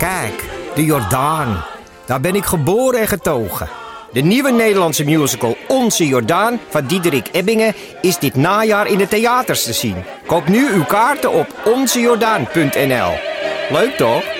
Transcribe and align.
Kijk, 0.00 0.44
de 0.74 0.84
Jordaan. 0.84 1.64
Daar 2.06 2.20
ben 2.20 2.34
ik 2.34 2.44
geboren 2.44 3.00
en 3.00 3.08
getogen. 3.08 3.68
De 4.12 4.20
nieuwe 4.20 4.50
Nederlandse 4.50 5.04
musical 5.04 5.56
Onze 5.68 6.06
Jordaan 6.06 6.60
van 6.68 6.86
Diederik 6.86 7.28
Ebbingen 7.32 7.74
is 8.00 8.18
dit 8.18 8.34
najaar 8.34 8.86
in 8.86 8.98
de 8.98 9.08
theaters 9.08 9.64
te 9.64 9.72
zien. 9.72 10.04
Koop 10.26 10.48
nu 10.48 10.72
uw 10.72 10.84
kaarten 10.84 11.32
op 11.32 11.46
onzejordaan.nl. 11.64 13.12
Leuk 13.70 13.96
toch? 13.96 14.39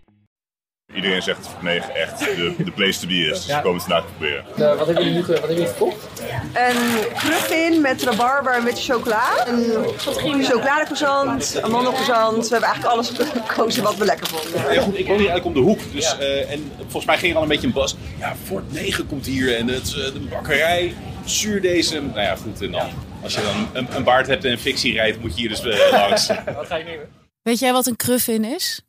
Iedereen 0.95 1.21
zegt 1.21 1.49
nee, 1.61 1.79
echt 1.79 2.19
de, 2.19 2.53
de 2.57 2.71
place 2.71 2.99
to 2.99 3.07
be 3.07 3.13
is. 3.13 3.45
Dus 3.45 3.45
we 3.45 3.61
komen 3.61 3.73
het 3.73 3.81
vandaag 3.83 4.05
proberen. 4.05 4.45
Uh, 4.57 4.77
wat 4.77 4.85
hebben 4.85 5.03
jullie 5.03 5.19
nu 5.19 5.25
wat 5.25 5.39
hebben 5.39 5.55
jullie 5.55 5.71
gekocht? 5.71 6.21
Een 6.53 6.77
cruffin 7.15 7.81
met 7.81 8.03
rabarber 8.03 8.53
en 8.53 8.63
met 8.63 8.83
chocola. 8.83 9.47
Een 9.47 10.43
chocoladecroissant, 10.43 11.61
amandelcroissant. 11.61 12.47
We 12.47 12.51
hebben 12.51 12.69
eigenlijk 12.69 12.93
alles 12.95 13.11
gekozen 13.47 13.83
wat 13.83 13.95
we 13.95 14.05
lekker 14.05 14.27
vonden. 14.27 14.73
Ja, 14.73 14.81
goed, 14.81 14.97
ik 14.97 15.07
woon 15.07 15.17
hier 15.17 15.29
eigenlijk 15.29 15.45
om 15.45 15.53
de 15.53 15.59
hoek. 15.59 15.79
Dus, 15.93 16.15
uh, 16.19 16.51
en 16.51 16.71
volgens 16.77 17.05
mij 17.05 17.17
ging 17.17 17.31
er 17.31 17.37
al 17.37 17.43
een 17.43 17.49
beetje 17.49 17.67
een 17.67 17.73
bas. 17.73 17.95
Ja, 18.19 18.35
Fort 18.43 18.71
9 18.71 19.07
komt 19.07 19.25
hier 19.25 19.57
en 19.57 19.67
het, 19.67 19.87
uh, 19.97 20.13
de 20.13 20.19
bakkerij, 20.29 20.93
zuurdesem. 21.25 22.05
Nou 22.05 22.21
ja, 22.21 22.35
goed. 22.35 22.61
En 22.61 22.71
dan, 22.71 22.89
als 23.23 23.33
je 23.33 23.41
dan 23.41 23.67
een, 23.73 23.95
een 23.95 24.03
baard 24.03 24.27
hebt 24.27 24.45
en 24.45 24.51
een 24.51 24.59
fictie 24.59 24.93
rijdt, 24.93 25.21
moet 25.21 25.33
je 25.33 25.39
hier 25.39 25.49
dus 25.49 25.91
langs. 25.91 26.27
wat 26.55 26.67
ga 26.67 26.75
je 26.75 26.83
nu? 26.83 26.99
Weet 27.41 27.59
jij 27.59 27.71
wat 27.73 27.87
een 27.87 27.95
cruffin 27.95 28.43
is? 28.43 28.81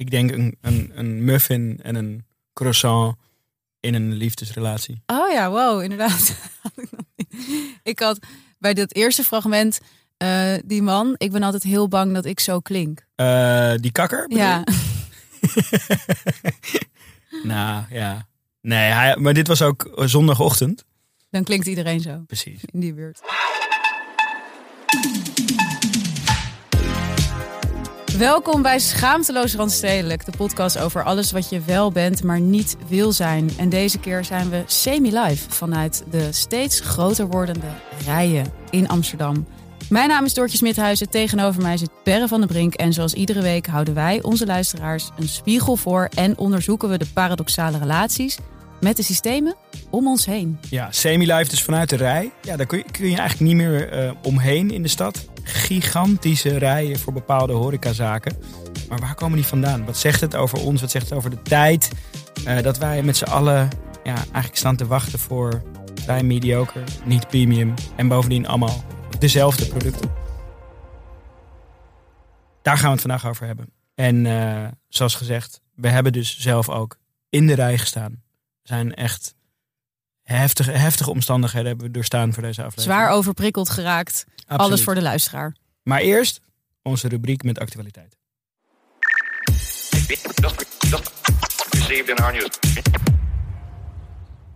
Ik 0.00 0.10
denk 0.10 0.30
een, 0.30 0.56
een, 0.60 0.92
een 0.94 1.24
muffin 1.24 1.78
en 1.82 1.94
een 1.94 2.26
croissant 2.52 3.16
in 3.80 3.94
een 3.94 4.12
liefdesrelatie. 4.12 5.02
Oh 5.06 5.30
ja, 5.30 5.50
wow, 5.50 5.82
inderdaad. 5.82 6.36
ik 7.82 7.98
had 7.98 8.18
bij 8.58 8.74
dat 8.74 8.94
eerste 8.94 9.24
fragment 9.24 9.80
uh, 10.18 10.54
die 10.64 10.82
man. 10.82 11.14
Ik 11.16 11.32
ben 11.32 11.42
altijd 11.42 11.62
heel 11.62 11.88
bang 11.88 12.14
dat 12.14 12.24
ik 12.24 12.40
zo 12.40 12.60
klink. 12.60 13.06
Uh, 13.16 13.74
die 13.76 13.92
kakker? 13.92 14.24
Ja. 14.28 14.64
nou 17.42 17.84
ja. 17.90 18.28
Nee, 18.60 18.90
hij, 18.90 19.16
maar 19.16 19.34
dit 19.34 19.48
was 19.48 19.62
ook 19.62 19.92
zondagochtend. 19.96 20.84
Dan 21.30 21.44
klinkt 21.44 21.66
iedereen 21.66 22.00
zo. 22.00 22.22
Precies. 22.26 22.64
In 22.64 22.80
die 22.80 22.94
buurt. 22.94 23.20
Welkom 28.20 28.62
bij 28.62 28.78
Schaamteloos 28.78 29.54
Randstedelijk, 29.54 30.24
de 30.24 30.32
podcast 30.36 30.78
over 30.78 31.04
alles 31.04 31.32
wat 31.32 31.48
je 31.48 31.60
wel 31.60 31.92
bent, 31.92 32.22
maar 32.22 32.40
niet 32.40 32.76
wil 32.88 33.12
zijn. 33.12 33.50
En 33.58 33.68
deze 33.68 33.98
keer 33.98 34.24
zijn 34.24 34.50
we 34.50 34.62
semi-live 34.66 35.50
vanuit 35.50 36.04
de 36.10 36.32
steeds 36.32 36.80
groter 36.80 37.26
wordende 37.26 37.66
rijen 38.04 38.52
in 38.70 38.88
Amsterdam. 38.88 39.46
Mijn 39.88 40.08
naam 40.08 40.24
is 40.24 40.34
Doortje 40.34 40.56
Smithuizen, 40.56 41.10
tegenover 41.10 41.62
mij 41.62 41.76
zit 41.76 41.90
Berre 42.04 42.28
van 42.28 42.40
den 42.40 42.48
Brink. 42.48 42.74
En 42.74 42.92
zoals 42.92 43.14
iedere 43.14 43.42
week 43.42 43.66
houden 43.66 43.94
wij 43.94 44.22
onze 44.22 44.46
luisteraars 44.46 45.10
een 45.18 45.28
spiegel 45.28 45.76
voor 45.76 46.08
en 46.14 46.38
onderzoeken 46.38 46.88
we 46.88 46.98
de 46.98 47.06
paradoxale 47.14 47.78
relaties 47.78 48.38
met 48.80 48.96
de 48.96 49.02
systemen 49.02 49.54
om 49.90 50.06
ons 50.06 50.26
heen. 50.26 50.58
Ja, 50.70 50.88
semi-live 50.90 51.50
dus 51.50 51.62
vanuit 51.62 51.88
de 51.88 51.96
rij. 51.96 52.30
Ja, 52.42 52.56
daar 52.56 52.66
kun 52.66 52.78
je, 52.78 52.84
kun 52.90 53.10
je 53.10 53.16
eigenlijk 53.16 53.52
niet 53.52 53.56
meer 53.56 54.04
uh, 54.04 54.10
omheen 54.22 54.70
in 54.70 54.82
de 54.82 54.88
stad. 54.88 55.28
Gigantische 55.42 56.58
rijen 56.58 56.98
voor 56.98 57.12
bepaalde 57.12 57.52
horecazaken. 57.52 58.36
Maar 58.88 58.98
waar 58.98 59.14
komen 59.14 59.36
die 59.36 59.46
vandaan? 59.46 59.84
Wat 59.84 59.96
zegt 59.96 60.20
het 60.20 60.36
over 60.36 60.58
ons? 60.58 60.80
Wat 60.80 60.90
zegt 60.90 61.08
het 61.08 61.18
over 61.18 61.30
de 61.30 61.42
tijd? 61.42 61.90
Uh, 62.46 62.62
dat 62.62 62.78
wij 62.78 63.02
met 63.02 63.16
z'n 63.16 63.24
allen 63.24 63.68
ja, 64.04 64.14
eigenlijk 64.14 64.56
staan 64.56 64.76
te 64.76 64.86
wachten 64.86 65.18
voor 65.18 65.62
vrij 65.94 66.22
mediocre, 66.22 66.84
niet 67.04 67.28
premium. 67.28 67.74
En 67.96 68.08
bovendien 68.08 68.46
allemaal 68.46 68.84
dezelfde 69.18 69.66
producten. 69.66 70.10
Daar 72.62 72.76
gaan 72.76 72.86
we 72.86 72.92
het 72.92 73.00
vandaag 73.00 73.26
over 73.26 73.46
hebben. 73.46 73.72
En 73.94 74.24
uh, 74.24 74.68
zoals 74.88 75.14
gezegd, 75.14 75.60
we 75.74 75.88
hebben 75.88 76.12
dus 76.12 76.38
zelf 76.38 76.68
ook 76.68 76.98
in 77.28 77.46
de 77.46 77.54
rij 77.54 77.78
gestaan 77.78 78.22
zijn 78.62 78.94
echt 78.94 79.34
heftige, 80.36 80.70
heftige 80.70 81.10
omstandigheden 81.10 81.68
hebben 81.68 81.86
we 81.86 81.92
doorstaan 81.92 82.32
voor 82.32 82.42
deze 82.42 82.62
aflevering. 82.62 82.96
Zwaar 82.96 83.10
overprikkeld 83.10 83.70
geraakt. 83.70 84.24
Absoluut. 84.36 84.60
Alles 84.60 84.82
voor 84.82 84.94
de 84.94 85.02
luisteraar. 85.02 85.56
Maar 85.82 86.00
eerst 86.00 86.40
onze 86.82 87.08
rubriek 87.08 87.42
met 87.42 87.58
actualiteit. 87.58 88.18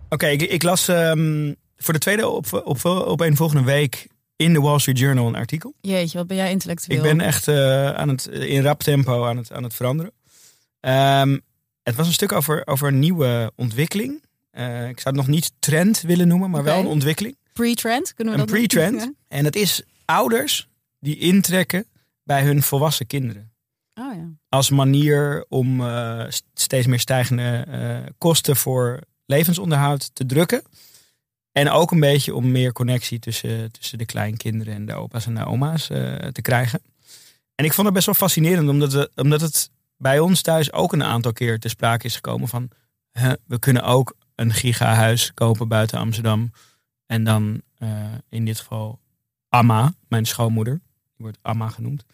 Oké, 0.09 0.25
okay, 0.25 0.31
ik, 0.31 0.41
ik, 0.41 0.63
las 0.63 0.87
um, 0.87 1.55
voor 1.77 1.93
de 1.93 1.99
tweede 1.99 2.27
op, 2.27 2.61
op, 2.65 2.85
op 2.85 3.19
een 3.19 3.35
volgende 3.35 3.63
week 3.63 4.07
in 4.35 4.53
de 4.53 4.61
Wall 4.61 4.79
Street 4.79 4.99
Journal 4.99 5.27
een 5.27 5.35
artikel. 5.35 5.73
Jeetje, 5.81 6.17
wat 6.17 6.27
ben 6.27 6.37
jij 6.37 6.51
intellectueel? 6.51 6.97
Ik 6.97 7.03
ben 7.03 7.21
echt 7.21 7.47
uh, 7.47 7.89
aan 7.89 8.09
het, 8.09 8.25
in 8.25 8.63
rap 8.63 8.83
tempo 8.83 9.25
aan 9.25 9.37
het, 9.37 9.51
aan 9.51 9.63
het 9.63 9.73
veranderen. 9.73 10.11
Um, 10.81 11.41
het 11.83 11.95
was 11.95 12.07
een 12.07 12.13
stuk 12.13 12.31
over, 12.31 12.67
over 12.67 12.87
een 12.87 12.99
nieuwe 12.99 13.51
ontwikkeling. 13.55 14.23
Uh, 14.57 14.89
ik 14.89 14.99
zou 14.99 15.15
het 15.15 15.25
nog 15.25 15.27
niet 15.27 15.51
trend 15.59 16.01
willen 16.01 16.27
noemen, 16.27 16.49
maar 16.49 16.61
okay. 16.61 16.73
wel 16.73 16.81
een 16.83 16.89
ontwikkeling. 16.89 17.37
Pre-trend, 17.53 18.13
kunnen 18.13 18.33
we 18.33 18.39
een 18.39 18.45
dat 18.45 18.55
Een 18.55 18.67
pre-trend. 18.67 19.01
Ja. 19.01 19.13
En 19.27 19.43
dat 19.43 19.55
is 19.55 19.83
ouders 20.05 20.67
die 20.99 21.17
intrekken 21.17 21.85
bij 22.23 22.43
hun 22.43 22.61
volwassen 22.61 23.07
kinderen. 23.07 23.51
Oh, 23.93 24.15
ja. 24.15 24.27
Als 24.49 24.69
manier 24.69 25.45
om 25.49 25.81
uh, 25.81 26.25
steeds 26.53 26.87
meer 26.87 26.99
stijgende 26.99 27.65
uh, 27.69 28.11
kosten 28.17 28.55
voor 28.55 28.99
levensonderhoud 29.25 30.15
te 30.15 30.25
drukken. 30.25 30.63
En 31.51 31.69
ook 31.69 31.91
een 31.91 31.99
beetje 31.99 32.35
om 32.35 32.51
meer 32.51 32.73
connectie 32.73 33.19
tussen, 33.19 33.71
tussen 33.71 33.97
de 33.97 34.05
kleinkinderen 34.05 34.73
en 34.73 34.85
de 34.85 34.93
opa's 34.93 35.25
en 35.25 35.35
de 35.35 35.45
oma's 35.45 35.85
te 36.31 36.41
krijgen. 36.41 36.81
En 37.55 37.65
ik 37.65 37.73
vond 37.73 37.85
het 37.85 37.95
best 37.95 38.05
wel 38.05 38.15
fascinerend, 38.15 38.69
omdat, 38.69 38.93
we, 38.93 39.11
omdat 39.15 39.41
het 39.41 39.69
bij 39.97 40.19
ons 40.19 40.41
thuis 40.41 40.73
ook 40.73 40.93
een 40.93 41.03
aantal 41.03 41.33
keer 41.33 41.59
te 41.59 41.69
sprake 41.69 42.05
is 42.05 42.15
gekomen 42.15 42.47
van 42.47 42.69
we 43.45 43.59
kunnen 43.59 43.83
ook 43.83 44.15
een 44.35 44.53
gigahuis 44.53 45.33
kopen 45.33 45.67
buiten 45.67 45.99
Amsterdam. 45.99 46.51
En 47.05 47.23
dan 47.23 47.61
uh, 47.79 47.89
in 48.29 48.45
dit 48.45 48.59
geval 48.59 48.99
Amma, 49.49 49.93
mijn 50.07 50.25
schoonmoeder, 50.25 50.81
die 50.93 51.13
wordt 51.17 51.37
Amma 51.41 51.69
genoemd. 51.69 52.05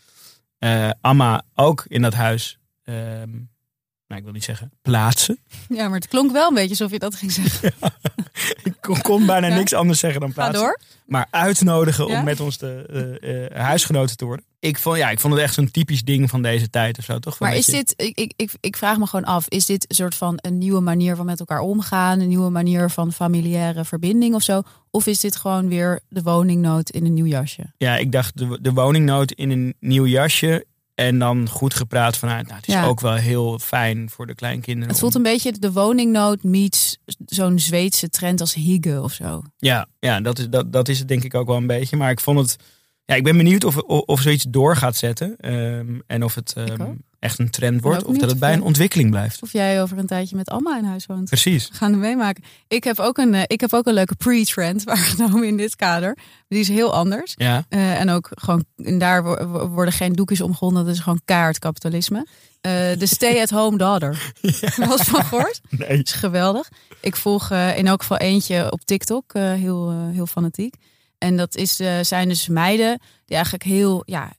Uh, 0.59 0.89
Amma 1.01 1.41
ook 1.55 1.85
in 1.87 2.01
dat 2.01 2.13
huis, 2.13 2.57
uh, 2.83 2.95
nou 2.95 4.19
ik 4.19 4.23
wil 4.23 4.31
niet 4.31 4.43
zeggen 4.43 4.71
plaatsen. 4.81 5.39
Ja, 5.69 5.87
maar 5.87 5.99
het 5.99 6.07
klonk 6.07 6.31
wel 6.31 6.47
een 6.47 6.53
beetje 6.53 6.69
alsof 6.69 6.91
je 6.91 6.99
dat 6.99 7.15
ging 7.15 7.31
zeggen. 7.31 7.73
Ja, 7.81 7.91
ik 8.63 8.73
kon, 8.81 9.01
kon 9.01 9.25
bijna 9.25 9.47
ja. 9.47 9.55
niks 9.55 9.73
anders 9.73 9.99
zeggen 9.99 10.21
dan 10.21 10.33
plaatsen. 10.33 10.59
Ga 10.59 10.65
door. 10.65 10.79
Maar 11.05 11.27
uitnodigen 11.29 12.07
ja? 12.07 12.19
om 12.19 12.25
met 12.25 12.39
ons 12.39 12.57
de 12.57 13.49
uh, 13.51 13.57
huisgenoten 13.61 14.17
te 14.17 14.25
worden. 14.25 14.45
Ik 14.61 14.77
vond, 14.77 14.97
ja, 14.97 15.09
ik 15.09 15.19
vond 15.19 15.33
het 15.33 15.44
echt 15.44 15.53
zo'n 15.53 15.72
typisch 15.72 16.03
ding 16.03 16.29
van 16.29 16.41
deze 16.41 16.69
tijd 16.69 16.97
of 16.97 17.03
zo, 17.03 17.19
toch? 17.19 17.39
Maar 17.39 17.55
is 17.55 17.66
dit, 17.66 17.94
ik, 17.95 18.33
ik, 18.35 18.51
ik 18.59 18.77
vraag 18.77 18.97
me 18.97 19.07
gewoon 19.07 19.25
af, 19.25 19.47
is 19.47 19.66
dit 19.66 19.85
een 19.88 19.95
soort 19.95 20.16
van 20.16 20.38
een 20.41 20.57
nieuwe 20.57 20.79
manier 20.79 21.16
van 21.16 21.25
met 21.25 21.39
elkaar 21.39 21.59
omgaan? 21.59 22.19
Een 22.19 22.27
nieuwe 22.27 22.49
manier 22.49 22.89
van 22.89 23.13
familiaire 23.13 23.85
verbinding 23.85 24.35
of 24.35 24.41
zo? 24.41 24.61
Of 24.91 25.07
is 25.07 25.19
dit 25.19 25.35
gewoon 25.35 25.67
weer 25.67 25.99
de 26.09 26.22
woningnood 26.22 26.89
in 26.89 27.05
een 27.05 27.13
nieuw 27.13 27.25
jasje? 27.25 27.73
Ja, 27.77 27.97
ik 27.97 28.11
dacht 28.11 28.38
de, 28.38 28.57
de 28.61 28.72
woningnood 28.72 29.31
in 29.31 29.51
een 29.51 29.73
nieuw 29.79 30.05
jasje. 30.05 30.66
En 30.95 31.19
dan 31.19 31.49
goed 31.49 31.73
gepraat 31.73 32.17
vanuit, 32.17 32.45
nou, 32.45 32.59
het 32.59 32.67
is 32.67 32.73
ja. 32.73 32.85
ook 32.85 32.99
wel 32.99 33.13
heel 33.13 33.59
fijn 33.59 34.09
voor 34.09 34.28
de 34.28 34.35
kleinkinderen. 34.35 34.90
Het 34.90 34.99
voelt 34.99 35.16
een 35.16 35.23
beetje 35.23 35.52
de 35.52 35.72
woningnood 35.72 36.43
meets 36.43 36.97
zo'n 37.25 37.59
Zweedse 37.59 38.09
trend 38.09 38.41
als 38.41 38.53
hygge 38.53 39.02
of 39.02 39.13
zo. 39.13 39.43
Ja, 39.58 39.87
ja 39.99 40.19
dat, 40.19 40.40
is, 40.40 40.49
dat, 40.49 40.73
dat 40.73 40.87
is 40.87 40.99
het 40.99 41.08
denk 41.08 41.23
ik 41.23 41.34
ook 41.34 41.47
wel 41.47 41.58
een 41.58 41.67
beetje. 41.67 41.97
Maar 41.97 42.11
ik 42.11 42.19
vond 42.19 42.40
het, 42.40 42.58
ja, 43.05 43.15
ik 43.15 43.23
ben 43.23 43.37
benieuwd 43.37 43.63
of, 43.63 43.77
of, 43.77 44.01
of 44.05 44.21
zoiets 44.21 44.45
door 44.49 44.75
gaat 44.75 44.95
zetten. 44.95 45.53
Um, 45.53 46.01
en 46.07 46.23
of 46.23 46.35
het 46.35 46.53
um, 46.57 47.01
echt 47.21 47.39
een 47.39 47.49
trend 47.49 47.81
wordt. 47.81 48.03
Of 48.03 48.17
dat 48.17 48.29
het 48.29 48.39
bij 48.39 48.53
een 48.53 48.61
ontwikkeling 48.61 49.09
blijft. 49.09 49.41
Of 49.41 49.51
jij 49.51 49.81
over 49.81 49.97
een 49.97 50.05
tijdje 50.05 50.35
met 50.35 50.49
Alma 50.49 50.77
in 50.77 50.83
huis 50.83 51.05
woont. 51.05 51.25
Precies. 51.25 51.69
We 51.69 51.75
gaan 51.75 51.91
het 51.91 51.99
meemaken. 51.99 52.43
Ik 52.67 52.83
heb 52.83 52.99
ook 52.99 53.17
een, 53.17 53.35
ik 53.47 53.61
heb 53.61 53.73
ook 53.73 53.85
een 53.85 53.93
leuke 53.93 54.15
pre-trend 54.15 54.83
waargenomen 54.93 55.47
in 55.47 55.57
dit 55.57 55.75
kader. 55.75 56.17
Die 56.47 56.59
is 56.59 56.67
heel 56.67 56.93
anders. 56.93 57.33
Ja. 57.37 57.65
Uh, 57.69 57.99
en 57.99 58.09
ook 58.09 58.29
gewoon, 58.31 58.65
en 58.77 58.97
daar 58.97 59.47
worden 59.69 59.93
geen 59.93 60.13
doekjes 60.13 60.41
omgewonden. 60.41 60.85
Dat 60.85 60.93
is 60.93 60.99
gewoon 60.99 61.21
kaartkapitalisme. 61.25 62.17
Uh, 62.17 62.71
de 62.97 63.05
stay-at-home 63.05 63.77
daughter. 63.77 64.33
Ja. 64.61 64.87
Was 64.87 65.01
van 65.01 65.23
gehoord? 65.23 65.61
Nee. 65.69 65.97
Dat 65.97 66.07
is 66.07 66.13
geweldig. 66.13 66.69
Ik 67.01 67.15
volg 67.15 67.51
uh, 67.51 67.77
in 67.77 67.87
elk 67.87 68.01
geval 68.01 68.17
eentje 68.17 68.71
op 68.71 68.85
TikTok. 68.85 69.33
Heel, 69.33 70.09
heel 70.11 70.25
fanatiek. 70.25 70.75
En 71.22 71.38
dat 71.38 71.56
is, 71.56 71.76
zijn 72.02 72.28
dus 72.29 72.47
meiden 72.47 73.00
die 73.26 73.35
eigenlijk 73.35 73.64
heel 73.64 74.02
ja, 74.06 74.32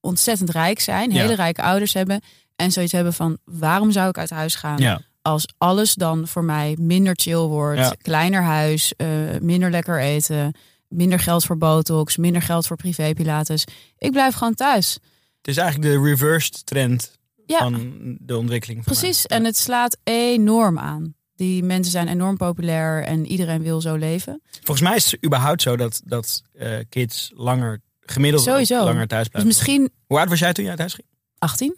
ontzettend 0.00 0.50
rijk 0.50 0.80
zijn. 0.80 1.10
Hele 1.12 1.34
rijke 1.34 1.62
ouders 1.62 1.92
hebben. 1.94 2.20
En 2.56 2.72
zoiets 2.72 2.92
hebben 2.92 3.12
van, 3.12 3.38
waarom 3.44 3.90
zou 3.92 4.08
ik 4.08 4.18
uit 4.18 4.30
huis 4.30 4.54
gaan? 4.54 4.78
Ja. 4.78 5.00
als 5.22 5.46
alles 5.58 5.94
dan 5.94 6.28
voor 6.28 6.44
mij 6.44 6.76
minder 6.80 7.14
chill 7.20 7.36
wordt, 7.46 7.80
Ja. 7.80 7.94
kleiner 8.02 8.42
huis, 8.42 8.92
eh, 8.96 9.08
minder 9.40 9.70
lekker 9.70 10.00
eten, 10.00 10.54
minder 10.88 11.18
geld 11.18 11.44
voor 11.44 11.58
botox, 11.58 12.16
minder 12.16 12.42
geld 12.42 12.66
voor 12.66 12.76
privé 12.76 13.12
pilates. 13.14 13.64
Ik 13.98 14.10
blijf 14.10 14.34
gewoon 14.34 14.54
thuis. 14.54 14.92
Het 15.36 15.48
is 15.48 15.56
eigenlijk 15.56 15.92
de 15.92 16.02
reversed 16.02 16.66
trend 16.66 17.18
van 17.46 18.16
de 18.20 18.36
ontwikkeling. 18.36 18.84
van 18.84 18.92
precies. 18.96 19.26
mij. 19.26 19.38
En 19.38 19.44
het 19.44 19.56
slaat 19.56 19.96
enorm 20.04 20.78
aan. 20.78 21.14
Die 21.38 21.62
mensen 21.62 21.92
zijn 21.92 22.08
enorm 22.08 22.36
populair 22.36 23.04
en 23.04 23.26
iedereen 23.26 23.62
wil 23.62 23.80
zo 23.80 23.94
leven. 23.94 24.40
Volgens 24.62 24.88
mij 24.88 24.96
is 24.96 25.10
het 25.10 25.24
überhaupt 25.24 25.62
zo 25.62 25.76
dat, 25.76 26.00
dat 26.04 26.42
eh, 26.52 26.78
kids 26.88 27.30
langer, 27.34 27.80
gemiddeld 28.00 28.42
Sowieso. 28.42 28.84
langer 28.84 29.06
thuis 29.06 29.22
Dus 29.22 29.28
blijven. 29.30 29.46
misschien 29.52 29.90
Hoe 30.06 30.18
oud 30.18 30.28
was 30.28 30.38
jij 30.38 30.52
toen 30.52 30.64
je 30.64 30.70
uit 30.70 30.78
huis 30.78 30.94
ging? 30.94 31.06
18, 31.38 31.76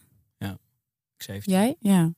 Ik 1.17 1.23
17. 1.27 1.53
jij? 1.53 1.77
Ja. 1.81 2.11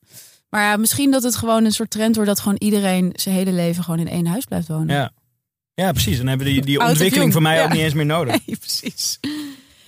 Maar 0.49 0.61
ja, 0.63 0.77
misschien 0.77 1.11
dat 1.11 1.23
het 1.23 1.35
gewoon 1.35 1.65
een 1.65 1.71
soort 1.71 1.89
trend 1.89 2.15
wordt 2.15 2.29
dat 2.29 2.39
gewoon 2.39 2.57
iedereen 2.57 3.09
zijn 3.15 3.35
hele 3.35 3.51
leven 3.51 3.83
gewoon 3.83 3.99
in 3.99 4.07
één 4.07 4.25
huis 4.25 4.45
blijft 4.45 4.67
wonen. 4.67 4.95
Ja. 4.95 5.11
Ja, 5.73 5.91
precies. 5.91 6.17
Dan 6.17 6.27
hebben 6.27 6.45
die, 6.47 6.61
die 6.61 6.79
ontwikkeling 6.79 7.33
van 7.33 7.41
mij 7.41 7.55
Ja. 7.57 7.63
ook 7.63 7.71
niet 7.71 7.81
eens 7.81 7.93
meer 7.93 8.05
nodig. 8.05 8.35
Nee, 8.45 8.57
precies. 8.57 9.19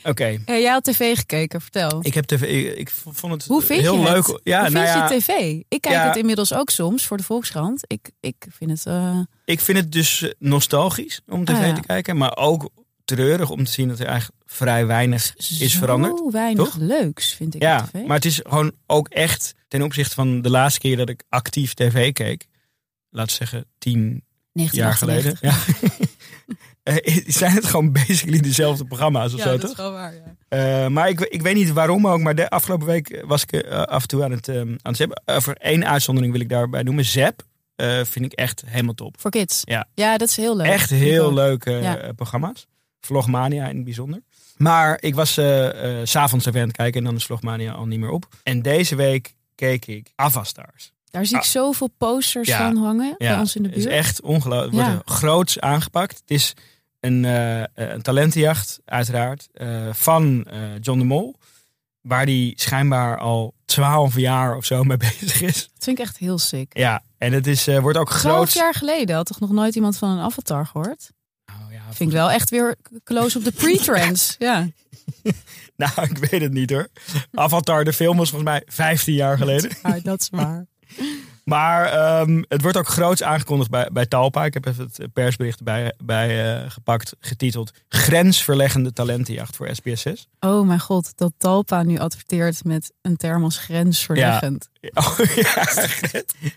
Oké. 0.08 0.24
Eh, 0.46 0.60
jij 0.60 0.72
had 0.72 0.84
tv 0.84 1.18
gekeken, 1.18 1.62
vertel. 1.62 2.00
Ik 2.02 2.14
heb 2.14 2.26
tv, 2.26 2.42
ik, 2.42 2.78
ik 2.78 2.90
vond 2.90 3.34
het 3.34 3.46
Hoe 3.46 3.62
vind 3.62 3.82
heel 3.82 3.96
je 3.98 4.04
leuk. 4.04 4.28
het? 4.28 4.40
Ja, 4.44 4.62
Hoe 4.62 4.70
nou 4.70 4.86
vind 4.88 4.98
ja, 4.98 5.10
je 5.14 5.20
tv? 5.20 5.64
Ik 5.68 5.82
kijk 5.82 5.96
ja. 5.96 6.08
het 6.08 6.16
inmiddels 6.16 6.54
ook 6.54 6.70
soms 6.70 7.06
voor 7.06 7.18
de 7.18 7.24
Volkskrant. 7.24 7.82
Ik, 7.88 8.12
ik 8.20 8.46
vind 8.50 8.72
het... 8.72 8.86
eh, 8.86 9.20
ik 9.46 9.60
vind 9.60 9.78
het 9.78 9.92
dus 9.92 10.22
eh, 10.22 10.30
nostalgisch 10.40 11.22
om 11.28 11.46
tv 11.46 11.54
Ah, 11.70 11.76
te 11.76 11.82
kijken, 11.82 12.18
maar 12.18 12.38
ook 12.38 12.70
treurig 13.06 13.50
om 13.50 13.64
te 13.66 13.72
zien 13.72 13.88
dat 13.88 14.00
er 14.00 14.06
eigenlijk 14.08 14.42
vrij 14.46 14.86
weinig 14.86 15.34
is 15.36 15.58
zo 15.72 15.80
veranderd. 15.80 16.32
weinig 16.32 16.64
toch? 16.66 16.76
leuks, 16.80 17.34
vind 17.34 17.56
ik 17.56 17.62
Ja, 17.62 17.82
tv. 17.82 18.06
maar 18.08 18.16
het 18.16 18.26
is 18.26 18.40
gewoon 18.44 18.72
ook 18.86 19.08
echt 19.08 19.54
ten 19.68 19.82
opzichte 19.82 20.16
van 20.16 20.42
de 20.42 20.50
laatste 20.50 20.80
keer 20.80 20.98
dat 20.98 21.10
ik 21.10 21.24
actief 21.30 21.74
tv 21.74 22.14
keek, 22.14 22.46
laten 23.10 23.38
we 23.38 23.46
zeggen 23.46 23.66
tien 23.78 24.24
jaar 24.54 24.94
geleden, 24.94 25.38
1998. 25.42 25.42
ja. 25.42 26.05
Eh, 26.86 27.18
zijn 27.28 27.52
het 27.52 27.66
gewoon 27.66 27.92
basically 27.92 28.40
dezelfde 28.40 28.86
programma's 28.86 29.34
of 29.34 29.38
Ja, 29.40 29.44
zo, 29.46 29.52
dat 29.52 29.62
toch? 29.62 29.70
is 29.70 29.76
wel 29.78 29.92
waar, 29.92 30.14
ja. 30.14 30.36
Eh, 30.84 30.88
maar 30.88 31.10
ik, 31.10 31.20
ik 31.20 31.42
weet 31.42 31.56
niet 31.56 31.72
waarom 31.72 32.08
ook, 32.08 32.20
maar 32.20 32.36
de 32.36 32.50
afgelopen 32.50 32.88
week 32.88 33.24
was 33.26 33.44
ik 33.44 33.52
eh, 33.52 33.82
af 33.82 34.02
en 34.02 34.08
toe 34.08 34.24
aan 34.24 34.32
het, 34.32 34.48
ehm, 34.48 34.60
aan 34.60 34.78
het 34.82 34.98
zappen. 34.98 35.22
Over 35.26 35.56
één 35.58 35.88
uitzondering 35.88 36.32
wil 36.34 36.42
ik 36.42 36.50
daarbij 36.50 36.84
noemen. 36.84 37.06
Zap 37.06 37.42
vind 38.04 38.26
ik 38.26 38.34
echt 38.34 38.64
helemaal 38.66 38.94
top. 38.94 39.16
Voor 39.20 39.32
kids. 39.32 39.62
Ja. 39.64 39.88
ja, 39.94 40.18
dat 40.18 40.28
is 40.28 40.36
heel 40.36 40.56
leuk. 40.56 40.68
Echt 40.68 40.90
heel 40.90 41.34
leuke 41.34 41.72
Ja. 41.72 42.12
programma's. 42.16 42.68
Vlogmania 43.00 43.68
in 43.70 43.76
het 43.76 43.84
bijzonder. 43.86 44.22
Maar 44.58 44.98
ik 45.02 45.16
was 45.16 45.34
s'avonds 46.04 46.46
even 46.46 46.62
aan 46.62 46.68
het 46.68 46.76
kijken 46.78 47.00
en 47.00 47.06
dan 47.06 47.16
is 47.16 47.26
Vlogmania 47.26 47.72
al 47.72 47.86
niet 47.86 48.00
meer 48.00 48.10
op. 48.10 48.28
En 48.44 48.62
deze 48.62 48.96
week 48.96 49.36
keek 49.56 49.86
ik 49.86 50.12
Avastars. 50.16 50.92
Daar 51.12 51.26
zie 51.26 51.36
ik 51.38 51.44
Ah. 51.44 51.48
zoveel 51.50 51.90
posters 51.98 52.52
van 52.52 52.78
hangen 52.78 53.16
bij 53.18 53.38
ons 53.40 53.56
in 53.56 53.64
de 53.64 53.68
het 53.70 53.78
is 53.78 53.84
buurt. 53.84 53.96
echt 53.96 54.22
ongelooflijk. 54.22 54.76
Het 54.76 54.86
wordt 54.94 55.10
groots 55.10 55.60
aangepakt. 55.60 56.12
Het 56.20 56.32
is 56.32 56.54
een, 57.06 57.26
eh, 57.26 57.90
een 57.94 58.02
talentenjacht, 58.02 58.80
uiteraard, 58.86 59.48
eh, 59.54 59.94
van 59.94 60.48
John 60.82 61.00
de 61.00 61.06
Mol. 61.06 61.36
Waar 62.02 62.26
die 62.26 62.54
schijnbaar 62.56 63.18
al 63.20 63.54
twaalf 63.66 64.16
jaar 64.16 64.56
of 64.56 64.66
zo 64.66 64.84
mee 64.84 64.98
bezig 65.20 65.42
is. 65.42 65.62
Dat 65.74 65.84
vind 65.84 66.00
ik 66.00 66.06
echt 66.06 66.18
heel 66.18 66.38
sick. 66.38 66.78
Ja, 66.78 67.04
en 67.18 67.34
het 67.34 67.48
is, 67.48 67.66
wordt 67.66 67.98
ook 67.98 68.10
Twaalf 68.10 68.36
groots. 68.36 68.54
jaar 68.54 68.74
geleden 68.74 69.16
had 69.16 69.26
toch 69.26 69.40
nog 69.40 69.52
nooit 69.52 69.76
iemand 69.76 69.98
van 69.98 70.10
een 70.10 70.20
avatar 70.24 70.66
gehoord? 70.66 71.10
Nou, 71.46 71.74
ja, 71.74 71.82
Vind 71.94 72.10
ik 72.10 72.16
wel 72.16 72.32
echt 72.32 72.50
weer 72.50 72.76
close 73.04 73.38
op 73.38 73.44
de 73.44 73.52
pre-trends. 73.62 74.36
ja. 74.40 74.68
Nou, 75.76 75.92
ik 76.02 76.18
weet 76.18 76.42
het 76.42 76.54
niet 76.54 76.70
hoor. 76.70 76.88
Avatar, 77.34 77.84
de 77.84 77.94
film 77.94 78.18
was 78.18 78.30
volgens 78.30 78.50
mij 78.52 78.64
15 78.66 79.14
jaar 79.14 79.38
geleden. 79.38 79.72
Ja, 79.84 80.00
dat 80.04 80.22
is 80.22 80.30
waar. 80.30 80.66
Maar 81.46 81.86
ehm, 81.86 82.44
het 82.48 82.62
wordt 82.62 82.78
ook 82.78 82.88
groots 82.88 83.24
aangekondigd 83.24 83.70
bij, 83.70 83.90
bij 83.92 84.06
Talpa. 84.06 84.46
Ik 84.46 84.54
heb 84.54 84.66
even 84.66 84.90
het 84.94 85.14
persbericht 85.14 85.64
bij, 85.64 85.94
bij 85.98 86.56
eh, 86.56 86.70
gepakt, 86.72 87.16
getiteld 87.20 87.72
Grensverleggende 87.88 88.94
talentenjacht 88.94 89.56
voor 89.56 89.70
SBS6. 89.70 90.22
Oh 90.40 90.68
mijn 90.68 90.80
god, 90.80 91.18
dat 91.18 91.32
Talpa 91.38 91.84
nu 91.84 91.98
adverteert 91.98 92.64
met 92.64 92.94
een 93.02 93.18
term 93.18 93.44
als 93.44 93.58
grensverleggend. 93.58 94.70
Oh, 94.94 95.20
ja, 95.36 95.66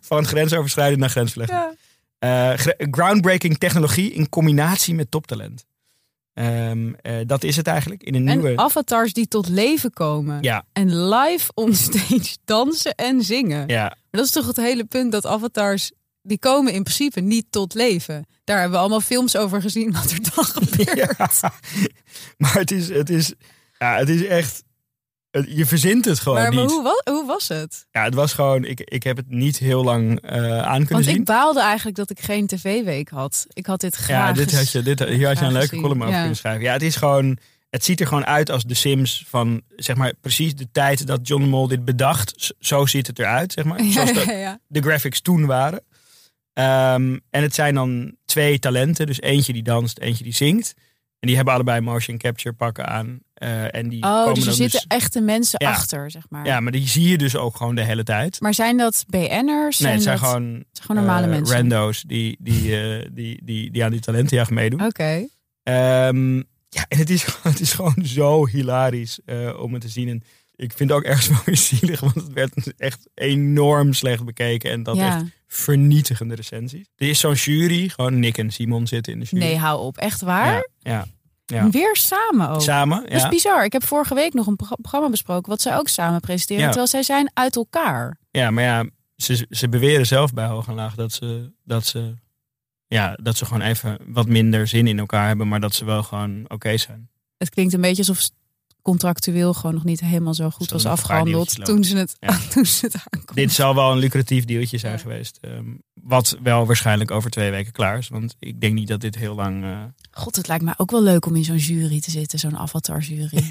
van 0.01 0.27
grensoverschrijdend 0.27 1.01
naar 1.01 1.11
grensverleggend. 1.11 1.77
Ja. 2.19 2.53
Eh, 2.53 2.59
groundbreaking 2.91 3.59
technologie 3.59 4.13
in 4.13 4.29
combinatie 4.29 4.95
met 4.95 5.11
toptalent. 5.11 5.67
Ehm, 6.39 6.93
eh, 7.03 7.15
dat 7.27 7.45
is 7.45 7.57
het 7.57 7.67
eigenlijk 7.67 8.03
in 8.03 8.15
een 8.15 8.25
nieuwe... 8.25 8.49
En 8.49 8.59
avatars 8.59 9.13
die 9.13 9.29
tot 9.29 9.49
leven 9.49 9.93
komen. 9.93 10.43
Ja, 10.43 10.65
En 10.73 11.09
live 11.09 11.51
onstage 11.55 12.37
dansen 12.45 12.95
en 12.95 13.23
zingen. 13.23 13.69
ja, 13.69 13.97
dat 14.19 14.27
is 14.27 14.33
toch 14.33 14.47
het 14.47 14.57
hele 14.57 14.85
punt 14.85 15.13
dat 15.13 15.27
avatars... 15.27 15.93
die 16.23 16.39
komen 16.39 16.73
in 16.73 16.83
principe 16.83 17.21
niet 17.21 17.47
tot 17.51 17.75
leven. 17.75 18.27
Daar 18.45 18.57
hebben 18.57 18.75
we 18.77 18.81
allemaal 18.81 19.01
films 19.01 19.37
over 19.37 19.61
gezien 19.61 19.93
wat 19.93 20.11
er 20.11 20.19
dan 20.35 20.45
gebeurt. 20.57 20.97
ja. 21.41 21.53
Maar 22.37 22.55
het 22.55 22.71
is, 22.71 22.89
het 22.89 23.11
is, 23.11 23.33
ja, 23.79 23.97
het 23.97 24.09
is 24.09 24.27
echt... 24.27 24.63
het- 25.31 25.47
Je 25.49 25.67
verzint 25.67 26.05
het 26.05 26.19
gewoon 26.21 26.39
maar 26.39 26.55
maar 26.55 26.63
niet. 26.63 26.71
hoe, 26.73 26.83
wa- 26.83 27.13
hoe 27.13 27.27
was 27.27 27.49
het? 27.49 27.87
Ja, 27.91 28.05
het 28.05 28.15
was 28.15 28.33
gewoon... 28.33 28.65
Ik, 28.65 28.81
ik 28.81 29.03
heb 29.03 29.17
het 29.17 29.31
niet 29.31 29.59
heel 29.59 29.85
lang 29.85 30.21
eh, 30.21 30.59
aan 30.63 30.77
kunnen 30.79 30.89
Want 30.93 31.05
zien. 31.05 31.17
ik 31.17 31.25
baalde 31.25 31.61
eigenlijk 31.61 31.97
dat 31.97 32.11
ik 32.11 32.21
geen 32.21 32.47
tv-week 32.47 33.09
had. 33.09 33.47
Ik 33.49 33.67
had 33.67 33.81
dit 33.81 33.95
graag 33.95 34.29
Ja, 34.29 34.33
dit 34.45 34.57
had 34.57 34.71
je, 34.73 34.83
dit, 34.83 34.99
hier 35.05 35.27
had 35.27 35.39
je 35.39 35.45
een 35.45 35.53
leuke 35.53 35.67
gezien. 35.69 35.83
column 35.83 36.01
over 36.03 36.13
Ja. 36.15 36.19
kunnen 36.19 36.37
schrijven. 36.37 36.63
Ja, 36.63 36.73
het 36.73 36.83
is 36.83 36.97
gewoon... 36.97 37.39
Het 37.71 37.85
ziet 37.85 38.01
er 38.01 38.07
gewoon 38.07 38.27
uit 38.27 38.51
als 38.51 38.65
de 38.65 38.75
Sims 38.75 39.25
van, 39.29 39.63
zeg 39.77 39.97
maar, 39.97 40.13
precies 40.21 40.55
de 40.55 40.69
tijd 40.73 41.07
dat 41.07 41.29
John 41.29 41.43
de 41.43 41.49
Mol 41.49 41.69
dit 41.69 41.85
bedacht. 41.85 42.55
Zo 42.59 42.87
ziet 42.87 43.07
het 43.07 43.19
eruit, 43.19 43.53
zeg 43.53 43.65
maar. 43.65 43.81
Zoals 43.93 44.11
ja, 44.11 44.25
de, 44.25 44.33
ja. 44.33 44.61
de 44.67 44.81
graphics 44.81 45.21
toen 45.21 45.47
waren. 45.47 45.83
Ehm, 46.53 47.19
en 47.31 47.43
het 47.43 47.55
zijn 47.55 47.75
dan 47.75 48.15
twee 48.25 48.59
talenten. 48.59 49.07
Dus 49.07 49.21
eentje 49.21 49.53
die 49.53 49.63
danst, 49.63 49.99
eentje 49.99 50.25
die 50.25 50.35
zingt. 50.35 50.75
En 51.21 51.27
die 51.27 51.37
hebben 51.37 51.55
allebei 51.55 51.81
motion 51.81 52.19
capture 52.19 52.55
pakken 52.55 52.87
aan. 52.87 53.19
Eh, 53.35 53.75
en 53.75 53.89
die 53.89 54.03
Oh, 54.03 54.11
komen 54.19 54.35
dus 54.35 54.47
er 54.47 54.53
zitten 54.53 54.81
dus... 54.89 54.99
echte 54.99 55.21
mensen 55.21 55.59
Ja. 55.65 55.71
achter, 55.71 56.11
zeg 56.11 56.23
maar. 56.29 56.47
Ja, 56.47 56.61
maar 56.61 56.73
die 56.73 56.89
zie 56.89 57.09
je 57.09 57.19
dus 57.19 57.37
ook 57.37 57.57
gewoon 57.57 57.75
de 57.75 57.83
hele 57.85 58.03
tijd. 58.03 58.41
Maar 58.41 58.55
zijn 58.55 58.77
dat 58.77 59.05
BN'ers? 59.09 59.79
Nee, 59.79 59.93
het 59.93 60.03
zijn 60.03 60.19
dat- 60.19 60.29
gewoon, 60.29 60.53
het 60.73 60.81
gewoon 60.81 60.97
normale 61.05 61.25
eh, 61.27 61.31
mensen. 61.33 61.57
rando's 61.57 62.03
die, 62.03 62.37
die, 62.41 62.81
eh, 62.81 63.07
die, 63.13 63.41
die, 63.45 63.71
die 63.71 63.85
aan 63.85 63.91
die 63.91 64.01
talentenjacht 64.01 64.51
meedoen. 64.51 64.85
Oké. 64.85 65.27
Ehm, 65.63 66.43
ja, 66.69 66.85
en 66.89 66.99
het 66.99 67.11
is, 67.11 67.23
gewoon- 67.25 67.53
het 67.53 67.61
is 67.61 67.73
gewoon 67.73 67.97
zo 68.05 68.47
hilarisch 68.47 69.19
eh, 69.25 69.61
om 69.61 69.73
het 69.73 69.83
te 69.83 69.89
zien. 69.89 70.09
En 70.09 70.23
ik 70.57 70.73
vind 70.73 70.91
het 70.91 70.99
ook 70.99 71.05
ergens 71.05 71.29
wel 71.35 71.41
weer 71.45 71.57
zielig, 71.57 72.01
want 72.01 72.15
het 72.15 72.33
werd 72.33 72.73
echt 72.77 73.09
enorm 73.15 73.93
slecht 73.93 74.25
bekeken. 74.25 74.71
En 74.71 74.83
dat 74.83 74.97
Ja. 74.97 75.17
echt 75.17 75.25
vernietigende 75.47 76.35
recensies. 76.35 76.87
Er 76.97 77.09
is 77.09 77.21
zo'n 77.21 77.35
jury, 77.35 77.89
gewoon 77.89 78.19
Nick 78.19 78.39
en 78.39 78.51
Simon 78.51 78.87
zitten 78.87 79.13
in 79.13 79.21
de 79.21 79.25
jury. 79.31 79.45
Nee, 79.45 79.57
hou 79.57 79.81
op. 79.81 79.97
Echt 79.97 80.21
waar? 80.21 80.53
Ja, 80.79 80.93
ja, 80.93 81.07
ja. 81.47 81.71
Weer 81.71 81.97
samen 81.97 82.49
ook. 82.51 82.61
Samen, 82.63 83.03
Dat 83.03 83.13
is 83.13 83.23
ja. 83.23 83.29
bizar. 83.29 83.65
Ik 83.65 83.73
heb 83.73 83.85
vorige 83.85 84.15
week 84.15 84.33
nog 84.35 84.47
een 84.47 84.57
pro- 84.57 84.77
programma 84.81 85.11
besproken 85.11 85.51
wat 85.51 85.61
zij 85.63 85.77
ook 85.77 85.89
samen 85.89 86.21
presenteren. 86.21 86.61
Ja. 86.63 86.67
Terwijl 86.69 86.89
zij 86.89 87.03
zijn 87.03 87.31
uit 87.35 87.57
elkaar. 87.57 88.19
ja, 88.31 88.51
maar 88.51 88.65
ja, 88.65 88.85
ze, 89.17 89.47
ze 89.51 89.69
beweren 89.69 90.07
zelf 90.07 90.33
bij 90.33 90.47
Hoog 90.47 90.67
en 90.69 90.75
Laag 90.75 90.95
dat 90.95 91.13
ze, 91.13 91.53
dat 91.65 91.87
ze, 91.87 92.15
ja, 92.89 93.19
dat 93.23 93.37
ze 93.37 93.45
gewoon 93.45 93.63
even 93.63 93.99
wat 94.07 94.27
minder 94.29 94.69
zin 94.69 94.87
in 94.87 94.99
elkaar 94.99 95.27
hebben, 95.27 95.49
maar 95.49 95.61
dat 95.61 95.75
ze 95.75 95.85
wel 95.85 96.03
gewoon 96.03 96.45
oké 96.49 96.77
zijn. 96.77 97.09
Het 97.39 97.51
klinkt 97.51 97.73
een 97.75 97.81
beetje 97.81 98.07
alsof 98.09 98.29
contractueel 98.83 99.55
gewoon 99.55 99.75
nog 99.75 99.85
niet 99.85 100.01
helemaal 100.01 100.35
zo 100.35 100.51
goed 100.51 100.71
was 100.71 100.87
afgehandeld 100.87 101.65
toen 101.65 101.85
ze 101.85 101.97
het, 101.97 102.17
Ja. 102.21 102.39
toen 102.51 102.65
ze 102.67 102.87
het 102.87 102.95
aankonden. 102.95 103.35
Dit 103.45 103.53
zal 103.53 103.75
wel 103.75 103.93
een 103.93 103.99
lucratief 103.99 104.45
dealtje 104.45 104.79
zijn 104.79 104.93
Ja. 104.93 104.99
geweest. 104.99 105.39
ehm, 105.41 105.65
wat 106.03 106.37
wel 106.43 106.67
waarschijnlijk 106.67 107.11
over 107.11 107.31
twee 107.31 107.51
weken 107.51 107.73
klaar 107.73 107.99
is. 107.99 108.09
Want 108.09 108.35
ik 108.39 108.61
denk 108.61 108.75
niet 108.75 108.89
dat 108.89 109.01
dit 109.01 109.15
heel 109.15 109.35
lang. 109.35 109.65
eh, 109.65 109.83
God, 110.11 110.37
het 110.37 110.49
lijkt 110.49 110.65
mij 110.65 110.75
ook 110.77 110.91
wel 110.91 111.03
leuk 111.03 111.27
om 111.27 111.37
in 111.37 111.45
zo'n 111.45 111.57
jury 111.57 112.01
te 112.01 112.11
zitten, 112.11 112.39
zo'n 112.39 112.57
avatar-jury. 112.59 113.51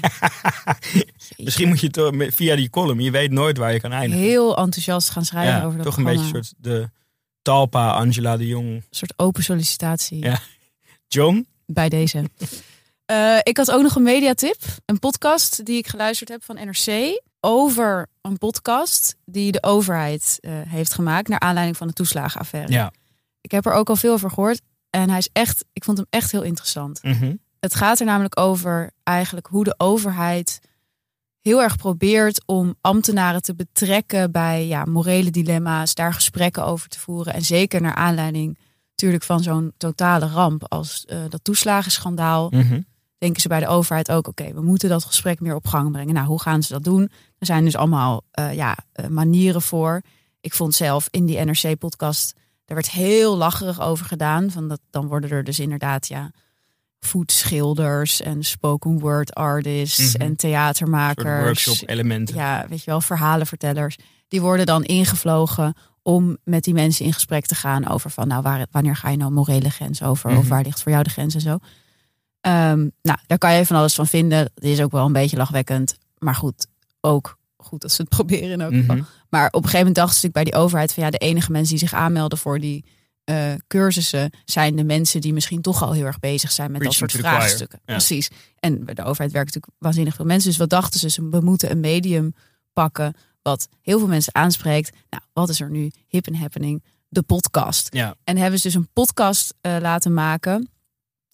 Misschien 1.36 1.68
moet 1.68 1.80
je 1.80 1.90
toch 1.90 2.12
via 2.18 2.56
die 2.56 2.70
column. 2.70 3.00
Je 3.00 3.10
weet 3.10 3.30
nooit 3.30 3.56
waar 3.58 3.72
je 3.72 3.80
kan 3.80 3.92
eindigen. 3.92 4.24
Heel 4.24 4.56
enthousiast 4.56 5.10
gaan 5.10 5.24
schrijven 5.24 5.54
ja, 5.54 5.64
over 5.64 5.76
dat 5.76 5.86
toch 5.86 5.96
een 5.96 6.04
beetje 6.04 6.20
een 6.20 6.28
soort 6.28 6.54
de 6.58 6.90
Talpa, 7.48 7.90
Angela 7.90 8.36
de 8.36 8.46
Jong, 8.46 8.66
Een 8.66 8.84
soort 8.90 9.12
open 9.16 9.42
sollicitatie 9.42 10.24
Ja. 10.24 10.40
John. 11.06 11.46
bij 11.66 11.88
deze. 11.88 12.30
Eh, 13.04 13.38
ik 13.42 13.56
had 13.56 13.70
ook 13.70 13.82
nog 13.82 13.94
een 13.96 14.02
mediatip. 14.02 14.56
Een 14.86 14.98
podcast 14.98 15.64
die 15.64 15.76
ik 15.76 15.86
geluisterd 15.86 16.28
heb 16.28 16.44
van 16.44 16.54
NRC. 16.54 17.20
Over 17.40 18.06
een 18.22 18.38
podcast 18.38 19.16
die 19.24 19.52
de 19.52 19.62
overheid 19.62 20.38
eh, 20.40 20.52
heeft 20.64 20.94
gemaakt. 20.94 21.28
Naar 21.28 21.40
aanleiding 21.40 21.76
van 21.76 21.86
de 21.86 21.92
toeslagenaffaire. 21.92 22.72
Ja. 22.72 22.92
Ik 23.40 23.50
heb 23.50 23.66
er 23.66 23.72
ook 23.72 23.88
al 23.88 23.96
veel 23.96 24.12
over 24.12 24.30
gehoord. 24.30 24.60
En 24.90 25.08
hij 25.08 25.18
is 25.18 25.28
echt, 25.32 25.64
ik 25.72 25.84
vond 25.84 25.96
hem 25.96 26.06
echt 26.10 26.32
heel 26.32 26.42
interessant. 26.42 27.02
Mhm. 27.02 27.34
Het 27.60 27.74
gaat 27.74 28.00
er 28.00 28.06
namelijk 28.06 28.40
over 28.40 28.90
eigenlijk 29.02 29.46
hoe 29.46 29.64
de 29.64 29.74
overheid 29.76 30.60
heel 31.40 31.62
erg 31.62 31.76
probeert 31.76 32.42
om 32.46 32.74
ambtenaren 32.80 33.42
te 33.42 33.54
betrekken 33.54 34.32
bij 34.32 34.66
ja, 34.66 34.84
morele 34.84 35.30
dilemma's, 35.30 35.94
daar 35.94 36.14
gesprekken 36.14 36.64
over 36.64 36.88
te 36.88 36.98
voeren. 36.98 37.34
En 37.34 37.42
zeker 37.42 37.80
naar 37.80 37.94
aanleiding 37.94 38.58
natuurlijk 38.90 39.22
van 39.22 39.42
zo'n 39.42 39.72
totale 39.76 40.26
ramp 40.26 40.64
als 40.68 41.04
eh, 41.04 41.18
dat 41.28 41.44
toeslagenschandaal. 41.44 42.50
Mhm. 42.50 42.80
Denken 43.18 43.40
ze 43.40 43.48
bij 43.48 43.60
de 43.60 43.66
overheid 43.66 44.10
ook, 44.10 44.28
oké, 44.28 44.52
we 44.52 44.62
moeten 44.62 44.88
dat 44.88 45.04
gesprek 45.04 45.40
meer 45.40 45.54
op 45.54 45.66
gang 45.66 45.92
brengen. 45.92 46.14
Nou, 46.14 46.26
hoe 46.26 46.40
gaan 46.40 46.62
ze 46.62 46.72
dat 46.72 46.84
doen? 46.84 47.10
Er 47.38 47.46
zijn 47.46 47.64
dus 47.64 47.76
allemaal 47.76 48.22
eh, 48.30 48.54
ja, 48.54 48.76
eh, 48.92 49.06
manieren 49.06 49.62
voor. 49.62 50.02
ik 50.40 50.54
vond 50.54 50.74
zelf 50.74 51.08
in 51.10 51.26
die 51.26 51.44
NRC-podcast, 51.44 52.34
daar 52.64 52.76
werd 52.76 52.90
heel 52.90 53.36
lacherig 53.36 53.80
over 53.80 54.06
gedaan. 54.06 54.50
Van 54.50 54.68
dat, 54.68 54.80
dan 54.90 55.06
worden 55.06 55.30
er 55.30 55.44
dus 55.44 55.58
inderdaad, 55.58 56.08
ja, 56.08 56.30
voetschilders 57.00 58.20
en 58.22 58.42
spoken 58.44 58.98
word 58.98 59.34
artists 59.34 60.12
Mhm. 60.16 60.22
en 60.22 60.36
theatermakers. 60.36 61.42
workshop 61.44 61.88
elementen. 61.88 62.34
Ja, 62.34 62.66
weet 62.68 62.84
je 62.84 62.90
wel, 62.90 63.00
verhalenvertellers. 63.00 63.96
Die 64.28 64.40
worden 64.40 64.66
dan 64.66 64.84
ingevlogen 64.84 65.74
om 66.02 66.36
met 66.44 66.64
die 66.64 66.74
mensen 66.74 67.04
in 67.04 67.12
gesprek 67.12 67.46
te 67.46 67.54
gaan 67.54 67.88
over 67.88 68.10
van, 68.10 68.28
nou, 68.28 68.42
waar, 68.42 68.66
wanneer 68.70 68.96
ga 68.96 69.08
je 69.10 69.16
nou 69.16 69.30
morele 69.32 69.70
grens 69.70 70.02
over? 70.02 70.30
Of 70.30 70.36
Mhm. 70.36 70.48
waar 70.48 70.62
ligt 70.62 70.82
voor 70.82 70.92
jou 70.92 71.04
de 71.04 71.10
grens 71.10 71.34
en 71.34 71.40
zo. 71.40 71.58
Ehm, 72.40 72.88
nou, 73.02 73.18
daar 73.26 73.38
kan 73.38 73.54
je 73.54 73.66
van 73.66 73.76
alles 73.76 73.94
van 73.94 74.06
vinden. 74.06 74.38
Het 74.38 74.64
is 74.64 74.80
ook 74.80 74.92
wel 74.92 75.06
een 75.06 75.12
beetje 75.12 75.36
lachwekkend. 75.36 75.96
Maar 76.18 76.34
goed, 76.34 76.66
ook 77.00 77.38
goed 77.56 77.80
dat 77.80 77.92
ze 77.92 78.02
het 78.02 78.10
proberen 78.16 78.50
in 78.50 78.60
elk 78.60 78.74
geval. 78.74 78.96
Mhm. 78.96 79.04
Maar 79.28 79.46
op 79.46 79.54
een 79.54 79.68
gegeven 79.68 79.78
moment 79.86 79.96
ze 79.96 80.04
natuurlijk 80.04 80.34
bij 80.34 80.44
die 80.44 80.54
overheid 80.54 80.92
van 80.94 81.02
ja, 81.04 81.10
de 81.10 81.18
enige 81.18 81.52
mensen 81.52 81.76
die 81.78 81.88
zich 81.88 81.98
aanmelden 81.98 82.38
voor 82.38 82.58
die 82.60 82.84
eh, 83.28 83.52
cursussen 83.66 84.30
zijn 84.44 84.76
de 84.76 84.84
mensen 84.84 85.20
die 85.20 85.32
misschien 85.32 85.60
toch 85.62 85.82
al 85.82 85.92
heel 85.92 86.04
erg 86.04 86.18
bezig 86.20 86.52
zijn 86.52 86.70
met 86.72 86.82
dat 86.82 86.92
soort 86.92 87.12
vraagstukken. 87.12 87.80
Ja. 87.84 87.92
Precies. 87.92 88.28
En 88.58 88.84
bij 88.84 88.94
de 88.94 89.02
overheid 89.02 89.32
werken 89.32 89.52
natuurlijk 89.54 89.72
waanzinnig 89.78 90.14
veel 90.14 90.24
mensen. 90.24 90.48
Dus 90.48 90.58
wat 90.58 90.70
dachten 90.70 91.00
ze? 91.00 91.10
Ze- 91.10 91.28
We 91.28 91.40
moeten 91.40 91.70
een 91.70 91.80
medium 91.80 92.34
pakken 92.72 93.14
wat 93.42 93.68
heel 93.80 93.98
veel 93.98 94.08
mensen 94.08 94.34
aanspreekt. 94.34 94.96
Nou, 95.10 95.22
wat 95.32 95.48
is 95.48 95.60
er 95.60 95.70
nu 95.70 95.90
hip 96.06 96.26
en 96.26 96.34
happening? 96.34 96.82
De 97.08 97.22
podcast. 97.22 97.94
Ja. 97.94 98.14
En 98.24 98.36
hebben 98.36 98.58
ze 98.60 98.66
dus 98.66 98.76
een 98.76 98.88
podcast 98.92 99.54
eh, 99.60 99.76
laten 99.80 100.14
maken. 100.14 100.70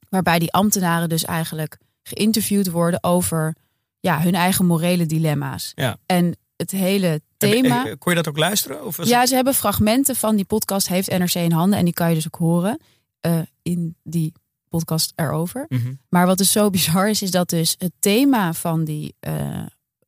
Waarbij 0.08 0.38
die 0.38 0.52
ambtenaren 0.52 1.08
dus 1.08 1.24
eigenlijk 1.24 1.78
geïnterviewd 2.02 2.70
worden 2.70 3.02
over 3.04 3.54
ja, 4.00 4.20
hun 4.20 4.34
eigen 4.34 4.66
morele 4.66 5.06
dilemma's. 5.06 5.72
Ja. 5.74 5.96
En 6.06 6.36
het 6.56 6.70
hele 6.70 7.20
thema. 7.50 7.86
eh, 7.86 7.92
Kon 7.98 8.12
je 8.12 8.18
dat 8.22 8.28
ook 8.28 8.38
luisteren? 8.38 8.84
Of 8.86 9.04
Ja, 9.04 9.18
het- 9.20 9.28
ze 9.28 9.34
hebben 9.34 9.54
fragmenten 9.54 10.16
van 10.16 10.36
die 10.36 10.44
podcast, 10.44 10.88
heeft 10.88 11.08
NRC 11.10 11.34
in 11.34 11.52
handen. 11.52 11.78
En 11.78 11.84
die 11.84 11.94
kan 11.94 12.08
je 12.08 12.14
dus 12.14 12.26
ook 12.26 12.36
horen 12.36 12.80
eh, 13.20 13.38
in 13.62 13.96
die 14.02 14.32
podcast 14.68 15.12
erover. 15.14 15.64
Mhm. 15.68 15.92
Maar 16.08 16.26
wat 16.26 16.38
dus 16.38 16.52
zo 16.52 16.70
bizar 16.76 17.08
is, 17.08 17.22
is 17.22 17.30
dat 17.30 17.48
dus 17.48 17.74
het 17.78 17.92
thema 17.98 18.52
van 18.52 18.84
die, 18.84 19.14
eh, 19.20 19.62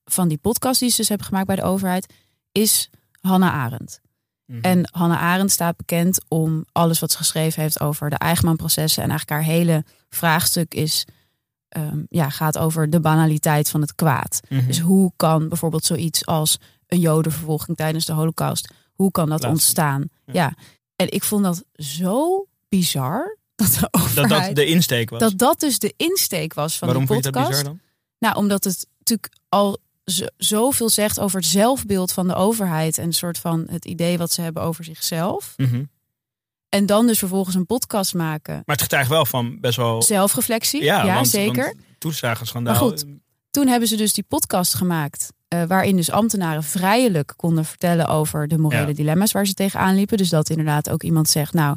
van 0.04 0.28
die 0.28 0.38
podcast 0.38 0.80
die 0.80 0.90
ze 0.90 0.96
dus 0.96 1.08
hebben 1.08 1.26
gemaakt 1.26 1.46
bij 1.46 1.56
de 1.56 1.62
overheid, 1.62 2.12
is 2.52 2.90
Hannah 3.20 3.52
Arendt. 3.54 4.00
Mhm. 4.46 4.60
En 4.60 4.88
Hannah 4.92 5.22
Arendt 5.22 5.52
staat 5.52 5.76
bekend 5.76 6.20
om 6.28 6.64
alles 6.72 6.98
wat 6.98 7.10
ze 7.10 7.16
geschreven 7.16 7.62
heeft 7.62 7.80
over 7.80 8.10
de 8.10 8.16
Eigenman-processen. 8.16 9.02
En 9.02 9.08
eigenlijk 9.10 9.40
haar 9.40 9.54
hele 9.54 9.84
vraagstuk 10.08 10.74
is, 10.74 11.04
ehm, 11.68 11.98
ja, 12.08 12.28
gaat 12.30 12.58
over 12.58 12.90
de 12.90 13.00
banaliteit 13.00 13.68
van 13.70 13.80
het 13.80 13.94
kwaad. 13.94 14.40
Mhm. 14.48 14.66
Dus 14.66 14.78
hoe 14.80 15.12
kan 15.16 15.48
bijvoorbeeld 15.48 15.84
zoiets 15.84 16.26
als 16.26 16.58
een 16.86 17.00
jodenvervolging 17.00 17.76
tijdens 17.76 18.04
de 18.04 18.12
holocaust, 18.12 18.68
hoe 18.94 19.10
kan 19.10 19.28
dat 19.28 19.44
ontstaan? 19.44 20.08
Ja. 20.24 20.32
Ja. 20.32 20.54
En 20.96 21.10
ik 21.12 21.24
vond 21.24 21.44
dat 21.44 21.64
zo 21.74 22.46
bizar 22.68 23.38
dat 23.54 23.72
de 23.72 23.80
dat 23.80 23.94
overheid... 24.02 24.46
dat 24.46 24.54
de 24.56 24.66
insteek 24.66 25.10
was. 25.10 25.20
dat 25.20 25.38
dat 25.38 25.60
dus 25.60 25.78
de 25.78 25.94
insteek 25.96 26.54
was 26.54 26.78
van 26.78 26.88
Waarom 26.88 27.06
die 27.06 27.12
vond 27.14 27.24
je 27.24 27.30
dat 27.30 27.42
podcast. 27.42 27.62
bizar 27.62 27.78
dan? 27.78 27.84
Nou, 28.18 28.36
omdat 28.36 28.64
het 28.64 28.86
natuurlijk 28.98 29.32
al 29.48 29.78
zo- 30.04 30.26
zoveel 30.36 30.88
zegt 30.88 31.20
over 31.20 31.40
het 31.40 31.48
zelfbeeld 31.48 32.12
van 32.12 32.28
de 32.28 32.34
overheid 32.34 32.98
en 32.98 33.04
een 33.04 33.12
soort 33.12 33.38
van 33.38 33.66
het 33.70 33.84
idee 33.84 34.18
wat 34.18 34.32
ze 34.32 34.40
hebben 34.40 34.62
over 34.62 34.84
zichzelf. 34.84 35.54
Mhm. 35.56 35.84
En 36.68 36.86
dan 36.86 37.06
dus 37.06 37.18
vervolgens 37.18 37.54
een 37.54 37.66
podcast 37.66 38.14
maken. 38.14 38.54
Maar 38.54 38.74
het 38.76 38.82
getuigt 38.82 39.08
wel 39.08 39.26
van 39.26 39.60
best 39.60 39.76
wel... 39.76 40.02
Zelfreflectie, 40.02 40.82
ja, 40.82 41.14
want, 41.14 41.28
zeker. 41.28 41.74
Toeslagenschandaal. 41.98 42.72
Maar 42.74 42.82
goed, 42.82 43.04
Toen 43.50 43.66
hebben 43.66 43.88
ze 43.88 43.96
dus 43.96 44.12
die 44.12 44.24
podcast 44.28 44.74
gemaakt. 44.74 45.32
Eh, 45.48 45.62
waarin 45.62 45.96
dus 45.96 46.10
ambtenaren 46.10 46.62
vrijelijk 46.62 47.32
konden 47.36 47.64
vertellen 47.64 48.06
over 48.08 48.48
de 48.48 48.58
morele 48.58 48.86
Ja. 48.86 48.92
dilemma's 48.92 49.32
waar 49.32 49.46
ze 49.46 49.54
tegenaan 49.54 49.94
liepen. 49.94 50.16
Dus 50.16 50.28
dat 50.28 50.50
inderdaad 50.50 50.90
ook 50.90 51.02
iemand 51.02 51.28
zegt, 51.28 51.52
nou, 51.52 51.76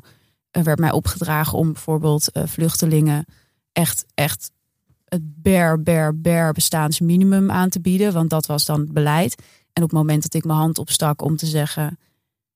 er 0.51 0.63
werd 0.63 0.79
mij 0.79 0.91
opgedragen 0.91 1.57
om 1.57 1.73
bijvoorbeeld 1.73 2.31
eh, 2.31 2.43
vluchtelingen 2.45 3.25
echt, 3.71 4.05
echt 4.13 4.51
het 5.05 5.21
bare, 5.41 5.77
bare, 5.77 6.13
bare 6.13 6.51
bestaansminimum 6.51 7.51
aan 7.51 7.69
te 7.69 7.81
bieden. 7.81 8.13
Want 8.13 8.29
dat 8.29 8.45
was 8.45 8.65
dan 8.65 8.79
het 8.79 8.93
beleid. 8.93 9.35
En 9.73 9.83
op 9.83 9.89
het 9.89 9.97
moment 9.99 10.21
dat 10.23 10.33
ik 10.33 10.43
mijn 10.45 10.59
hand 10.59 10.77
opstak 10.77 11.21
om 11.21 11.35
te 11.35 11.45
zeggen, 11.45 11.97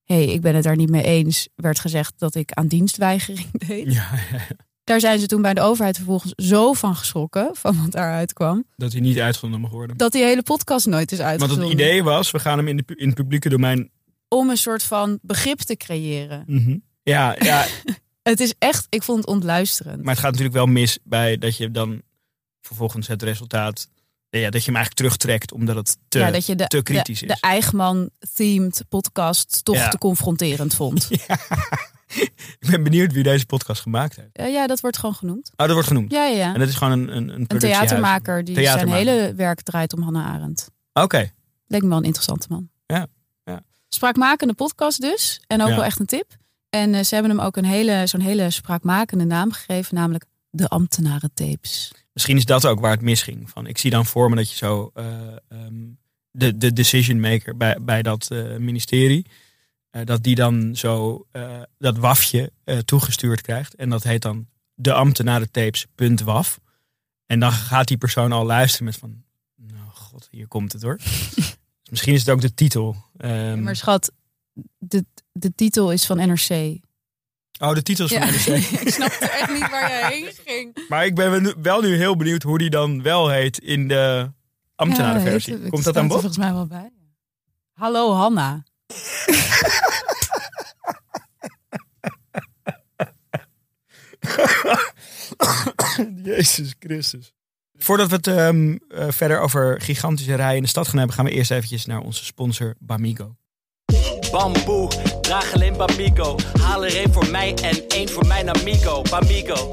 hé, 0.04 0.16
hey, 0.24 0.34
ik 0.34 0.42
ben 0.42 0.56
het 0.56 0.64
daar 0.64 0.76
niet 0.76 0.90
mee 0.90 1.04
eens, 1.04 1.48
werd 1.56 1.80
gezegd 1.80 2.14
dat 2.18 2.36
ik 2.36 2.52
aan 2.52 2.68
dienstweigering 2.68 3.52
deed. 3.68 3.94
Ja. 3.94 4.10
Daar 4.84 5.00
zijn 5.00 5.20
ze 5.20 5.26
toen 5.26 5.42
bij 5.42 5.54
de 5.54 5.62
overheid 5.62 5.96
vervolgens 5.96 6.34
zo 6.36 6.74
van 6.74 6.96
geschrokken, 6.96 7.50
van 7.54 7.82
wat 7.82 7.92
daaruit 7.92 8.34
kwam 8.34 8.66
dat 8.76 8.92
hij 8.92 9.02
niet 9.02 9.20
uitgezonden 9.20 9.60
mag 9.62 9.72
worden. 9.72 9.98
dat 9.98 10.12
die 10.12 10.24
hele 10.24 10.44
podcast 10.44 10.86
nooit 10.86 11.12
is 11.12 11.18
Want 11.18 11.30
uitgezonden. 11.30 11.64
het 11.70 11.74
idee 11.74 12.04
was, 12.04 12.32
we 12.32 12.40
gaan 12.40 12.58
hem 12.58 12.68
in, 12.68 12.78
de, 12.78 12.84
in 12.96 13.06
het 13.08 13.16
publieke 13.16 13.50
domein... 13.50 13.92
Om 14.28 14.50
een 14.50 14.58
soort 14.58 14.84
van 14.84 15.20
begrip 15.22 15.60
te 15.60 15.76
creëren. 15.78 16.44
Mhm. 16.48 16.78
Ja, 17.04 17.36
ja, 17.40 17.66
Het 18.24 18.40
is 18.40 18.54
echt, 18.60 18.86
ik 18.90 19.04
vond 19.04 19.18
het 19.20 19.28
ontluisterend. 19.28 20.04
maar 20.04 20.12
het 20.14 20.20
gaat 20.24 20.32
natuurlijk 20.32 20.58
wel 20.58 20.66
mis 20.66 21.00
bij 21.04 21.38
dat 21.38 21.58
je 21.58 21.72
dan 21.72 22.02
vervolgens 22.62 23.08
het 23.08 23.24
resultaat... 23.24 23.88
Ja, 24.30 24.50
dat 24.50 24.60
je 24.64 24.72
hem 24.72 24.76
eigenlijk 24.76 24.96
terugtrekt 24.96 25.52
omdat 25.52 25.76
het 25.76 25.98
te, 26.08 26.20
ja, 26.20 26.32
dat 26.32 26.46
je 26.46 26.56
de, 26.56 26.68
te 26.68 26.82
kritisch 26.84 27.20
de, 27.20 27.26
is. 27.26 27.32
de 27.34 27.48
Eichmann-themed 27.48 28.84
podcast 28.90 29.64
toch 29.64 29.76
Ja. 29.76 29.88
te 29.90 29.98
confronterend 29.98 30.74
vond. 30.76 31.10
Ik 32.60 32.68
ben 32.70 32.84
benieuwd 32.84 33.12
wie 33.14 33.24
deze 33.24 33.46
podcast 33.46 33.82
gemaakt 33.82 34.16
heeft. 34.16 34.30
Eh, 34.34 34.52
ja, 34.52 34.68
dat 34.68 34.80
wordt 34.80 34.98
gewoon 34.98 35.16
genoemd. 35.16 35.52
Oh, 35.56 35.66
dat 35.66 35.72
wordt 35.72 35.88
genoemd. 35.88 36.12
Ja, 36.12 36.26
ja, 36.26 36.36
ja. 36.38 36.54
En 36.54 36.60
dat 36.60 36.70
is 36.70 36.76
gewoon 36.76 37.00
een, 37.00 37.18
een, 37.18 37.30
een 37.30 37.48
theatermaker 37.60 38.44
die 38.44 38.56
zijn 38.66 38.90
hele 38.92 39.34
werk 39.36 39.62
draait 39.62 39.94
om 39.94 40.02
Hannah 40.02 40.26
Arendt. 40.26 40.72
Oké. 40.94 41.32
Leek 41.68 41.82
me 41.82 41.88
wel 41.88 41.98
een 41.98 42.04
interessante 42.04 42.48
man. 42.50 42.70
Ja, 42.86 43.08
ja. 43.44 43.62
Spraakmakende 43.90 44.54
podcast 44.54 45.02
dus. 45.02 45.42
En 45.48 45.62
ook 45.62 45.68
Ja. 45.68 45.76
wel 45.76 45.84
echt 45.84 46.00
een 46.00 46.06
tip. 46.06 46.38
En 46.70 46.94
eh, 46.94 47.04
ze 47.04 47.14
hebben 47.14 47.32
hem 47.38 47.46
ook 47.46 47.58
een 47.58 47.66
hele, 47.66 48.08
zo'n 48.08 48.22
hele 48.22 48.50
spraakmakende 48.52 49.26
naam 49.26 49.52
gegeven. 49.52 49.96
Namelijk 49.96 50.26
de 50.50 50.68
ambtenarentapes. 50.68 51.92
Misschien 52.14 52.38
is 52.38 52.46
dat 52.46 52.66
ook 52.66 52.80
waar 52.80 52.92
het 52.92 53.02
misging. 53.02 53.50
Van, 53.50 53.68
ik 53.68 53.78
zie 53.78 53.92
dan 53.92 54.06
voor 54.06 54.30
me 54.30 54.36
dat 54.36 54.50
je 54.50 54.56
zo 54.56 54.92
eh, 54.94 55.06
ehm, 55.50 55.74
de, 56.32 56.58
de 56.58 56.74
decision 56.74 57.20
maker 57.20 57.58
bij, 57.58 57.78
bij 57.82 58.02
dat 58.02 58.30
ministerie, 58.60 59.26
dat 60.04 60.24
die 60.24 60.36
dan 60.36 60.76
zo 60.76 61.26
eh, 61.32 61.62
dat 61.78 61.98
wafje 61.98 62.52
eh, 62.64 62.78
toegestuurd 62.78 63.42
krijgt. 63.42 63.76
En 63.76 63.90
dat 63.90 64.04
heet 64.04 64.22
dan 64.22 64.48
de 64.74 64.94
ambtenarentapes.waf. 64.94 66.60
En 67.26 67.40
dan 67.40 67.52
gaat 67.52 67.88
die 67.88 67.98
persoon 67.98 68.32
al 68.32 68.46
luisteren 68.46 68.86
met 68.86 68.96
van, 68.98 69.24
nou 69.56 69.90
god, 69.94 70.28
hier 70.32 70.48
komt 70.48 70.72
het 70.74 70.82
hoor. 70.82 70.98
dus 71.82 71.90
misschien 71.90 72.14
is 72.14 72.20
het 72.20 72.30
ook 72.30 72.42
de 72.42 72.54
titel. 72.54 72.96
Ehm, 73.18 73.64
Maar 73.64 73.76
schat, 73.76 74.12
de, 74.78 75.06
de 75.32 75.56
titel 75.56 75.92
is 75.92 76.06
van 76.06 76.18
NRC. 76.18 76.80
oh, 77.60 77.74
de 77.74 77.82
titel 77.84 78.06
is 78.06 78.12
van 78.12 78.22
NRC. 78.22 78.64
ik 78.86 78.90
snapte 78.94 79.30
echt 79.30 79.52
niet 79.52 79.70
waar 79.70 79.90
jij 79.90 80.12
heen 80.12 80.32
ging. 80.46 80.86
Maar 80.90 81.06
ik 81.06 81.16
ben 81.16 81.62
wel 81.62 81.82
nu 81.82 81.96
heel 81.96 82.16
benieuwd 82.16 82.44
hoe 82.44 82.58
die 82.58 82.70
dan 82.70 83.02
wel 83.02 83.30
heet 83.30 83.60
in 83.60 83.88
de 83.88 84.32
ambtenarenversie. 84.76 85.62
Ja, 85.62 85.70
Komt 85.70 85.84
dat 85.84 85.98
aan 85.98 86.08
bod? 86.08 86.20
volgens 86.20 86.38
mij 86.38 86.54
wel 86.54 86.68
bij. 86.68 86.92
Hallo 87.74 88.12
Hanna. 88.14 88.64
Jezus 96.24 96.74
Christus. 96.80 97.34
Voordat 97.78 98.10
we 98.10 98.16
het 98.16 98.28
ehm, 98.28 98.78
eh, 98.90 99.08
verder 99.10 99.40
over 99.40 99.82
gigantische 99.82 100.36
rijen 100.36 100.56
in 100.56 100.64
de 100.64 100.70
stad 100.70 100.88
gaan 100.88 100.98
hebben, 100.98 101.16
gaan 101.16 101.26
we 101.26 101.32
eerst 101.32 101.52
eventjes 101.52 101.86
naar 101.86 102.00
onze 102.00 102.26
sponsor 102.26 102.76
Bamigo. 102.80 103.36
Bamboe, 104.32 104.88
draag 105.22 105.54
alleen 105.54 105.78
Bamigo. 105.78 106.36
Haal 106.62 106.86
er 106.86 106.96
één 106.96 107.14
voor 107.14 107.28
mij 107.28 107.56
en 107.56 107.88
één 107.88 108.10
voor 108.10 108.28
mijn 108.28 108.50
amigo. 108.50 109.02
Bamigo. 109.02 109.70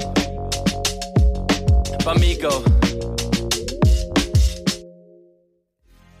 Bamigo. 2.03 2.80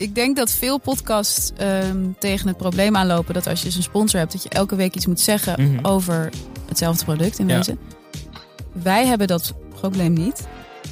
Ik 0.01 0.15
denk 0.15 0.35
dat 0.35 0.51
veel 0.51 0.77
podcasts 0.77 1.51
ehm, 1.57 1.97
tegen 2.19 2.47
het 2.47 2.57
probleem 2.57 2.95
aanlopen 2.95 3.33
dat 3.33 3.47
als 3.47 3.61
je 3.61 3.71
een 3.75 3.83
sponsor 3.83 4.19
hebt, 4.19 4.31
dat 4.31 4.43
je 4.43 4.49
elke 4.49 4.75
week 4.75 4.95
iets 4.95 5.05
moet 5.05 5.19
zeggen 5.19 5.61
Mhm. 5.73 5.85
over 5.85 6.29
hetzelfde 6.67 7.05
product 7.05 7.39
in 7.39 7.47
Ja. 7.47 7.55
wezen. 7.55 7.79
Wij 8.71 9.05
hebben 9.07 9.27
dat 9.27 9.53
probleem 9.79 10.13
niet. 10.13 10.47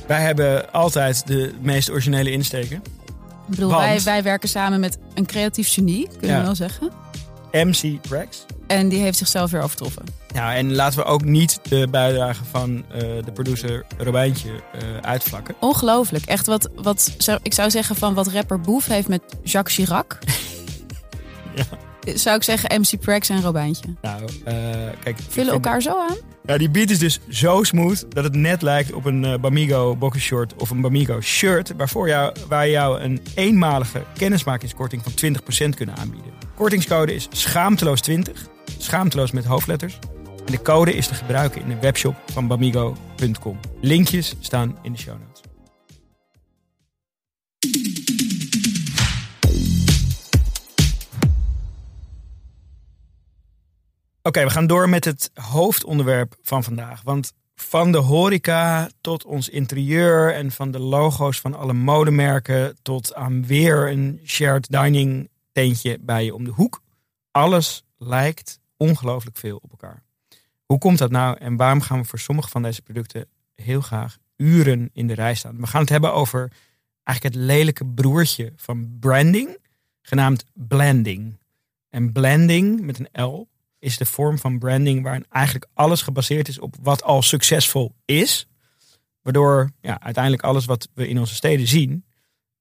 Wij 0.07 0.21
hebben 0.21 0.71
altijd 0.71 1.27
de 1.27 1.53
meest 1.61 1.89
originele 1.91 2.31
insteken. 2.31 2.75
Ik 2.75 3.55
bedoel, 3.55 3.69
Want? 3.69 3.83
wij, 3.83 4.01
wij 4.01 4.23
werken 4.23 4.49
samen 4.49 4.79
met 4.79 4.97
een 5.13 5.25
creatief 5.25 5.73
genie, 5.73 6.07
kunnen 6.07 6.29
Ja. 6.29 6.37
we 6.39 6.45
wel 6.45 6.55
zeggen. 6.55 6.89
MC 7.51 8.06
Rex. 8.10 8.46
En 8.68 8.89
die 8.89 9.00
heeft 9.01 9.18
zichzelf 9.18 9.51
weer 9.51 9.62
overtroffen. 9.62 10.03
Ja, 10.34 10.56
en 10.56 10.75
laten 10.75 11.00
we 11.00 11.06
ook 11.06 11.24
niet 11.24 11.60
de 11.70 11.88
bijdrage 11.91 12.44
van 12.51 12.84
eh, 12.91 13.00
de 13.00 13.32
producer 13.34 13.86
Robijntje 13.98 14.50
eh, 14.74 14.79
uitvlakken. 15.01 15.56
Ongelooflijk. 15.60 16.25
Echt 16.25 16.46
wat, 16.46 16.70
wat 16.75 17.12
zou- 17.18 17.39
ik 17.44 17.53
zou 17.53 17.70
zeggen 17.70 17.96
van 17.96 18.13
wat 18.13 18.27
rapper 18.27 18.60
Boef 18.62 18.86
heeft 18.86 19.08
met 19.08 19.22
Jacques 19.44 19.75
Chirac. 19.75 20.18
Ja. 21.56 21.65
Zou 22.03 22.36
ik 22.36 22.44
zeggen 22.44 22.82
MC 22.82 23.00
Prax 23.00 23.29
en 23.29 23.41
Robijntje. 23.41 23.96
Nou, 24.01 24.22
eh, 24.46 24.53
kijk. 25.03 25.18
Vullen 25.29 25.53
elkaar 25.53 25.82
zo 25.82 26.00
aan? 26.00 26.18
Ja, 26.46 26.58
die 26.58 26.70
beat 26.70 26.89
is 26.89 27.00
dus 27.00 27.20
zo 27.29 27.63
smooth 27.63 28.06
dat 28.10 28.24
het 28.24 28.36
net 28.36 28.62
lijkt 28.62 28.94
op 28.94 29.06
een 29.06 29.25
eh, 29.25 29.39
Bamigo 29.39 29.96
boxershort 29.96 30.53
of 30.56 30.70
een 30.70 30.82
Bamigo 30.82 31.22
shirt. 31.22 31.74
Waarvoor 31.77 32.08
jou, 32.08 32.36
wij 32.50 32.70
jou 32.70 33.00
een 33.00 33.22
eenmalige 33.36 34.03
kennismakingskorting 34.18 35.03
van 35.03 35.12
20% 35.72 35.75
kunnen 35.75 35.96
aanbieden. 35.98 36.32
Kortingscode 36.56 37.15
is 37.15 37.27
schaamteloos20. 37.29 38.32
Schaamteloos 38.77 39.32
met 39.32 39.46
hoofdletters. 39.46 40.00
En 40.46 40.51
de 40.51 40.62
code 40.62 40.94
is 40.94 41.08
te 41.08 41.13
gebruiken 41.13 41.62
in 41.62 41.68
de 41.68 41.77
webshop 41.82 42.15
van 42.25 42.48
bamigo.com. 42.48 43.60
Linkjes 43.82 44.36
staan 44.39 44.77
in 44.82 44.91
de 44.91 44.98
show 44.98 45.15
notes. 45.20 45.49
Oké, 54.29 54.43
we 54.43 54.50
gaan 54.50 54.67
door 54.67 54.89
met 54.89 55.05
het 55.05 55.31
hoofdonderwerp 55.33 56.36
van 56.41 56.63
vandaag. 56.63 57.01
Want 57.01 57.33
van 57.55 57.91
de 57.91 57.98
horeca 57.98 58.89
tot 59.01 59.25
ons 59.25 59.50
interieur 59.50 60.33
en 60.33 60.51
van 60.51 60.71
de 60.71 60.79
logo's 60.79 61.39
van 61.39 61.53
alle 61.53 61.74
modemerken 61.74 62.77
tot 62.81 63.13
aan 63.13 63.45
weer 63.45 63.91
een 63.91 64.21
shared 64.25 64.71
dining 64.71 65.29
tentje 65.51 65.98
bij 66.01 66.25
je 66.25 66.33
om 66.33 66.43
de 66.43 66.51
hoek. 66.51 66.81
Alles 67.31 67.83
lijkt 67.98 68.59
ongelooflijk 68.77 69.38
veel 69.38 69.59
op 69.62 69.71
elkaar. 69.71 70.03
Hoe 70.65 70.77
komt 70.77 70.98
dat 70.98 71.12
nou 71.12 71.38
en 71.38 71.55
waarom 71.55 71.81
gaan 71.81 72.00
we 72.00 72.05
voor 72.05 72.19
sommige 72.19 72.50
van 72.50 72.62
deze 72.62 72.81
producten 72.81 73.25
heel 73.55 73.81
graag 73.81 74.17
uren 74.38 74.89
in 74.93 75.07
de 75.07 75.13
rij 75.13 75.36
staan? 75.36 75.57
We 75.57 75.67
gaan 75.67 75.81
het 75.81 75.89
hebben 75.89 76.13
over 76.13 76.51
eigenlijk 77.03 77.36
het 77.36 77.45
lelijke 77.45 77.86
broertje 77.86 78.53
van 78.55 78.98
branding, 79.00 79.57
genaamd 80.01 80.45
blending. 80.53 81.38
En 81.89 82.12
blending 82.12 82.81
met 82.81 83.00
een 83.00 83.24
L 83.24 83.48
is 83.79 83.98
de 83.98 84.05
vorm 84.05 84.38
van 84.38 84.59
branding 84.59 85.03
waarin 85.03 85.25
eigenlijk 85.29 85.67
alles 85.74 86.01
gebaseerd 86.01 86.48
is 86.48 86.59
op 86.59 86.75
wat 86.81 87.03
al 87.03 87.21
succesvol 87.21 87.95
is. 88.05 88.48
Waardoor 89.21 89.71
ja, 89.81 90.00
uiteindelijk 90.01 90.43
alles 90.43 90.65
wat 90.65 90.89
we 90.93 91.07
in 91.07 91.19
onze 91.19 91.36
steden 91.36 91.67
zien 91.67 92.05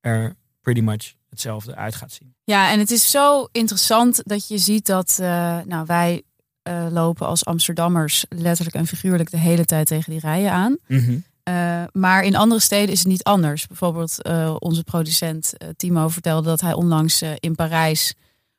er 0.00 0.36
pretty 0.60 0.80
much 0.80 1.14
hetzelfde 1.30 1.74
uit 1.74 1.94
gaat 1.94 2.12
zien. 2.12 2.34
Ja, 2.44 2.70
en 2.70 2.78
het 2.78 2.90
is 2.90 3.10
zo 3.10 3.48
interessant 3.52 4.20
dat 4.24 4.48
je 4.48 4.58
ziet 4.58 4.86
dat 4.86 5.18
eh, 5.20 5.58
nou, 5.64 5.86
wij 5.86 6.22
eh, 6.62 6.86
lopen 6.90 7.26
als 7.26 7.44
Amsterdammers 7.44 8.24
letterlijk 8.28 8.76
en 8.76 8.86
figuurlijk 8.86 9.30
de 9.30 9.38
hele 9.38 9.64
tijd 9.64 9.86
tegen 9.86 10.10
die 10.10 10.20
rijen 10.20 10.52
aan. 10.52 10.76
Eh, 11.42 11.82
maar 11.92 12.22
in 12.24 12.36
andere 12.36 12.60
steden 12.60 12.92
is 12.92 12.98
het 12.98 13.08
niet 13.08 13.22
anders. 13.22 13.66
Bijvoorbeeld 13.66 14.28
onze 14.58 14.84
producent 14.84 15.52
Timo 15.76 16.08
vertelde 16.08 16.48
dat 16.48 16.60
hij 16.60 16.72
onlangs 16.72 17.22
in 17.38 17.54
Parijs 17.54 18.14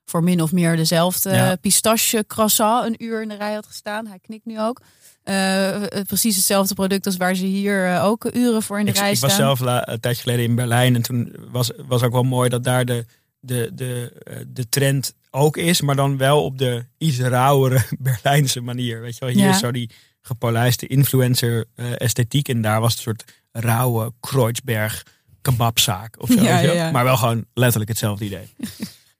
voor 0.10 0.24
min 0.24 0.42
of 0.42 0.51
meer 0.51 0.75
dezelfde 0.75 1.30
Ja. 1.30 1.56
pistache 1.56 2.24
croissant 2.28 2.86
een 2.86 3.04
uur 3.06 3.22
in 3.22 3.28
de 3.30 3.36
rij 3.36 3.54
had 3.54 3.66
gestaan. 3.66 4.08
Hij 4.08 4.20
knikt 4.20 4.46
nu 4.46 4.60
ook. 4.62 4.82
Eh, 5.24 5.75
precies 6.08 6.36
hetzelfde 6.36 6.74
product 6.74 7.06
als 7.06 7.18
waar 7.18 7.36
ze 7.36 7.46
hier 7.46 7.86
eh, 7.94 8.06
ook 8.06 8.30
uren 8.36 8.63
voor 8.63 8.80
in 8.80 8.86
de 8.86 8.92
Ik, 8.92 8.98
rij 8.98 9.10
ik 9.12 9.16
staan. 9.18 9.30
was 9.30 9.38
zelf 9.38 9.60
een 9.60 10.00
tijdje 10.00 10.22
geleden 10.22 10.46
in 10.46 10.56
Berlijn 10.56 10.96
en 10.96 11.01
toen 11.01 11.36
was, 11.51 11.72
was 11.88 12.04
ook 12.04 12.12
wel 12.12 12.24
mooi 12.24 12.50
dat 12.50 12.63
daar 12.63 12.86
de, 12.86 13.06
de, 13.39 13.72
de, 13.74 14.13
de 14.48 14.70
trend 14.70 15.13
ook 15.32 15.58
is, 15.58 15.82
maar 15.82 15.96
dan 15.96 16.18
wel 16.18 16.44
op 16.44 16.58
de 16.58 16.86
iets 16.98 17.20
rauwere 17.20 17.82
Berlijnse 18.00 18.62
manier. 18.62 19.01
Weet 19.01 19.13
je 19.18 19.25
wel, 19.25 19.30
hier 19.34 19.44
Ja. 19.44 19.50
is 19.50 19.60
zo 19.60 19.72
die 19.72 19.89
gepolijste 20.22 20.88
influencer 20.88 21.66
esthetiek 21.98 22.48
en 22.50 22.62
daar 22.62 22.82
was 22.82 22.89
het 22.98 23.06
een 23.08 23.13
soort 23.16 23.32
rauwe 23.51 24.13
Kreuzberg 24.20 25.04
kebabzaak 25.42 26.16
of 26.22 26.30
zo. 26.30 26.42
Ja, 26.50 26.60
ja. 26.60 26.92
Maar 26.92 27.04
wel 27.04 27.18
gewoon 27.18 27.46
letterlijk 27.54 27.89
hetzelfde 27.89 28.25
idee. 28.25 28.50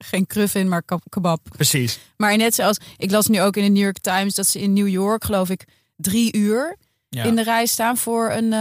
Geen 0.06 0.28
kruf 0.28 0.56
in, 0.56 0.68
maar 0.70 0.84
kebab. 1.10 1.42
Precies. 1.50 2.00
Maar 2.18 2.38
net 2.38 2.56
zoals, 2.56 2.78
ik 2.98 3.12
las 3.12 3.28
nu 3.28 3.42
ook 3.42 3.56
in 3.56 3.64
de 3.64 3.70
New 3.70 3.84
York 3.84 4.00
Times 4.00 4.36
dat 4.36 4.48
ze 4.48 4.60
in 4.60 4.74
New 4.74 4.88
York, 4.88 5.24
geloof 5.24 5.50
ik, 5.50 5.66
drie 5.96 6.38
uur 6.38 6.78
Ja. 7.10 7.24
in 7.24 7.36
de 7.36 7.44
rij 7.44 7.66
staan 7.66 7.98
voor 7.98 8.32
een 8.32 8.54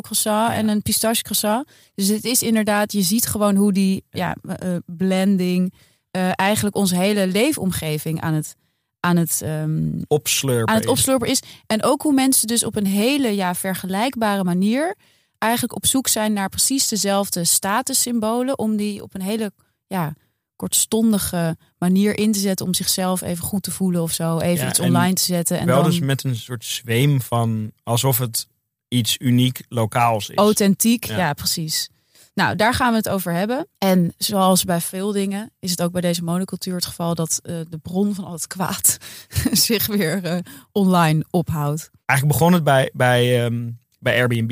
croissant 0.00 0.52
en 0.52 0.68
een 0.68 0.82
pistache 0.82 1.22
croissant. 1.22 1.68
Dus 1.94 2.08
het 2.08 2.24
is 2.24 2.42
inderdaad, 2.42 2.92
je 2.92 3.02
ziet 3.02 3.26
gewoon 3.26 3.56
hoe 3.56 3.72
die 3.72 4.04
ja, 4.10 4.36
eh, 4.46 4.76
blending 4.86 5.72
eh, 6.10 6.30
eigenlijk 6.34 6.76
onze 6.76 6.96
hele 6.96 7.26
leefomgeving 7.26 8.20
aan 8.20 8.34
het, 8.34 8.54
aan 9.00 9.16
het, 9.16 9.40
ehm, 9.42 9.90
Opslurpen. 10.06 10.68
aan 10.68 10.74
het 10.74 10.84
is. 10.84 10.90
opslurpen 10.90 11.28
is. 11.28 11.40
En 11.66 11.82
ook 11.82 12.02
hoe 12.02 12.12
mensen 12.14 12.46
dus 12.46 12.64
op 12.64 12.76
een 12.76 12.86
hele 12.86 13.34
ja, 13.34 13.54
vergelijkbare 13.54 14.44
manier 14.44 14.94
eigenlijk 15.38 15.74
op 15.74 15.86
zoek 15.86 16.08
zijn 16.08 16.32
naar 16.32 16.48
precies 16.48 16.88
dezelfde 16.88 17.44
statussymbolen. 17.44 18.58
Om 18.58 18.76
die 18.76 19.02
op 19.02 19.14
een 19.14 19.22
hele 19.22 19.52
ja, 19.86 20.12
kortstondige 20.56 21.56
manier 21.78 22.18
in 22.18 22.32
te 22.32 22.38
zetten 22.38 22.66
om 22.66 22.74
zichzelf 22.74 23.20
even 23.22 23.44
goed 23.44 23.62
te 23.62 23.70
voelen 23.70 24.02
of 24.02 24.12
zo. 24.12 24.38
Even 24.38 24.64
Ja, 24.64 24.70
iets 24.70 24.80
online 24.80 25.12
te 25.14 25.22
zetten. 25.22 25.58
En 25.58 25.66
wel 25.66 25.82
dan 25.82 25.90
dus 25.90 26.00
met 26.00 26.24
een 26.24 26.36
soort 26.36 26.64
zweem 26.64 27.20
van 27.20 27.72
alsof 27.82 28.18
het 28.18 28.46
iets 28.88 29.16
uniek 29.20 29.62
lokaals 29.68 30.28
is. 30.28 30.36
authentiek. 30.36 31.04
Ja. 31.04 31.16
Ja. 31.16 31.32
precies. 31.32 31.88
Nou, 32.34 32.56
daar 32.56 32.74
gaan 32.74 32.90
we 32.90 32.96
het 32.96 33.08
over 33.08 33.32
hebben. 33.32 33.66
En 33.78 34.14
zoals 34.18 34.64
bij 34.64 34.80
veel 34.80 35.12
dingen 35.12 35.50
is 35.58 35.70
het 35.70 35.82
ook 35.82 35.92
bij 35.92 36.00
deze 36.00 36.24
monocultuur 36.24 36.74
het 36.74 36.86
geval 36.86 37.14
dat 37.14 37.40
eh, 37.42 37.56
de 37.68 37.78
bron 37.78 38.14
van 38.14 38.24
al 38.24 38.32
het 38.32 38.46
kwaad 38.46 38.98
zich 39.68 39.86
weer 39.86 40.24
eh, 40.24 40.38
online 40.72 41.24
ophoudt. 41.30 41.90
Eigenlijk 42.04 42.38
begon 42.38 42.52
het 42.54 42.64
bij, 42.64 42.90
bij, 42.92 43.44
ehm, 43.44 43.70
bij 43.98 44.16
Airbnb. 44.18 44.50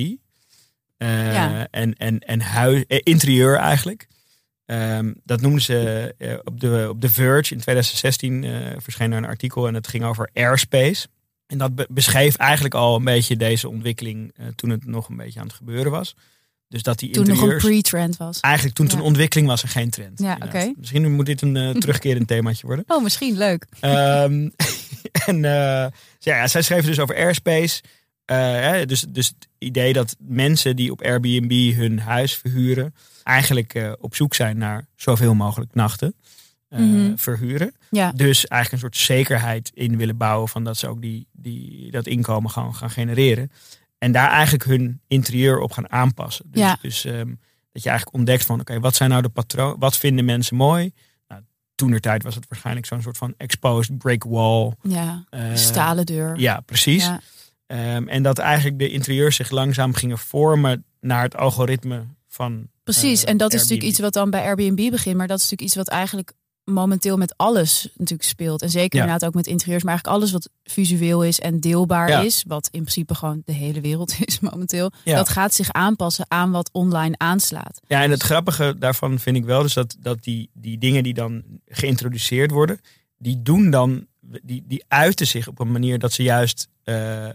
Eh, 0.97 1.33
Ja. 1.33 1.67
En, 1.71 1.95
en, 1.95 2.19
en 2.19 2.41
huis, 2.41 2.85
interieur 2.87 3.57
eigenlijk. 3.57 4.09
Ehm, 4.67 5.13
dat 5.25 5.41
noemden 5.41 5.63
ze 5.63 6.15
eh, 6.19 6.35
op, 6.45 6.61
de, 6.61 6.87
op 6.91 7.01
The 7.01 7.09
Verge 7.11 7.55
in 7.55 7.61
2016 7.61 8.45
eh, 8.45 8.51
verscheen 8.79 9.13
er 9.13 9.19
een 9.19 9.25
artikel 9.25 9.67
en 9.67 9.75
het 9.75 9.89
ging 9.89 10.05
over 10.05 10.31
airspace. 10.35 11.07
En 11.47 11.59
dat 11.59 11.75
be- 11.75 11.87
beschreef 11.91 12.37
eigenlijk 12.37 12.75
al 12.75 12.97
een 12.97 13.05
beetje 13.05 13.37
deze 13.37 13.69
ontwikkeling 13.69 14.33
eh, 14.37 14.47
toen 14.55 14.71
het 14.71 14.87
nog 14.87 15.09
een 15.09 15.17
beetje 15.17 15.41
aan 15.41 15.47
het 15.47 15.55
gebeuren 15.55 15.93
was. 15.93 16.15
Dus 16.69 16.83
dat 16.83 16.99
die 16.99 17.11
Toen 17.11 17.27
nog 17.29 17.43
een 17.43 17.57
pre-trend 17.57 18.17
was. 18.17 18.41
eigenlijk 18.41 18.75
toen 18.77 18.85
het 18.87 18.95
Ja. 18.95 19.01
een 19.01 19.07
ontwikkeling 19.07 19.47
was 19.49 19.63
en 19.63 19.69
geen 19.69 19.91
trend. 19.91 20.19
Ja, 20.21 20.39
oké. 20.45 20.73
Misschien 20.77 21.13
moet 21.13 21.27
dit 21.27 21.43
een 21.43 21.75
terugkerend 21.81 22.29
themaatje 22.29 22.67
worden. 22.67 22.85
Oh, 22.89 23.03
misschien 23.03 23.37
leuk. 23.37 23.67
Ehm, 23.81 24.49
en 25.27 25.39
ja, 25.41 25.91
ja, 26.19 26.47
zij 26.47 26.63
schreven 26.63 26.87
dus 26.87 26.99
over 27.01 27.17
airspace. 27.17 27.83
Eh, 28.33 28.71
hè, 28.71 28.87
dus, 28.87 29.05
dus 29.09 29.27
het 29.29 29.49
idee 29.59 29.93
dat 29.93 30.17
mensen 30.19 30.77
die 30.77 30.91
op 30.91 31.03
Airbnb 31.03 31.75
hun 31.77 31.99
huis 31.99 32.35
verhuren, 32.37 32.95
eigenlijk 33.23 33.75
eh, 33.75 33.93
op 34.01 34.15
zoek 34.15 34.35
zijn 34.35 34.59
naar 34.59 34.87
zoveel 34.97 35.35
mogelijk 35.35 35.75
nachten 35.75 36.15
eh, 36.69 36.79
Mhm. 36.81 37.17
verhuren. 37.17 37.75
Ja. 37.91 38.13
Dus 38.13 38.47
eigenlijk 38.47 38.73
een 38.73 38.91
soort 38.91 39.05
zekerheid 39.07 39.71
in 39.75 39.97
willen 39.97 40.17
bouwen 40.17 40.49
van 40.49 40.65
dat 40.65 40.77
ze 40.77 40.89
ook 40.89 41.01
die, 41.03 41.27
die, 41.33 41.91
dat 41.91 42.07
inkomen 42.07 42.51
gaan, 42.51 42.75
gaan 42.75 42.91
genereren. 42.91 43.51
En 43.99 44.13
daar 44.13 44.31
eigenlijk 44.31 44.65
hun 44.65 45.01
interieur 45.07 45.59
op 45.59 45.73
gaan 45.73 45.91
aanpassen. 45.91 46.45
Dus, 46.51 46.61
Ja. 46.61 46.79
dus 46.83 47.05
ehm, 47.05 47.29
dat 47.73 47.83
je 47.83 47.89
eigenlijk 47.89 48.17
ontdekt 48.19 48.45
van 48.45 48.61
oké, 48.61 48.81
wat 48.81 48.95
zijn 48.95 49.11
nou 49.11 49.23
de 49.23 49.29
patronen? 49.29 49.79
Wat 49.79 49.97
vinden 49.97 50.25
mensen 50.25 50.57
mooi? 50.57 50.93
Nou, 51.29 51.43
Toenertijd 51.75 52.23
was 52.23 52.35
het 52.35 52.47
waarschijnlijk 52.49 52.87
zo'n 52.87 53.03
soort 53.03 53.17
van 53.19 53.35
exposed 53.37 53.99
brick 53.99 54.25
wall. 54.25 54.73
Ja, 54.83 55.25
Eh, 55.31 55.55
stalen 55.55 56.07
deur. 56.07 56.39
Ja, 56.41 56.61
precies. 56.61 57.05
Ja. 57.05 57.21
Ehm, 57.73 58.09
en 58.09 58.23
dat 58.23 58.39
eigenlijk 58.39 58.79
de 58.79 58.89
interieurs 58.89 59.37
zich 59.37 59.51
langzaam 59.51 59.95
gingen 59.95 60.19
vormen 60.19 60.85
naar 61.01 61.23
het 61.23 61.37
algoritme 61.37 62.05
van. 62.29 62.69
Precies, 62.85 63.25
eh, 63.25 63.31
en 63.31 63.37
dat 63.37 63.53
is 63.53 63.61
natuurlijk 63.61 63.89
iets 63.89 63.99
wat 63.99 64.13
dan 64.13 64.31
bij 64.31 64.43
Airbnb 64.43 64.91
begint, 64.91 65.17
maar 65.17 65.27
dat 65.27 65.37
is 65.37 65.43
natuurlijk 65.43 65.69
iets 65.69 65.75
wat 65.77 65.89
eigenlijk 65.89 66.33
momenteel 66.65 67.17
met 67.17 67.35
alles 67.37 67.89
natuurlijk 67.97 68.29
speelt. 68.29 68.63
En 68.63 68.71
zeker 68.71 68.97
Ja. 68.99 69.05
inderdaad 69.05 69.29
ook 69.29 69.35
met 69.35 69.47
interieurs, 69.47 69.83
maar 69.83 69.93
eigenlijk 69.93 70.17
alles 70.21 70.33
wat 70.33 70.49
visueel 70.65 71.25
is 71.25 71.41
en 71.41 71.61
deelbaar 71.61 72.09
Ja. 72.09 72.21
is, 72.21 72.45
wat 72.47 72.69
in 72.71 72.81
principe 72.81 73.15
gewoon 73.15 73.43
de 73.45 73.53
hele 73.53 73.81
wereld 73.81 74.15
is 74.27 74.41
momenteel, 74.41 74.91
Ja. 75.05 75.17
dat 75.17 75.29
gaat 75.29 75.55
zich 75.55 75.73
aanpassen 75.73 76.25
aan 76.29 76.51
wat 76.51 76.69
online 76.73 77.15
aanslaat. 77.19 77.81
Ja, 77.87 78.03
en 78.03 78.11
het 78.11 78.23
grappige 78.23 78.75
daarvan 78.79 79.19
vind 79.19 79.37
ik 79.37 79.45
wel 79.45 79.63
dus 79.63 79.75
dat, 79.75 79.97
dat 80.01 80.23
die, 80.23 80.51
die 80.55 80.79
dingen 80.79 81.03
die 81.03 81.15
dan 81.15 81.43
geïntroduceerd 81.67 82.51
worden, 82.51 82.81
die 83.19 83.43
doen 83.43 83.71
dan, 83.71 84.07
die, 84.43 84.65
die 84.67 84.85
uiten 84.89 85.27
zich 85.27 85.49
op 85.49 85.59
een 85.61 85.73
manier 85.73 85.99
dat 85.99 86.13
ze 86.13 86.23
juist 86.23 86.69
eh, 86.85 87.29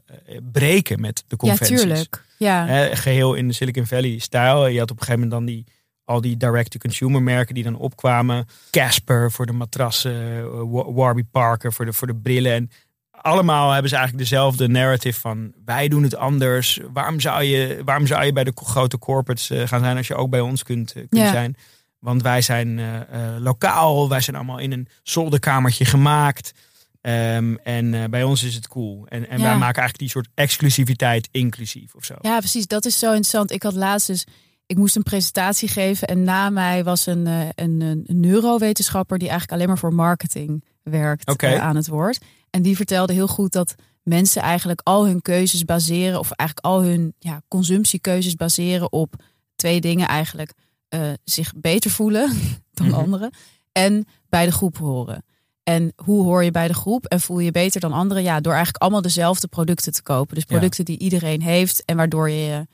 breken 0.52 1.02
met 1.02 1.24
de 1.28 1.36
conventies. 1.36 1.70
Ja, 1.82 1.88
tuurlijk. 1.88 2.26
Ja. 2.38 2.96
Geheel 2.96 3.34
in 3.34 3.48
de 3.48 3.54
Silicon 3.54 3.86
Valley 3.86 4.18
stijl. 4.18 4.68
Je 4.68 4.80
had 4.80 4.92
op 4.92 5.00
een 5.00 5.04
gegeven 5.06 5.28
moment 5.28 5.32
dan 5.48 5.56
die, 5.56 5.66
al 6.06 6.22
die 6.22 6.38
direct-to-consumer 6.38 7.22
merken 7.24 7.54
die 7.56 7.64
dan 7.64 7.76
opkwamen. 7.78 8.48
Casper 8.72 9.32
voor 9.32 9.46
de 9.46 9.54
matrassen, 9.54 10.38
eh, 10.38 10.44
Wa- 10.66 10.92
Warby 10.92 11.24
Parker 11.32 11.74
voor 11.74 11.86
de, 11.86 11.94
voor 11.94 12.08
de 12.08 12.16
brillen. 12.16 12.54
En 12.54 12.70
allemaal 13.12 13.72
hebben 13.72 13.90
ze 13.90 13.96
eigenlijk 13.96 14.30
dezelfde 14.30 14.68
narrative 14.68 15.20
van 15.20 15.54
wij 15.66 15.88
doen 15.88 16.04
het 16.04 16.16
anders. 16.16 16.80
Waarom 16.94 17.20
zou 17.20 17.44
je, 17.44 17.82
waarom 17.86 18.08
zou 18.08 18.26
je 18.26 18.34
bij 18.34 18.44
de 18.44 18.52
grote 18.56 18.98
corporates 19.00 19.50
eh, 19.50 19.68
gaan 19.68 19.80
zijn 19.84 19.98
als 19.98 20.08
je 20.08 20.16
ook 20.16 20.30
bij 20.30 20.40
ons 20.42 20.64
kunt, 20.64 20.92
kunt 20.94 21.08
Ja. 21.10 21.32
zijn? 21.32 21.56
Want 22.00 22.22
wij 22.22 22.42
zijn 22.42 22.80
lokaal, 23.40 24.10
wij 24.10 24.22
zijn 24.22 24.36
allemaal 24.36 24.58
in 24.58 24.72
een 24.72 24.88
zolderkamertje 25.04 25.86
gemaakt. 25.86 26.54
Ehm, 27.08 27.56
en 27.64 27.94
eh, 27.94 28.04
bij 28.10 28.24
ons 28.24 28.44
is 28.44 28.56
het 28.56 28.68
cool. 28.68 29.06
En, 29.08 29.30
en 29.30 29.38
Ja. 29.38 29.44
wij 29.44 29.58
maken 29.58 29.82
eigenlijk 29.82 29.98
die 29.98 30.10
soort 30.10 30.28
exclusiviteit 30.34 31.28
inclusief 31.32 31.96
of 31.96 32.06
zo. 32.06 32.16
Ja, 32.22 32.38
precies. 32.38 32.68
Dat 32.68 32.86
is 32.86 33.00
zo 33.00 33.06
interessant. 33.08 33.52
Ik 33.52 33.64
had 33.64 33.74
laatst 33.74 34.08
dus 34.08 34.26
ik 34.66 34.78
moest 34.78 34.96
een 34.96 35.04
presentatie 35.04 35.68
geven 35.68 36.08
en 36.08 36.24
na 36.24 36.50
mij 36.50 36.84
was 36.84 37.06
een, 37.06 37.28
eh, 37.28 37.48
een, 37.56 37.82
een 37.82 38.06
neurowetenschapper 38.08 39.18
die 39.18 39.28
eigenlijk 39.30 39.58
alleen 39.60 39.68
maar 39.74 39.82
voor 39.82 39.94
marketing 39.94 40.64
werkt 40.84 41.36
eh, 41.42 41.62
aan 41.62 41.76
het 41.76 41.88
woord. 41.88 42.20
En 42.50 42.62
die 42.62 42.76
vertelde 42.76 43.14
heel 43.14 43.28
goed 43.28 43.52
dat 43.52 43.76
mensen 44.04 44.42
eigenlijk 44.42 44.82
al 44.84 45.06
hun 45.06 45.22
keuzes 45.22 45.66
baseren, 45.66 46.20
of 46.20 46.32
eigenlijk 46.32 46.68
al 46.70 46.82
hun 46.84 47.14
ja, 47.20 47.42
consumptiekeuzes 47.48 48.36
baseren 48.36 48.92
op 48.92 49.14
twee 49.56 49.82
dingen 49.82 50.08
eigenlijk. 50.08 50.54
Zich 51.24 51.54
beter 51.56 51.92
voelen 51.92 52.30
dan 52.74 52.88
Mhm. 52.88 52.96
anderen 52.96 53.32
en 53.72 54.06
bij 54.30 54.46
de 54.46 54.52
groep 54.52 54.78
horen. 54.78 55.26
En 55.68 55.94
hoe 55.96 56.24
hoor 56.24 56.44
je 56.44 56.52
bij 56.52 56.68
de 56.68 56.74
groep 56.74 57.06
en 57.06 57.20
voel 57.20 57.40
je 57.40 57.46
je 57.46 57.52
beter 57.52 57.82
dan 57.82 57.94
anderen? 57.94 58.24
Ja, 58.24 58.40
door 58.42 58.54
eigenlijk 58.54 58.84
allemaal 58.84 59.02
dezelfde 59.02 59.48
producten 59.48 59.92
te 59.92 60.04
kopen. 60.04 60.36
Dus 60.36 60.44
Ja. 60.48 60.50
producten 60.56 60.86
die 60.86 61.00
iedereen 61.00 61.42
heeft 61.42 61.86
en 61.86 61.98
waardoor 61.98 62.30
je 62.30 62.68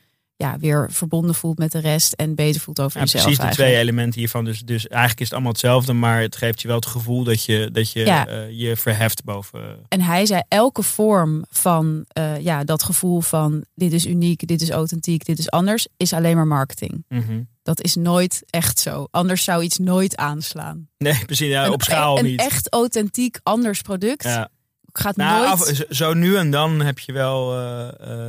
ja, 0.44 0.58
weer 0.60 0.88
verbonden 0.92 1.36
voelt 1.36 1.58
met 1.58 1.72
de 1.72 1.80
rest 1.80 2.14
en 2.14 2.36
beter 2.36 2.62
voelt 2.62 2.80
over 2.80 2.98
Ja, 3.00 3.04
jezelf. 3.04 3.22
precies 3.24 3.40
de 3.40 3.46
eigenlijk. 3.46 3.72
twee 3.72 3.82
elementen 3.84 4.20
hiervan. 4.20 4.46
Dus, 4.46 4.60
dus 4.60 4.88
eigenlijk 4.88 5.20
is 5.20 5.26
het 5.26 5.34
allemaal 5.34 5.52
hetzelfde, 5.52 5.94
maar 5.94 6.22
het 6.22 6.36
geeft 6.36 6.62
je 6.62 6.68
wel 6.68 6.76
het 6.78 6.86
gevoel 6.86 7.24
dat 7.24 7.44
je 7.46 7.70
dat 7.72 7.92
je, 7.92 8.06
Ja. 8.06 8.28
eh, 8.28 8.50
je 8.50 8.76
verheft 8.78 9.24
boven. 9.24 9.80
En 9.88 10.02
hij 10.02 10.26
zei 10.26 10.42
elke 10.48 10.84
vorm 10.84 11.46
van 11.50 12.06
eh, 12.08 12.40
ja, 12.40 12.64
dat 12.64 12.84
gevoel 12.84 13.22
van 13.22 13.66
dit 13.76 13.94
is 13.94 14.06
uniek, 14.06 14.48
dit 14.48 14.62
is 14.62 14.70
authentiek, 14.70 15.26
dit 15.26 15.40
is 15.40 15.50
anders, 15.50 15.88
is 15.98 16.14
alleen 16.14 16.36
maar 16.36 16.48
marketing. 16.48 17.06
Mhm. 17.08 17.42
Dat 17.64 17.82
is 17.82 17.96
nooit 17.96 18.44
echt 18.50 18.80
zo. 18.80 19.08
Anders 19.12 19.44
zou 19.44 19.64
iets 19.64 19.78
nooit 19.78 20.16
aanslaan. 20.16 20.88
Nee, 20.98 21.26
precies. 21.26 21.48
Ja, 21.48 21.66
Een- 21.66 21.72
op 21.72 21.82
schaal 21.82 22.18
een 22.20 22.26
niet. 22.26 22.40
echt 22.40 22.72
authentiek 22.74 23.40
anders 23.44 23.82
product 23.82 24.24
ja. 24.24 24.50
Gaat 24.94 25.16
Nou, 25.16 25.38
nooit. 25.38 25.52
af- 25.52 25.96
zo- 25.96 26.14
nu 26.14 26.36
en 26.38 26.52
dan 26.52 26.82
heb 26.82 27.00
je 27.00 27.12
wel, 27.12 27.54
eh, 27.60 27.88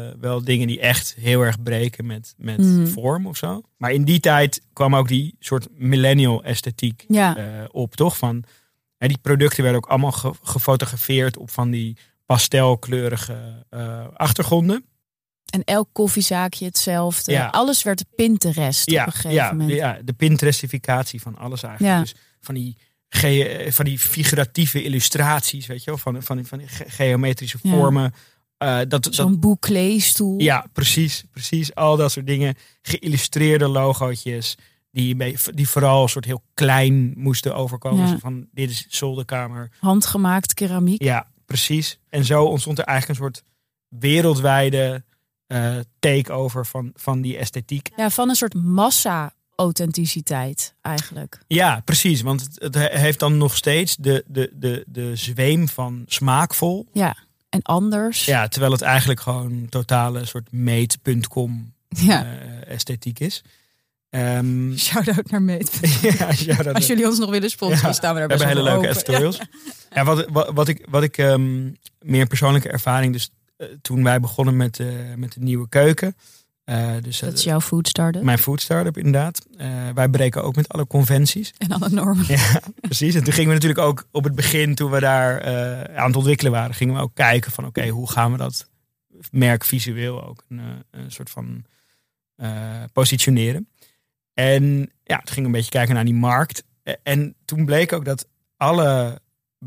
eh, 0.08 0.14
wel 0.20 0.44
dingen 0.44 0.66
die 0.66 0.80
echt 0.80 1.14
heel 1.18 1.40
erg 1.40 1.62
breken 1.62 2.06
met, 2.06 2.34
met 2.36 2.58
Mhm. 2.58 2.86
vorm 2.86 3.26
of 3.26 3.36
zo. 3.36 3.62
Maar 3.76 3.92
in 3.92 4.04
die 4.04 4.20
tijd 4.20 4.62
kwam 4.72 4.96
ook 4.96 5.08
die 5.08 5.36
soort 5.38 5.68
millennial 5.70 6.42
esthetiek 6.44 7.04
Ja. 7.08 7.36
eh, 7.36 7.44
op, 7.70 7.94
toch? 7.94 8.16
Van, 8.16 8.44
hè, 8.98 9.08
die 9.08 9.18
producten 9.18 9.62
werden 9.62 9.82
ook 9.84 9.90
allemaal 9.90 10.12
ge- 10.12 10.34
gefotografeerd 10.42 11.36
op 11.36 11.50
van 11.50 11.70
die 11.70 11.96
pastelkleurige 12.26 13.64
achtergronden. 14.14 14.84
En 15.50 15.64
elk 15.64 15.88
koffiezaakje 15.92 16.64
hetzelfde. 16.64 17.32
Ja. 17.32 17.46
Alles 17.46 17.82
werd 17.82 18.04
Pinterest 18.16 18.88
op 18.90 18.94
een 18.96 19.02
gegeven 19.12 19.30
ja, 19.32 19.50
moment. 19.52 19.70
ja, 19.70 19.98
de 20.04 20.12
Pinterestificatie 20.12 21.20
van 21.20 21.38
alles 21.38 21.62
eigenlijk. 21.62 21.94
Ja. 21.94 22.00
Dus 22.00 22.14
van 22.40 22.54
die, 22.54 22.76
van 23.72 23.84
die 23.84 23.98
figuratieve 23.98 24.82
illustraties, 24.82 25.66
weet 25.66 25.84
je 25.84 25.90
wel, 25.90 25.98
van, 25.98 26.22
van, 26.22 26.44
van 26.44 26.58
die 26.58 26.68
geometrische 26.68 27.58
Ja. 27.62 27.70
vormen. 27.70 28.14
Eh, 28.58 28.76
dat, 28.76 28.90
dat, 28.90 29.14
Zo'n 29.14 29.40
bouclé-stoel. 29.40 30.40
ja, 30.40 30.66
precies, 30.72 31.24
precies. 31.30 31.74
Al 31.74 31.96
dat 31.96 32.12
soort 32.12 32.26
dingen. 32.26 32.54
Geïllustreerde 32.82 33.68
logootjes. 33.68 34.56
Die, 34.90 35.34
die 35.54 35.68
vooral 35.68 36.02
een 36.02 36.08
soort 36.08 36.24
heel 36.24 36.42
klein 36.54 37.12
moesten 37.16 37.54
overkomen. 37.54 38.08
Ja. 38.08 38.18
Van 38.18 38.46
dit 38.52 38.70
is 38.70 38.86
zolderkamer. 38.88 39.70
Handgemaakt 39.78 40.54
keramiek. 40.54 41.02
Ja, 41.02 41.28
precies. 41.46 41.98
En 42.08 42.24
zo 42.24 42.44
ontstond 42.44 42.78
er 42.78 42.84
eigenlijk 42.84 43.20
een 43.20 43.24
soort 43.26 43.42
wereldwijde 43.88 45.04
eh 45.46 45.76
takeover 45.98 46.66
van, 46.66 46.90
van 46.94 47.20
die 47.20 47.36
esthetiek. 47.38 47.90
Ja, 47.96 48.10
van 48.10 48.28
een 48.28 48.34
soort 48.34 48.54
massa-authenticiteit 49.56 50.74
eigenlijk. 50.82 51.38
Ja, 51.46 51.80
precies. 51.84 52.20
Want 52.22 52.40
het, 52.40 52.56
het 52.62 52.74
he- 52.74 52.98
heeft 52.98 53.18
dan 53.18 53.36
nog 53.38 53.56
steeds 53.56 53.96
de, 53.96 54.24
de, 54.26 54.50
de, 54.54 54.84
de 54.86 55.16
zweem 55.16 55.68
van 55.68 56.02
smaakvol. 56.06 56.86
Ja, 56.92 57.16
en 57.48 57.62
anders. 57.62 58.24
Ja, 58.24 58.48
terwijl 58.48 58.72
het 58.72 58.82
eigenlijk 58.82 59.20
gewoon 59.20 59.66
totale 59.68 60.24
soort 60.24 60.52
meet.com 60.52 61.72
Ja. 61.88 62.24
eh, 62.24 62.72
esthetiek 62.74 63.18
is. 63.20 63.42
Ehm, 64.10 64.76
Shout-out 64.86 65.30
naar 65.30 65.42
Meet. 65.42 65.78
ja, 66.18 66.62
Als 66.72 66.86
jullie 66.86 67.06
ons 67.06 67.18
nog 67.18 67.30
willen 67.30 67.50
sponsoren, 67.50 67.86
Ja, 67.88 67.92
staan 67.92 68.14
we 68.14 68.18
daar 68.20 68.28
we 68.28 68.34
hebben 68.44 68.56
hele 68.56 68.70
leuke 68.70 68.88
editorials. 68.88 69.40
Ja. 69.90 70.04
wat, 70.04 70.26
wat, 70.30 70.50
wat 70.54 70.68
ik, 70.68 70.86
wat 70.90 71.02
ik 71.02 71.18
ehm, 71.18 71.70
meer 72.00 72.26
persoonlijke 72.26 72.68
ervaring, 72.68 73.12
dus 73.12 73.30
eh, 73.56 73.66
toen 73.82 74.02
wij 74.04 74.20
begonnen 74.20 74.56
met, 74.56 74.80
eh, 74.80 74.86
met 75.16 75.32
de 75.32 75.40
nieuwe 75.40 75.68
keuken. 75.68 76.16
Eh, 76.64 76.92
dus 77.02 77.18
Dat 77.20 77.28
eh, 77.30 77.34
is 77.36 77.44
jouw 77.44 77.60
food 77.60 77.88
startup. 77.88 78.22
mijn 78.22 78.38
food 78.38 78.60
startup 78.60 78.96
inderdaad. 78.96 79.46
Eh, 79.56 79.88
wij 79.94 80.08
breken 80.08 80.42
ook 80.42 80.56
met 80.56 80.68
alle 80.68 80.86
conventies. 80.86 81.52
En 81.58 81.72
alle 81.72 81.88
normen. 81.90 82.24
Ja, 82.28 82.60
precies. 82.80 83.14
En 83.14 83.24
toen 83.24 83.32
gingen 83.32 83.48
we 83.48 83.54
natuurlijk 83.54 83.80
ook 83.86 84.06
op 84.10 84.24
het 84.24 84.34
begin, 84.34 84.74
toen 84.74 84.90
we 84.90 85.00
daar 85.00 85.38
eh, 85.38 85.96
aan 85.96 86.06
het 86.06 86.16
ontwikkelen 86.16 86.52
waren, 86.52 86.74
gingen 86.74 86.94
we 86.94 87.00
ook 87.00 87.14
kijken 87.14 87.52
van 87.52 87.66
oké, 87.66 87.88
hoe 87.88 88.10
gaan 88.10 88.32
we 88.32 88.38
dat 88.38 88.70
merk 89.30 89.64
visueel 89.64 90.24
ook 90.26 90.44
een, 90.48 90.58
eh, 90.58 90.64
een 90.90 91.10
soort 91.12 91.30
van 91.30 91.64
eh, 92.36 92.82
positioneren. 92.92 93.68
En 94.34 94.64
ja, 95.04 95.16
toen 95.16 95.26
gingen 95.34 95.40
we 95.42 95.46
een 95.46 95.52
beetje 95.52 95.70
kijken 95.70 95.94
naar 95.94 96.04
die 96.04 96.14
markt. 96.14 96.64
Eh, 96.82 96.94
En 97.02 97.34
toen 97.44 97.64
bleek 97.64 97.92
ook 97.92 98.04
dat 98.04 98.28
alle, 98.56 99.20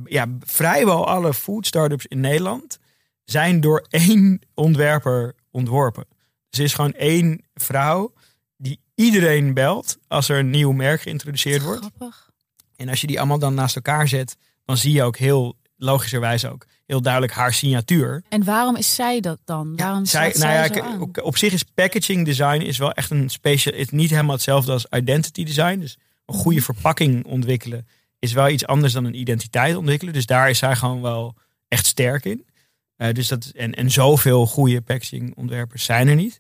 ja, 0.06 0.26
vrijwel 0.40 1.08
alle 1.08 1.34
food 1.34 1.66
startups 1.66 2.06
in 2.06 2.20
Nederland 2.20 2.80
zijn 3.24 3.60
door 3.62 3.86
één 3.90 4.40
ontwerper 4.54 5.36
ontworpen. 5.52 6.06
Dus 6.50 6.60
er 6.60 6.66
is 6.66 6.74
gewoon 6.74 6.94
één 6.94 7.42
vrouw 7.54 8.14
die 8.58 8.80
iedereen 8.96 9.54
belt 9.54 9.98
als 10.08 10.30
er 10.30 10.40
een 10.40 10.50
nieuw 10.50 10.72
merk 10.72 11.02
geïntroduceerd 11.02 11.62
wordt. 11.64 11.80
Grappig. 11.80 12.30
En 12.76 12.90
als 12.90 13.02
je 13.02 13.08
die 13.08 13.18
allemaal 13.18 13.40
dan 13.40 13.54
naast 13.54 13.76
elkaar 13.76 14.08
zet, 14.08 14.38
dan 14.66 14.78
zie 14.78 14.94
je 14.94 15.04
ook 15.04 15.18
heel 15.18 15.56
logischerwijs 15.78 16.46
ook 16.46 16.66
heel 16.86 17.02
duidelijk 17.02 17.34
haar 17.34 17.54
signatuur. 17.54 18.24
En 18.30 18.44
waarom 18.44 18.76
is 18.76 18.96
zij 18.96 19.20
dat 19.20 19.40
dan? 19.46 19.76
Waarom 19.76 20.06
Zij, 20.06 20.30
staat 20.30 20.42
nou 20.44 20.54
ja, 20.56 20.68
zij 20.68 20.76
zo 20.76 20.82
k- 20.82 20.86
aan? 20.94 21.02
op, 21.02 21.22
op 21.22 21.38
zich 21.38 21.54
is 21.54 21.64
packaging 21.64 22.26
design 22.26 22.62
is 22.62 22.78
wel 22.78 22.92
echt 22.92 23.10
een 23.12 23.30
special. 23.30 23.74
Het 23.74 23.82
is 23.82 23.90
niet 23.90 24.10
helemaal 24.10 24.36
hetzelfde 24.36 24.72
als 24.72 24.86
identity 24.90 25.44
design. 25.44 25.80
Dus 25.80 25.98
een 26.26 26.34
Mhm. 26.36 26.44
goede 26.44 26.62
verpakking 26.62 27.26
ontwikkelen 27.26 27.88
is 28.20 28.34
wel 28.34 28.50
iets 28.50 28.66
anders 28.66 28.94
dan 28.94 29.06
een 29.06 29.20
identiteit 29.20 29.76
ontwikkelen. 29.76 30.14
Dus 30.14 30.26
daar 30.26 30.50
is 30.50 30.58
zij 30.58 30.76
gewoon 30.76 31.02
wel 31.02 31.36
echt 31.68 31.86
sterk 31.86 32.26
in. 32.26 32.46
Eh, 32.98 33.14
dus 33.14 33.28
dat, 33.28 33.46
en, 33.46 33.74
en 33.74 33.92
zoveel 33.92 34.48
goede 34.48 34.82
packaging 34.82 35.36
ontwerpers 35.36 35.84
zijn 35.84 36.08
er 36.08 36.16
niet. 36.16 36.40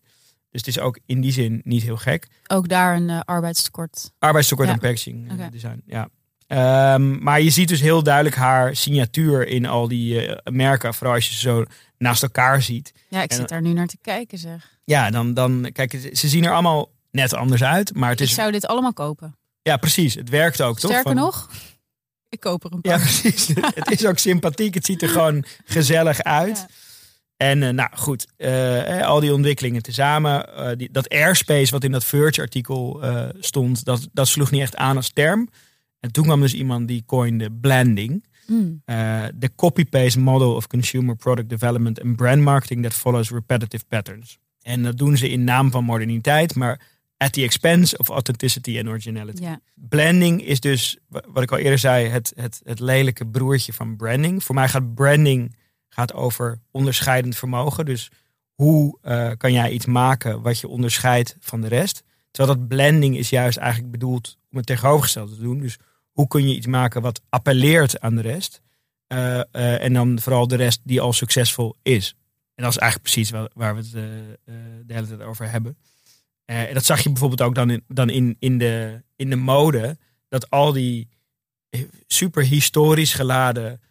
Dus 0.52 0.66
het 0.66 0.68
is 0.68 0.80
ook 0.80 1.00
in 1.06 1.22
die 1.22 1.32
zin 1.32 1.62
niet 1.64 1.84
heel 1.84 1.98
gek. 1.98 2.28
Ook 2.48 2.68
daar 2.70 2.96
een 2.96 3.10
eh, 3.10 3.20
arbeidstekort. 3.26 4.12
Arbeidstekort 4.20 4.68
Ja. 4.68 4.74
en 4.74 4.80
packaging 4.80 5.40
eh, 5.40 5.46
design, 5.52 5.82
ja. 5.86 6.10
Ehm, 6.48 7.24
maar 7.24 7.42
je 7.42 7.50
ziet 7.50 7.68
dus 7.68 7.82
heel 7.82 8.04
duidelijk 8.04 8.36
haar 8.36 8.76
signatuur 8.76 9.48
in 9.48 9.66
al 9.66 9.88
die 9.88 10.30
merken. 10.52 10.94
Vooral 10.94 11.16
als 11.16 11.28
je 11.28 11.34
ze 11.34 11.40
zo 11.40 11.66
naast 11.98 12.24
elkaar 12.24 12.62
ziet. 12.62 12.92
Ja, 13.10 13.22
ik 13.24 13.30
En- 13.32 13.36
zit 13.38 13.50
daar 13.50 13.62
nu 13.62 13.74
naar 13.74 13.88
te 13.88 13.98
kijken 14.02 14.38
zeg. 14.38 14.78
Ja, 14.84 15.10
dan, 15.10 15.34
dan 15.34 15.70
kijk, 15.74 16.10
ze 16.14 16.28
zien 16.28 16.44
er 16.46 16.54
allemaal 16.54 16.92
net 17.12 17.34
anders 17.34 17.64
uit. 17.64 17.94
Maar 17.96 18.10
het 18.10 18.20
Ik 18.22 18.28
is, 18.28 18.34
zou 18.34 18.52
dit 18.52 18.68
allemaal 18.68 18.94
kopen. 18.94 19.36
ja 19.62 19.78
precies, 19.78 20.14
het 20.14 20.30
werkt 20.30 20.62
ook 20.62 20.80
toch? 20.80 20.92
Sterker 20.92 21.16
nog, 21.16 21.50
ik 22.30 22.40
koop 22.40 22.64
er 22.64 22.72
een 22.72 22.80
Ja, 22.82 22.92
paar. 22.92 23.00
precies. 23.00 23.48
het 23.82 23.92
is 23.92 24.06
ook 24.06 24.18
sympathiek. 24.18 24.74
Het 24.74 24.86
ziet 24.86 25.02
er 25.02 25.10
gewoon 25.10 25.46
gezellig 25.66 26.24
uit. 26.24 26.58
Ja. 26.58 26.68
En 27.38 27.64
eh, 27.64 27.70
nou 27.70 27.90
goed, 27.94 28.28
eh, 28.38 29.00
eh, 29.00 29.08
al 29.08 29.20
die 29.20 29.34
ontwikkelingen 29.34 29.82
tezamen. 29.82 30.50
die, 30.78 30.92
dat 30.92 31.10
airspace 31.10 31.72
wat 31.72 31.84
in 31.84 31.92
dat 31.92 32.06
Verge-artikel 32.06 33.02
stond, 33.40 33.86
dat, 33.86 34.08
dat 34.14 34.28
sloeg 34.28 34.52
niet 34.52 34.62
echt 34.62 34.76
aan 34.76 34.96
als 34.96 35.10
term. 35.10 35.50
En 36.00 36.12
toen 36.12 36.24
kwam 36.24 36.42
dus 36.42 36.54
iemand 36.54 36.88
die 36.88 37.04
coinde 37.06 37.52
blending. 37.52 38.26
Hmm. 38.46 38.82
The 39.40 39.52
copy-paste 39.56 40.20
model 40.20 40.56
of 40.56 40.68
consumer 40.68 41.16
product 41.16 41.50
development 41.50 42.02
and 42.02 42.16
brand 42.16 42.42
marketing 42.42 42.84
that 42.84 42.94
follows 42.94 43.30
repetitive 43.30 43.84
patterns. 43.88 44.38
En 44.62 44.84
dat 44.84 44.98
doen 44.98 45.18
ze 45.18 45.30
in 45.30 45.44
naam 45.44 45.72
van 45.72 45.84
moderniteit, 45.84 46.56
maar 46.56 46.82
at 47.18 47.34
the 47.34 47.44
expense 47.44 47.98
of 47.98 48.10
authenticity 48.10 48.78
and 48.80 48.88
originality. 48.88 49.44
Ja. 49.44 49.60
Blending 49.76 50.44
is 50.44 50.60
dus, 50.60 50.98
wa- 51.08 51.24
wat 51.28 51.44
ik 51.44 51.52
al 51.52 51.58
eerder 51.58 51.80
zei, 51.80 52.08
het, 52.08 52.32
het, 52.36 52.62
het 52.64 52.80
lelijke 52.80 53.28
broertje 53.28 53.74
van 53.74 53.96
branding. 53.96 54.44
Voor 54.44 54.56
mij 54.56 54.68
gaat 54.68 54.94
branding 54.96 55.56
gaat 55.90 56.14
over 56.14 56.60
onderscheidend 56.72 57.36
vermogen. 57.36 57.86
Dus 57.86 58.12
hoe 58.54 58.98
eh, 59.02 59.32
kan 59.38 59.54
jij 59.54 59.72
iets 59.72 59.86
maken 59.86 60.42
wat 60.42 60.60
je 60.60 60.68
onderscheidt 60.68 61.36
van 61.40 61.62
de 61.62 61.68
rest? 61.68 62.04
Terwijl 62.32 62.58
dat 62.58 62.68
blending 62.68 63.18
is 63.18 63.30
juist 63.30 63.58
eigenlijk 63.58 63.92
bedoeld 63.92 64.38
om 64.52 64.58
het 64.58 64.66
tegenovergestelde 64.66 65.36
te 65.36 65.42
doen. 65.42 65.60
Dus 65.60 65.78
hoe 66.12 66.28
kun 66.28 66.48
je 66.48 66.56
iets 66.56 66.68
maken 66.68 67.02
wat 67.02 67.22
appelleert 67.30 68.00
aan 68.00 68.16
de 68.16 68.22
rest? 68.22 68.62
Eh, 69.08 69.40
eh, 69.40 69.84
en 69.84 69.94
dan 69.94 70.20
vooral 70.20 70.48
de 70.48 70.56
rest 70.56 70.80
die 70.84 71.02
al 71.02 71.14
succesvol 71.14 71.76
is. 71.82 72.16
En 72.56 72.64
dat 72.64 72.72
is 72.72 72.78
eigenlijk 72.80 73.12
precies 73.12 73.32
waar, 73.32 73.50
waar 73.54 73.76
we 73.76 73.82
het 73.82 73.92
de 74.88 74.94
hele 74.94 75.08
tijd 75.08 75.22
over 75.22 75.50
hebben. 75.50 75.78
Eh, 76.48 76.68
en 76.68 76.74
dat 76.74 76.86
zag 76.86 77.00
je 77.02 77.10
bijvoorbeeld 77.10 77.42
ook 77.42 77.56
dan 77.56 77.70
in, 77.70 77.84
dan 77.88 78.10
in, 78.10 78.36
in, 78.40 78.58
de, 78.58 79.04
in 79.16 79.30
de 79.30 79.36
mode. 79.36 79.98
Dat 80.28 80.50
al 80.50 80.74
die 80.74 81.10
super 82.08 82.44
historisch 82.44 83.14
geladen 83.14 83.82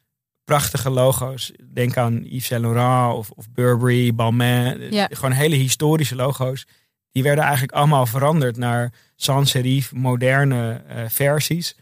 prachtige 0.45 0.91
logo's. 0.91 1.53
Denk 1.73 1.97
aan 1.97 2.25
Yves 2.25 2.47
Saint 2.47 2.65
Laurent 2.65 3.17
of, 3.17 3.31
of 3.31 3.51
Burberry, 3.51 4.15
Balmain. 4.15 4.93
Ja. 4.93 5.09
Gewoon 5.13 5.33
hele 5.33 5.55
historische 5.55 6.15
logo's. 6.15 6.67
Die 7.13 7.23
werden 7.23 7.45
eigenlijk 7.45 7.73
allemaal 7.73 8.07
veranderd 8.07 8.57
naar 8.57 8.93
sans 9.17 9.51
serif, 9.51 9.93
moderne 9.93 10.83
eh, 10.89 11.05
versies. 11.09 11.77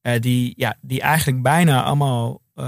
Eh, 0.00 0.20
die, 0.20 0.54
ja, 0.56 0.76
die 0.80 1.00
eigenlijk 1.00 1.42
bijna 1.42 1.82
allemaal 1.82 2.40
eh, 2.54 2.66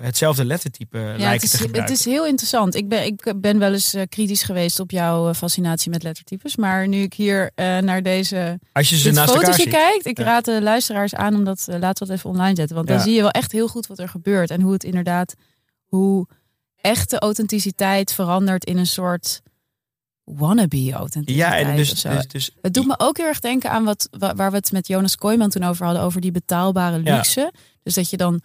hetzelfde 0.00 0.44
lettertype 0.44 0.98
Ja, 0.98 1.04
lijken 1.04 1.30
het, 1.30 1.42
is, 1.42 1.50
te 1.50 1.56
gebruiken. 1.56 1.82
het 1.82 1.90
is 1.90 2.04
heel 2.12 2.26
interessant. 2.26 2.74
Ik 2.74 2.88
ben, 2.88 3.04
ik 3.04 3.32
ben 3.36 3.58
wel 3.58 3.72
eens 3.72 3.94
eh, 3.94 4.02
kritisch 4.08 4.42
geweest 4.42 4.80
op 4.80 4.90
jouw 4.90 5.28
eh, 5.28 5.34
fascinatie 5.34 5.90
met 5.90 6.02
lettertypes. 6.02 6.56
Maar 6.56 6.88
nu 6.88 7.02
ik 7.02 7.14
hier 7.14 7.50
eh, 7.54 7.78
naar 7.78 8.02
deze 8.02 8.58
Als 8.72 8.88
je 8.88 8.96
ze 8.96 9.10
naast 9.10 9.32
fotootje 9.34 9.68
kijkt, 9.68 10.06
ik 10.06 10.18
Ja. 10.18 10.24
raad 10.24 10.44
de 10.44 10.62
luisteraars 10.62 11.14
aan 11.14 11.34
om 11.34 11.44
dat, 11.44 11.64
eh, 11.68 11.78
laten 11.78 12.02
we 12.02 12.08
dat 12.08 12.18
even 12.18 12.30
online 12.30 12.54
zetten. 12.56 12.76
Want 12.76 12.88
dan 12.88 13.00
zie 13.00 13.14
je 13.14 13.20
wel 13.20 13.30
echt 13.30 13.52
heel 13.52 13.68
goed 13.68 13.86
wat 13.86 13.98
er 13.98 14.08
gebeurt. 14.08 14.50
En 14.50 14.60
hoe 14.60 14.72
het 14.72 14.84
inderdaad, 14.84 15.34
hoe 15.86 16.26
echte 16.80 17.18
authenticiteit 17.18 18.12
verandert 18.12 18.64
in 18.64 18.78
een 18.78 18.86
soort 18.86 19.40
wannabe 20.24 20.92
authenticiteit. 20.92 21.52
Ja, 21.52 21.68
en 21.70 21.76
dus, 21.76 22.02
dus, 22.02 22.26
dus 22.26 22.50
Het 22.62 22.74
doet 22.74 22.86
me 22.86 22.94
ook 22.98 23.16
heel 23.16 23.26
erg 23.26 23.40
denken 23.40 23.70
aan 23.70 23.84
wat, 23.84 24.08
wa- 24.18 24.34
waar 24.34 24.50
we 24.50 24.56
het 24.56 24.72
met 24.72 24.86
Jonas 24.86 25.16
Kooijman 25.16 25.50
toen 25.50 25.62
over 25.64 25.84
hadden, 25.84 26.02
over 26.02 26.20
die 26.20 26.30
betaalbare 26.30 26.98
luxe. 26.98 27.52
Dus 27.82 27.94
dat 27.94 28.10
je 28.10 28.16
dan 28.16 28.40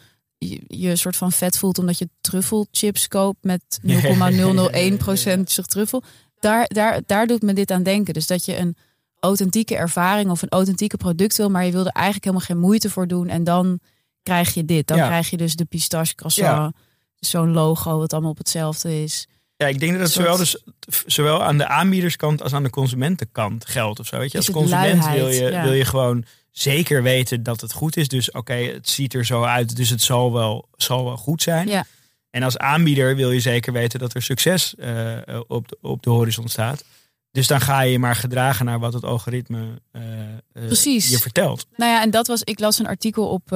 je, 0.49 0.61
je 0.67 0.95
soort 0.95 1.15
van 1.15 1.31
vet 1.31 1.57
voelt 1.57 1.77
omdat 1.79 1.97
je 1.97 2.09
truffelchips 2.21 3.07
koopt 3.07 3.43
met 3.43 3.61
0,001% 3.87 5.39
truffel. 5.65 6.03
Daar, 6.39 6.65
daar, 6.67 7.01
daar 7.05 7.27
doet 7.27 7.41
me 7.41 7.53
dit 7.53 7.71
aan 7.71 7.83
denken. 7.83 8.13
Dus 8.13 8.27
dat 8.27 8.45
je 8.45 8.57
een 8.57 8.75
authentieke 9.19 9.75
ervaring 9.75 10.29
of 10.29 10.41
een 10.41 10.49
authentieke 10.49 10.97
product 10.97 11.37
wil, 11.37 11.49
maar 11.49 11.65
je 11.65 11.71
wil 11.71 11.85
er 11.85 11.91
eigenlijk 11.91 12.25
helemaal 12.25 12.45
geen 12.45 12.59
moeite 12.59 12.89
voor 12.89 13.07
doen. 13.07 13.27
En 13.27 13.43
dan 13.43 13.79
krijg 14.23 14.53
je 14.53 14.65
dit. 14.65 14.87
Dan 14.87 14.97
Ja. 14.97 15.05
krijg 15.05 15.29
je 15.29 15.37
dus 15.37 15.55
de 15.55 15.65
pistache 15.65 16.15
croissant. 16.15 16.75
Zo'n 17.15 17.51
logo 17.51 17.97
wat 17.97 18.13
allemaal 18.13 18.31
op 18.31 18.37
hetzelfde 18.37 19.03
is. 19.03 19.27
Ja, 19.57 19.67
ik 19.67 19.79
denk 19.79 19.91
dat 19.91 20.01
het 20.01 20.11
soort- 20.11 20.25
zowel, 20.25 20.37
dus, 20.37 20.63
zowel 21.05 21.43
aan 21.43 21.57
de 21.57 21.67
aanbiederskant 21.67 22.41
als 22.41 22.53
aan 22.53 22.63
de 22.63 22.69
consumentenkant 22.69 23.65
geldt. 23.65 23.99
Of 23.99 24.07
zo. 24.07 24.17
Weet 24.17 24.31
je? 24.31 24.37
Als 24.37 24.51
consument 24.51 25.09
wil 25.09 25.27
je, 25.27 25.43
ja. 25.43 25.63
wil 25.63 25.73
je 25.73 25.85
gewoon 25.85 26.25
zeker 26.57 27.03
weten 27.03 27.43
dat 27.43 27.61
het 27.61 27.71
goed 27.73 27.97
is. 27.97 28.07
Dus 28.07 28.31
oké, 28.31 28.53
het 28.53 28.89
ziet 28.89 29.13
er 29.13 29.25
zo 29.25 29.43
uit, 29.43 29.75
dus 29.75 29.89
het 29.89 30.01
zal 30.01 30.33
wel, 30.33 30.67
zal 30.75 31.03
wel 31.03 31.17
goed 31.17 31.41
zijn. 31.41 31.67
Ja. 31.67 31.85
En 32.29 32.43
als 32.43 32.57
aanbieder 32.57 33.15
wil 33.15 33.31
je 33.31 33.39
zeker 33.39 33.73
weten 33.73 33.99
dat 33.99 34.13
er 34.13 34.21
succes 34.21 34.75
eh, 34.75 35.17
op, 35.47 35.67
de, 35.67 35.77
op 35.81 36.03
de 36.03 36.09
horizon 36.09 36.47
staat. 36.47 36.83
Dus 37.31 37.47
dan 37.47 37.61
ga 37.61 37.81
je 37.81 37.91
je 37.91 37.99
maar 37.99 38.15
gedragen 38.15 38.65
naar 38.65 38.79
wat 38.79 38.93
het 38.93 39.03
algoritme 39.03 39.81
eh, 39.91 40.01
eh, 40.23 40.65
Precies. 40.65 41.09
je 41.09 41.19
vertelt. 41.19 41.67
Nou 41.75 41.91
ja, 41.91 42.01
en 42.01 42.09
dat 42.11 42.27
was, 42.27 42.41
ik 42.43 42.59
las 42.59 42.79
een 42.79 42.87
artikel 42.87 43.27
op 43.27 43.47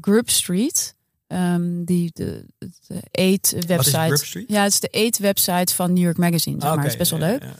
Grub 0.00 0.30
Street. 0.30 0.94
Ehm, 1.26 1.84
die 1.84 2.10
de, 2.12 2.46
de 2.58 3.00
Eat 3.10 3.54
website. 3.66 4.44
Ja, 4.48 4.62
het 4.62 4.72
is 4.72 4.80
de 4.80 4.88
Eat 4.88 5.18
website 5.18 5.74
van 5.74 5.92
New 5.92 6.02
York 6.02 6.16
Magazine. 6.16 6.56
Zeg 6.60 6.68
Ah, 6.70 6.74
maar. 6.74 6.84
Het 6.84 6.92
is 6.92 6.98
best 6.98 7.10
wel 7.10 7.20
leuk. 7.20 7.42
ja, 7.42 7.48
ja. 7.48 7.54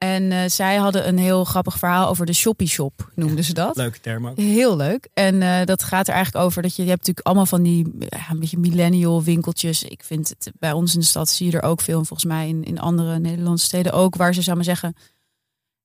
En 0.00 0.32
eh, 0.32 0.48
zij 0.48 0.76
hadden 0.76 1.08
een 1.08 1.18
heel 1.18 1.44
grappig 1.44 1.78
verhaal 1.78 2.08
over 2.08 2.26
de 2.26 2.32
Shoppy 2.32 2.66
Shop, 2.66 3.10
noemden 3.14 3.44
ze 3.44 3.52
dat. 3.54 3.76
Leuke 3.76 4.00
term 4.00 4.26
ook. 4.26 4.36
Heel 4.36 4.76
leuk. 4.76 5.08
En 5.14 5.42
eh, 5.42 5.64
dat 5.64 5.82
gaat 5.82 6.08
er 6.08 6.14
eigenlijk 6.14 6.44
over 6.44 6.62
dat 6.62 6.76
je, 6.76 6.82
je 6.82 6.88
hebt 6.88 7.00
natuurlijk 7.00 7.26
allemaal 7.26 7.46
van 7.46 7.62
die 7.62 7.86
ja, 7.98 8.30
een 8.30 8.38
beetje 8.40 8.58
millennial 8.58 9.22
winkeltjes. 9.22 9.82
Ik 9.82 10.04
vind 10.04 10.28
het 10.28 10.52
bij 10.58 10.72
ons 10.72 10.94
in 10.94 11.00
de 11.00 11.06
stad 11.06 11.28
zie 11.28 11.50
je 11.50 11.56
er 11.56 11.62
ook 11.62 11.80
veel. 11.80 11.98
En 11.98 12.06
volgens 12.06 12.28
mij 12.28 12.48
in, 12.48 12.64
in 12.64 12.78
andere 12.78 13.18
Nederlandse 13.18 13.64
steden 13.64 13.92
ook. 13.92 14.16
Waar 14.16 14.34
ze, 14.34 14.42
zou 14.42 14.56
maar 14.56 14.64
zeggen, 14.64 14.94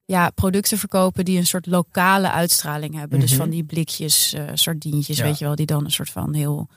ja, 0.06 0.30
producten 0.30 0.78
verkopen 0.78 1.26
die 1.26 1.38
een 1.38 1.46
soort 1.48 1.66
lokale 1.66 2.32
uitstraling 2.32 2.96
hebben. 2.96 3.20
Dus 3.20 3.30
Mhm. 3.32 3.40
van 3.40 3.50
die 3.50 3.64
blikjes, 3.64 4.34
eh 4.34 4.44
sardientjes, 4.54 5.18
Ja. 5.18 5.24
weet 5.24 5.38
je 5.40 5.46
wel. 5.46 5.56
Die 5.56 5.66
dan 5.66 5.86
een 5.86 5.92
soort 5.92 6.10
van 6.10 6.34
heel 6.34 6.68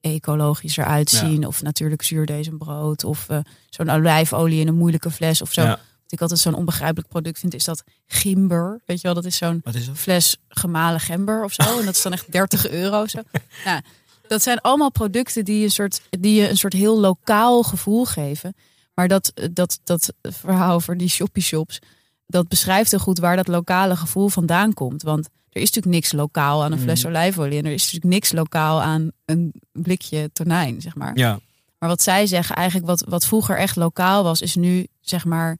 ecologisch 0.00 0.76
eruit 0.76 1.10
zien. 1.10 1.46
Of 1.46 1.62
natuurlijk 1.62 2.02
zuurdezenbrood. 2.02 3.04
Of 3.04 3.26
zo'n 3.70 3.90
olijfolie 3.90 4.60
in 4.60 4.68
een 4.68 4.76
moeilijke 4.76 5.10
fles 5.10 5.42
of 5.42 5.52
zo. 5.52 5.74
Ik 6.14 6.20
altijd 6.20 6.40
zo'n 6.40 6.54
onbegrijpelijk 6.54 7.08
product 7.08 7.38
vind, 7.38 7.54
is 7.54 7.64
dat 7.64 7.84
gimber. 8.06 8.80
Weet 8.86 8.96
je 9.00 9.06
wel, 9.06 9.14
dat 9.14 9.24
is 9.24 9.36
zo'n 9.36 9.62
fles 9.94 10.36
gemalen 10.48 11.00
gember 11.00 11.44
of 11.44 11.52
zo. 11.52 11.62
En 11.78 11.84
dat 11.84 11.94
is 11.94 12.02
dan 12.02 12.12
echt 12.12 12.32
30 12.32 12.68
euro 12.70 13.06
zo. 13.06 13.20
Nou, 13.64 13.80
dat 14.28 14.42
zijn 14.42 14.60
allemaal 14.60 14.90
producten 14.90 15.44
die, 15.44 15.64
een 15.64 15.70
soort, 15.70 16.00
die 16.10 16.40
je 16.40 16.48
een 16.48 16.56
soort 16.56 16.72
heel 16.72 17.00
lokaal 17.00 17.62
gevoel 17.62 18.04
geven. 18.04 18.54
Maar 18.94 19.08
dat, 19.08 19.32
dat, 19.52 19.80
dat 19.84 20.12
verhaal 20.22 20.74
over 20.74 20.96
die 20.96 21.08
shoppy 21.08 21.40
shops, 21.40 21.78
dat 22.26 22.48
beschrijft 22.48 22.90
heel 22.90 23.00
goed 23.00 23.18
waar 23.18 23.36
dat 23.36 23.48
lokale 23.48 23.96
gevoel 23.96 24.28
vandaan 24.28 24.74
komt. 24.74 25.02
Want 25.02 25.26
er 25.50 25.60
is 25.60 25.66
natuurlijk 25.66 25.94
niks 25.94 26.12
lokaal 26.12 26.64
aan 26.64 26.72
een 26.72 26.78
fles 26.80 27.00
Mhm. 27.00 27.08
olijfolie. 27.08 27.58
En 27.58 27.64
er 27.64 27.72
is 27.72 27.84
natuurlijk 27.84 28.12
niks 28.14 28.32
lokaal 28.32 28.82
aan 28.82 29.10
een 29.24 29.54
blikje 29.72 30.30
tonijn, 30.32 30.80
zeg 30.80 30.94
maar. 30.94 31.16
Ja. 31.18 31.38
Maar 31.78 31.88
wat 31.88 32.02
zij 32.02 32.26
zeggen, 32.26 32.56
eigenlijk 32.56 32.86
wat, 32.86 33.04
wat 33.08 33.26
vroeger 33.26 33.56
echt 33.58 33.76
lokaal 33.76 34.22
was, 34.22 34.40
is 34.40 34.54
nu 34.54 34.86
zeg 35.00 35.24
maar 35.24 35.58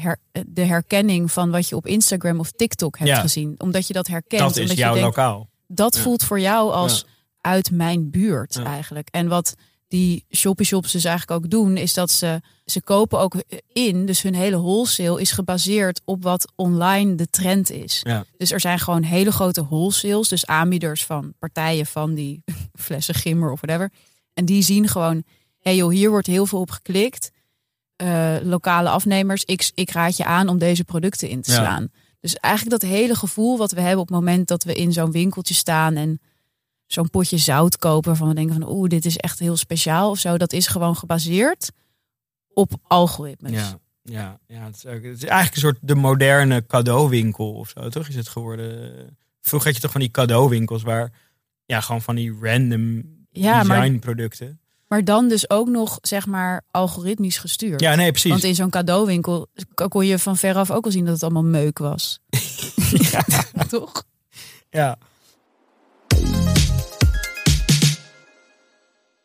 her- 0.00 0.18
de 0.46 0.64
herkenning 0.64 1.32
van 1.32 1.50
wat 1.50 1.68
je 1.68 1.76
op 1.76 1.86
Instagram 1.86 2.38
of 2.40 2.50
TikTok 2.50 2.98
hebt 2.98 3.10
Ja. 3.10 3.20
gezien. 3.20 3.54
Omdat 3.58 3.86
je 3.86 3.92
dat 3.92 4.06
herkent. 4.06 4.42
Dat 4.42 4.56
is 4.56 4.62
omdat 4.62 4.76
jouw 4.76 4.94
je 4.94 5.00
denkt, 5.00 5.16
lokaal. 5.16 5.48
Dat 5.66 5.94
Ja. 5.96 6.02
voelt 6.02 6.22
voor 6.24 6.40
jou 6.40 6.72
als 6.72 6.98
Ja. 7.06 7.12
uit 7.40 7.70
mijn 7.70 8.10
buurt 8.10 8.54
Ja. 8.54 8.64
eigenlijk. 8.64 9.08
En 9.10 9.28
wat 9.28 9.54
die 9.88 10.24
shoppy 10.30 10.64
shops 10.64 10.92
dus 10.92 11.04
eigenlijk 11.04 11.44
ook 11.44 11.50
doen, 11.50 11.76
is 11.76 11.94
dat 11.94 12.10
ze, 12.10 12.40
ze 12.64 12.82
kopen 12.82 13.18
ook 13.18 13.34
in. 13.72 14.06
Dus 14.06 14.22
hun 14.22 14.34
hele 14.34 14.56
wholesale 14.56 15.20
is 15.20 15.30
gebaseerd 15.32 16.00
op 16.04 16.22
wat 16.22 16.52
online 16.56 17.14
de 17.14 17.26
trend 17.30 17.70
is. 17.70 18.00
Ja. 18.02 18.24
Dus 18.36 18.50
er 18.52 18.60
zijn 18.60 18.78
gewoon 18.78 19.02
hele 19.02 19.32
grote 19.32 19.64
wholesales, 19.66 20.28
dus 20.28 20.46
aanbieders 20.46 21.04
van 21.04 21.34
partijen 21.38 21.86
van 21.86 22.14
die 22.14 22.42
flessen 22.84 23.14
gimmer 23.14 23.52
of 23.52 23.60
whatever. 23.60 23.90
En 24.34 24.44
die 24.44 24.62
zien 24.62 24.88
gewoon, 24.88 25.14
hé 25.14 25.22
hey 25.60 25.76
joh, 25.76 25.90
hier 25.90 26.10
wordt 26.10 26.26
heel 26.26 26.46
veel 26.46 26.60
op 26.60 26.70
geklikt. 26.70 27.30
Eh, 27.96 28.36
lokale 28.42 28.88
afnemers, 28.88 29.44
ik, 29.44 29.70
ik 29.74 29.90
raad 29.90 30.16
je 30.16 30.24
aan 30.24 30.48
om 30.48 30.58
deze 30.58 30.84
producten 30.84 31.28
in 31.28 31.42
te 31.42 31.50
Ja. 31.50 31.56
slaan. 31.56 31.88
Dus 32.20 32.34
eigenlijk 32.36 32.80
dat 32.80 32.90
hele 32.90 33.14
gevoel 33.14 33.58
wat 33.58 33.72
we 33.72 33.80
hebben 33.80 34.00
op 34.00 34.08
het 34.08 34.16
moment 34.16 34.48
dat 34.48 34.64
we 34.64 34.74
in 34.74 34.92
zo'n 34.92 35.10
winkeltje 35.10 35.54
staan 35.54 35.94
en 35.94 36.20
zo'n 36.86 37.10
potje 37.10 37.38
zout 37.38 37.76
kopen 37.76 38.08
waarvan 38.08 38.28
we 38.28 38.34
denken 38.34 38.54
van 38.60 38.70
oeh, 38.70 38.88
dit 38.88 39.04
is 39.04 39.16
echt 39.16 39.38
heel 39.38 39.56
speciaal 39.56 40.10
of 40.10 40.18
zo. 40.18 40.38
Dat 40.38 40.52
is 40.52 40.66
gewoon 40.66 40.96
gebaseerd 40.96 41.70
op 42.48 42.72
algoritmes. 42.82 43.52
Ja, 43.52 43.78
ja, 44.02 44.38
ja 44.46 44.64
het, 44.64 44.76
is 44.76 44.86
ook- 44.86 45.02
het 45.02 45.16
is 45.22 45.24
eigenlijk 45.24 45.54
een 45.54 45.60
soort 45.60 45.78
de 45.80 45.94
moderne 45.94 46.66
cadeauwinkel 46.66 47.52
of 47.52 47.68
zo, 47.68 47.88
toch? 47.88 48.08
Is 48.08 48.14
het 48.14 48.28
geworden. 48.28 48.92
Vroeger 49.40 49.68
had 49.68 49.76
je 49.76 49.82
toch 49.82 49.92
van 49.92 50.00
die 50.00 50.10
cadeauwinkels 50.10 50.82
waar 50.82 51.12
ja, 51.64 51.80
gewoon 51.80 52.02
van 52.02 52.14
die 52.14 52.36
random 52.40 53.02
Ja, 53.30 53.62
maar- 53.62 53.76
designproducten. 53.80 54.58
Maar 54.88 55.04
dan 55.04 55.28
dus 55.28 55.50
ook 55.50 55.68
nog, 55.68 55.98
zeg 56.02 56.26
maar, 56.26 56.62
algoritmisch 56.70 57.38
gestuurd. 57.38 57.80
Ja, 57.80 57.94
nee, 57.94 58.10
precies. 58.10 58.30
Want 58.30 58.44
in 58.44 58.54
zo'n 58.54 58.70
cadeauwinkel 58.70 59.46
kon 59.88 60.06
je 60.06 60.18
van 60.18 60.36
veraf 60.36 60.70
ook 60.70 60.84
al 60.84 60.90
zien 60.90 61.04
dat 61.04 61.14
het 61.14 61.22
allemaal 61.22 61.44
meuk 61.44 61.78
was. 61.78 62.20
Toch? 63.68 64.04
Ja. 64.70 64.98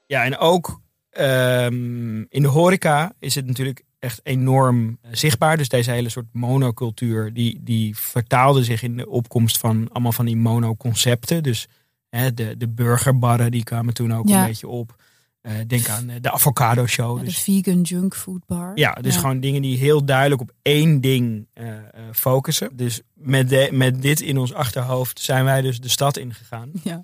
Ja, 0.05 0.23
en 0.23 0.37
ook 0.37 0.81
ehm, 1.09 2.19
in 2.21 2.41
de 2.41 2.47
horeca 2.47 3.13
is 3.19 3.35
het 3.35 3.45
natuurlijk 3.45 3.83
echt 3.99 4.19
enorm 4.23 4.97
eh, 5.01 5.09
zichtbaar. 5.13 5.57
Dus 5.57 5.69
deze 5.69 5.91
hele 5.91 6.09
soort 6.09 6.25
monocultuur, 6.31 7.33
die, 7.33 7.59
die 7.63 7.97
vertaalde 7.97 8.63
zich 8.63 8.83
in 8.83 8.97
de 8.97 9.09
opkomst 9.09 9.57
van 9.57 9.89
allemaal 9.91 10.11
van 10.11 10.25
die 10.25 10.37
monoconcepten. 10.37 11.43
Dus 11.43 11.67
hè, 12.09 12.33
de, 12.33 12.57
de 12.57 12.67
burgerbarren, 12.67 13.51
die 13.51 13.63
kwamen 13.63 13.93
toen 13.93 14.13
ook 14.13 14.27
Ja. 14.27 14.41
een 14.41 14.47
beetje 14.47 14.67
op. 14.67 14.95
Eh, 15.41 15.53
denk 15.67 15.87
aan 15.87 16.09
eh, 16.09 16.15
de 16.21 16.31
avocado 16.31 16.85
show. 16.87 17.13
Ja, 17.17 17.19
de 17.23 17.25
dus 17.29 17.39
vegan 17.39 17.81
junk 17.81 18.15
food 18.15 18.45
bar. 18.45 18.71
ja, 18.75 18.93
dus 18.93 19.15
gewoon 19.15 19.39
dingen 19.39 19.61
die 19.61 19.77
heel 19.77 20.05
duidelijk 20.05 20.41
op 20.41 20.51
één 20.61 21.01
ding 21.01 21.47
eh, 21.53 21.73
focussen. 22.11 22.69
Dus 22.73 23.01
met, 23.13 23.49
de, 23.49 23.69
met 23.71 24.01
dit 24.01 24.21
in 24.21 24.37
ons 24.37 24.53
achterhoofd 24.53 25.19
zijn 25.19 25.45
wij 25.45 25.61
dus 25.61 25.79
de 25.79 25.89
stad 25.89 26.17
ingegaan. 26.17 26.71
Ja. 26.83 27.01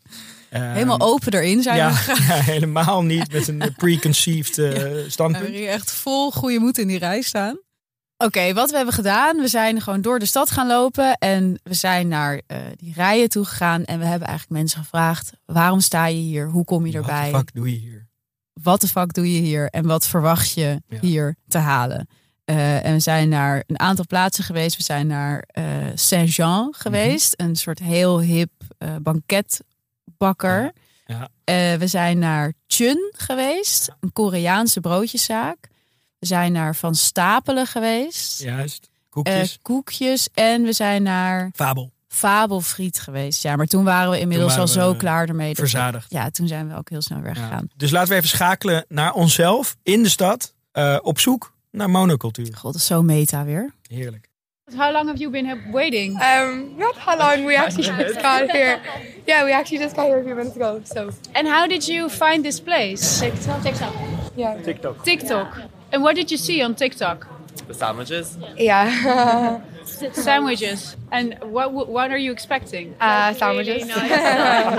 Ehm, 0.50 0.71
Helemaal 0.71 1.00
open 1.00 1.34
erin 1.34 1.62
zijn 1.62 1.78
ja, 1.78 1.91
we 1.91 2.24
ja, 2.28 2.34
helemaal 2.34 3.04
niet 3.04 3.32
met 3.32 3.48
een 3.48 3.74
preconceived 3.78 4.56
We 4.56 5.06
standpunt. 5.08 5.45
gingen 5.45 5.71
echt 5.71 5.91
vol 5.91 6.32
goede 6.32 6.60
moed 6.60 6.78
in 6.78 6.88
die 6.88 7.00
rij 7.00 7.21
staan. 7.21 7.60
Oké, 8.17 8.54
wat 8.54 8.69
we 8.69 8.76
hebben 8.76 8.93
gedaan, 8.93 9.38
we 9.38 9.48
zijn 9.48 9.82
gewoon 9.82 10.02
door 10.02 10.19
de 10.19 10.26
stad 10.26 10.52
gaan 10.52 10.67
lopen 10.67 11.13
en 11.17 11.60
we 11.63 11.74
zijn 11.74 12.08
naar 12.08 12.41
die 12.76 12.93
rijen 12.95 13.30
toe 13.30 13.45
gegaan 13.45 13.84
en 13.86 14.00
we 14.00 14.06
hebben 14.06 14.28
eigenlijk 14.28 14.60
mensen 14.60 14.80
gevraagd, 14.80 15.32
waarom 15.45 15.80
sta 15.80 16.06
je 16.06 16.17
hier? 16.17 16.50
Hoe 16.50 16.63
kom 16.63 16.86
je 16.86 16.91
Wat 16.91 17.02
erbij? 17.02 17.30
fuck 17.30 17.54
doe 17.54 17.71
je 17.71 17.78
hier? 17.78 18.08
Wat 18.65 18.82
de 18.82 18.88
fuck 18.88 19.13
doe 19.13 19.34
je 19.34 19.39
hier 19.39 19.69
en 19.69 19.86
wat 19.88 20.08
verwacht 20.08 20.51
je 20.54 20.82
Ja. 20.88 20.99
hier 21.01 21.36
te 21.47 21.58
halen? 21.58 22.08
Eh, 22.45 22.86
en 22.86 22.93
we 22.93 22.99
zijn 22.99 23.30
naar 23.30 23.63
een 23.67 23.80
aantal 23.80 24.06
plaatsen 24.08 24.43
geweest. 24.43 24.78
We 24.78 24.84
zijn 24.84 25.08
naar 25.08 25.43
eh, 25.47 25.63
Saint-Jean 25.95 26.73
geweest, 26.78 27.34
een 27.38 27.56
soort 27.56 27.80
heel 27.80 28.19
hip 28.21 28.51
eh, 28.78 28.95
banketbakker. 29.01 30.71
Ja. 31.06 31.30
We 31.78 31.88
zijn 31.88 32.19
naar 32.19 32.54
Chun 32.67 33.12
geweest, 33.17 33.89
een 33.99 34.13
Koreaanse 34.13 34.80
broodjeszaak. 34.80 35.58
We 36.19 36.25
zijn 36.25 36.51
naar 36.51 36.75
Van 36.75 36.95
Stapelen 36.95 37.67
geweest, 37.67 38.41
Juist. 38.41 38.89
Koekjes. 39.10 39.60
koekjes. 39.62 40.30
En 40.34 40.63
we 40.63 40.73
zijn 40.73 41.04
naar 41.04 41.49
Fabel. 41.56 41.91
Fabelfriet 42.15 42.99
geweest. 42.99 43.43
Ja, 43.43 43.56
maar 43.56 43.65
toen 43.65 43.84
waren 43.84 44.12
we 44.12 44.19
inmiddels 44.19 44.49
waren 44.56 44.62
al 44.67 44.73
zo 44.73 44.91
we 44.91 44.97
klaar 44.97 45.28
ermee. 45.28 45.47
dat 45.47 45.58
verzadigd. 45.58 46.06
ja, 46.12 46.30
toen 46.30 46.47
zijn 46.47 46.67
we 46.69 46.75
ook 46.75 46.89
heel 46.89 47.01
snel 47.01 47.21
weggegaan. 47.21 47.69
Dus 47.75 47.91
laten 47.91 48.10
we 48.10 48.15
even 48.15 48.28
schakelen 48.30 48.86
naar 48.88 49.13
onszelf 49.13 49.75
in 49.84 50.04
de 50.04 50.10
stad. 50.10 50.54
eh, 50.71 50.97
op 51.01 51.19
zoek 51.19 51.54
naar 51.71 51.89
monocultuur. 51.89 52.45
God, 52.54 52.63
dat 52.63 52.75
is 52.75 52.86
zo 52.86 53.01
meta 53.04 53.43
weer. 53.45 53.73
Heerlijk. 53.89 54.30
How 54.75 54.91
long 54.91 55.06
have 55.08 55.17
you 55.17 55.32
been 55.32 55.62
waiting? 55.71 56.21
Um, 56.23 56.73
not 56.78 56.95
how 56.97 57.17
long. 57.17 57.45
We 57.45 57.58
actually 57.58 58.04
just 58.06 58.21
got 58.21 58.51
here. 58.51 58.80
Yeah, 59.25 59.43
we 59.43 59.54
actually 59.54 59.84
just 59.84 59.95
got 59.95 60.06
here 60.06 60.19
a 60.19 60.23
few 60.23 60.36
minutes 60.36 60.56
ago. 60.56 60.80
So 60.84 61.10
And 61.34 61.47
how 61.47 61.67
did 61.67 61.86
you 61.86 62.10
find 62.10 62.43
this 62.43 62.60
place? 62.62 63.19
TikTok. 63.19 63.62
TikTok. 63.62 63.93
Yeah. 64.36 64.62
TikTok. 64.63 65.04
TikTok. 65.04 65.58
And 65.91 66.01
what 66.04 66.15
did 66.15 66.30
you 66.32 66.38
see 66.38 66.63
on 66.63 66.73
TikTok? 66.73 67.28
The 67.67 67.73
sandwiches? 67.73 68.28
Yeah. 68.58 69.60
Sandwiches. 70.12 70.95
And 71.10 71.34
what 71.51 71.71
what 71.73 72.10
are 72.10 72.21
you 72.21 72.31
expecting? 72.31 72.93
Uh, 73.01 73.27
sandwiches. 73.38 73.84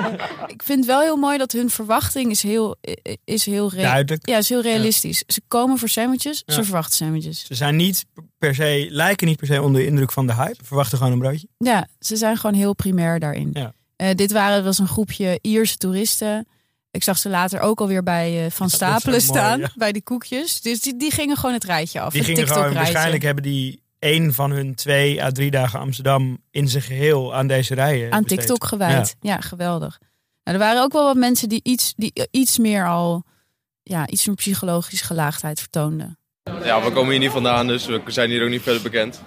Ik 0.57 0.63
vind 0.63 0.79
het 0.79 0.87
wel 0.87 1.01
heel 1.01 1.17
mooi 1.17 1.39
dat 1.39 1.53
hun 1.53 1.71
verwachting 1.71 2.31
is 2.31 2.43
heel, 2.43 2.77
is 3.25 3.45
heel 3.45 3.71
Duidelijk. 3.71 4.29
Ja, 4.29 4.37
is 4.37 4.49
heel 4.49 4.63
realistisch. 4.63 5.23
Ze 5.27 5.41
komen 5.49 5.79
voor 5.79 5.89
sandwiches, 5.89 6.43
ze 6.47 6.65
verwachten 6.65 6.97
sandwiches. 6.97 7.45
Ze 7.47 7.55
zijn 7.55 7.77
niet 7.77 8.05
per 8.39 8.55
se, 8.55 8.87
lijken 8.91 9.27
niet 9.27 9.37
per 9.37 9.47
se 9.47 9.63
onder 9.63 9.81
de 9.81 9.87
indruk 9.87 10.13
van 10.13 10.27
de 10.27 10.35
hype. 10.35 10.65
Verwachten 10.65 10.99
gewoon 10.99 11.13
een 11.13 11.19
broodje. 11.19 11.49
Ja, 11.59 11.89
ze 12.01 12.17
zijn 12.17 12.37
gewoon 12.37 12.57
heel 12.57 12.75
primair 12.75 13.19
daarin. 13.19 13.51
Ja. 13.53 13.73
Eh, 13.97 14.15
dit 14.15 14.33
waren, 14.33 14.65
was 14.65 14.79
een 14.79 14.89
groepje 14.89 15.39
Ierse 15.43 15.77
toeristen. 15.77 16.47
Ik 16.91 17.03
zag 17.03 17.19
ze 17.19 17.29
later 17.29 17.61
ook 17.61 17.81
alweer 17.81 18.03
bij 18.03 18.45
eh, 18.45 18.51
Van 18.51 18.71
Stapelen 18.71 19.11
mooi, 19.11 19.21
staan, 19.21 19.61
ja. 19.61 19.71
bij 19.75 19.93
die 19.93 20.03
koekjes. 20.03 20.61
Dus 20.61 20.81
die, 20.81 20.97
die 20.97 21.11
gingen 21.11 21.37
gewoon 21.37 21.55
het 21.55 21.65
rijtje 21.65 22.01
af. 22.01 22.13
Die 22.13 22.21
het 22.21 22.31
gingen 22.31 22.49
gewoon, 22.49 22.75
waarschijnlijk 22.75 23.23
hebben 23.23 23.43
die 23.43 23.83
één 23.99 24.35
van 24.35 24.51
hun 24.51 24.75
twee 24.75 25.23
à 25.23 25.31
drie 25.31 25.51
dagen 25.51 25.79
Amsterdam 25.81 26.39
in 26.51 26.69
zijn 26.69 26.83
geheel 26.83 27.35
aan 27.35 27.47
deze 27.47 27.75
rijen 27.75 28.13
aan 28.13 28.23
besteed. 28.23 28.39
TikTok 28.39 28.65
gewijd. 28.65 29.17
Ja, 29.21 29.41
geweldig. 29.41 29.99
Nou, 30.45 30.59
er 30.59 30.65
waren 30.65 30.83
ook 30.83 30.93
wel 30.93 31.05
wat 31.05 31.17
mensen 31.17 31.49
die 31.49 31.61
iets, 31.63 31.93
die 31.97 32.13
iets 32.31 32.59
meer 32.59 32.87
al, 32.89 33.23
ja, 33.83 34.07
iets 34.09 34.27
meer 34.27 34.37
psychologische 34.37 35.05
gelaagdheid 35.05 35.61
vertoonden. 35.61 36.19
Ja, 36.65 36.83
we 36.83 36.91
komen 36.93 37.11
hier 37.11 37.21
niet 37.21 37.31
vandaan, 37.31 37.67
dus 37.67 37.87
we 37.87 38.01
zijn 38.07 38.31
hier 38.31 38.43
ook 38.45 38.49
niet 38.51 38.63
verder 38.63 38.83
bekend. 38.83 39.23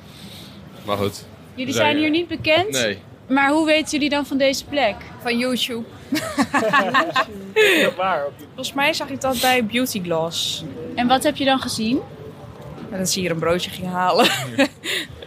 Maar 0.86 0.98
goed. 0.98 1.26
Jullie 1.56 1.74
zijn 1.74 1.96
hier 1.96 2.02
hier- 2.02 2.12
niet 2.12 2.28
bekend, 2.28 2.70
Nee. 2.70 2.98
maar 3.30 3.52
hoe 3.52 3.66
weten 3.66 3.92
jullie 3.92 4.10
dan 4.10 4.26
van 4.26 4.38
deze 4.38 4.66
plek? 4.66 4.96
Van 5.22 5.38
YouTube. 5.38 5.86
Waar? 7.98 8.24
Volgens 8.46 8.74
mij 8.74 8.94
zag 8.94 9.10
ik 9.10 9.22
dat 9.22 9.42
bij 9.42 9.66
Beauty 9.66 10.02
Gloss. 10.04 10.64
En 10.96 11.08
wat 11.08 11.24
heb 11.24 11.36
je 11.36 11.46
dan 11.46 11.60
gezien? 11.60 12.00
Dat 12.92 13.10
ze 13.10 13.20
hier 13.20 13.32
een 13.32 13.40
broodje 13.40 13.70
ging 13.70 13.88
halen. 13.88 14.30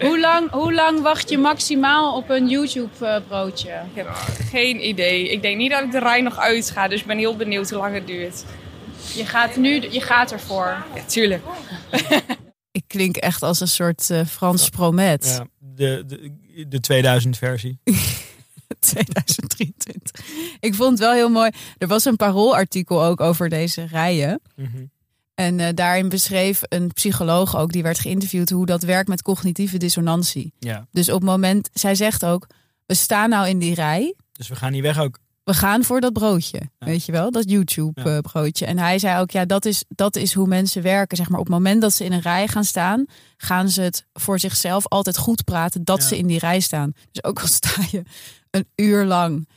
Hoe 0.01 0.21
lang, 0.21 0.51
hoe 0.51 0.75
lang 0.75 1.01
wacht 1.01 1.31
je 1.31 1.39
maximaal 1.39 2.17
op 2.17 2.31
een 2.31 2.49
YouTube-broodje? 2.49 3.71
Ik 3.71 3.95
heb 3.95 4.09
geen 4.51 4.89
idee. 4.89 5.29
Ik 5.29 5.43
denk 5.43 5.57
niet 5.57 5.71
dat 5.71 5.83
ik 5.83 5.91
de 5.91 5.99
rij 5.99 6.21
nog 6.21 6.39
uit 6.39 6.71
ga, 6.71 6.89
dus 6.89 7.01
ik 7.01 7.07
ben 7.07 7.19
heel 7.19 7.37
benieuwd 7.37 7.71
hoe 7.71 7.79
lang 7.79 7.95
het 7.95 8.07
duurt. 8.07 8.45
Je 9.15 9.27
gaat 9.27 9.57
nu, 9.57 9.91
je 9.91 10.01
gaat 10.01 10.33
ervoor. 10.33 10.85
Ja, 10.95 11.03
tuurlijk. 11.07 11.43
Ik 12.71 12.85
klink 12.87 13.17
echt 13.17 13.43
als 13.43 13.61
een 13.61 13.69
soort 13.69 14.11
eh, 14.11 14.27
Frans 14.27 14.69
promet. 14.69 15.25
Ja, 15.25 15.47
de, 15.59 16.05
de, 16.07 16.69
de 16.69 16.81
2000 16.81 17.39
versie. 17.39 17.79
2023. 18.79 20.27
Ik 20.61 20.75
vond 20.75 20.91
het 20.91 20.99
wel 20.99 21.13
heel 21.13 21.29
mooi. 21.31 21.51
Er 21.79 21.89
was 21.89 22.05
een 22.05 22.17
paroolartikel 22.17 23.05
ook 23.05 23.21
over 23.21 23.49
deze 23.49 23.85
rijen. 23.85 24.41
Mhm. 24.57 24.85
En 25.35 25.61
eh, 25.61 25.69
daarin 25.75 26.09
beschreef 26.09 26.61
een 26.69 26.93
psycholoog 26.93 27.57
ook, 27.57 27.73
die 27.73 27.83
werd 27.83 27.99
geïnterviewd, 27.99 28.51
hoe 28.51 28.67
dat 28.67 28.83
werkt 28.83 29.09
met 29.09 29.23
cognitieve 29.23 29.77
dissonantie. 29.77 30.53
Ja, 30.59 30.87
Dus 30.91 31.09
op 31.09 31.15
het 31.21 31.31
moment, 31.31 31.69
zij 31.73 31.95
zegt 31.95 32.25
ook, 32.25 32.47
we 32.87 32.95
staan 32.95 33.29
nou 33.29 33.49
in 33.49 33.59
die 33.59 33.75
rij. 33.75 34.15
dus 34.33 34.49
we 34.49 34.57
gaan 34.57 34.73
niet 34.73 34.83
weg 34.83 34.99
ook. 34.99 35.19
We 35.45 35.55
gaan 35.55 35.85
voor 35.85 36.01
dat 36.01 36.13
broodje, 36.13 36.61
Ja. 36.79 36.87
weet 36.87 37.05
je 37.05 37.13
wel, 37.13 37.31
dat 37.31 37.51
YouTube-broodje. 37.51 38.67
en 38.67 38.79
hij 38.79 38.99
zei 38.99 39.21
ook, 39.21 39.31
ja, 39.31 39.45
dat 39.45 39.65
is, 39.65 39.85
dat 39.89 40.17
is 40.17 40.33
hoe 40.35 40.47
mensen 40.47 40.83
werken. 40.83 41.17
Zeg 41.17 41.29
maar, 41.29 41.39
op 41.41 41.47
het 41.47 41.55
moment 41.55 41.81
dat 41.81 41.93
ze 41.93 42.05
in 42.05 42.13
een 42.13 42.21
rij 42.21 42.49
gaan 42.49 42.65
staan, 42.65 43.05
gaan 43.37 43.69
ze 43.69 43.81
het 43.83 44.07
voor 44.13 44.39
zichzelf 44.39 44.87
altijd 44.89 45.17
goed 45.19 45.45
praten 45.45 45.85
dat 45.85 46.03
ze 46.03 46.19
in 46.19 46.27
die 46.27 46.39
rij 46.39 46.61
staan. 46.61 46.93
Dus 47.13 47.25
ook 47.25 47.41
al 47.41 47.47
sta 47.61 47.71
je 47.91 48.03
een 48.51 48.67
uur 48.77 49.05
lang 49.05 49.49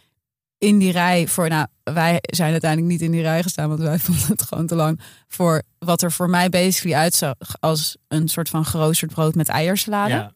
in 0.58 0.80
die 0.80 0.92
rij 0.92 1.28
voor, 1.28 1.50
nou, 1.50 1.68
wij 1.84 2.18
zijn 2.22 2.52
uiteindelijk 2.52 2.92
niet 2.92 3.02
in 3.02 3.12
die 3.12 3.22
rij 3.22 3.44
gestaan, 3.44 3.68
want 3.68 3.80
wij 3.80 4.00
vonden 4.08 4.28
het 4.28 4.42
gewoon 4.42 4.68
te 4.68 4.76
lang. 4.76 5.00
Voor 5.28 5.62
wat 5.80 6.02
er 6.02 6.12
voor 6.12 6.30
mij 6.30 6.50
basically 6.50 6.96
uitzag 6.98 7.36
als 7.60 7.98
een 8.08 8.28
soort 8.28 8.50
van 8.50 8.66
geroosterd 8.66 9.14
brood 9.14 9.36
met 9.36 9.48
eiersalade. 9.50 10.14
Ja. 10.14 10.34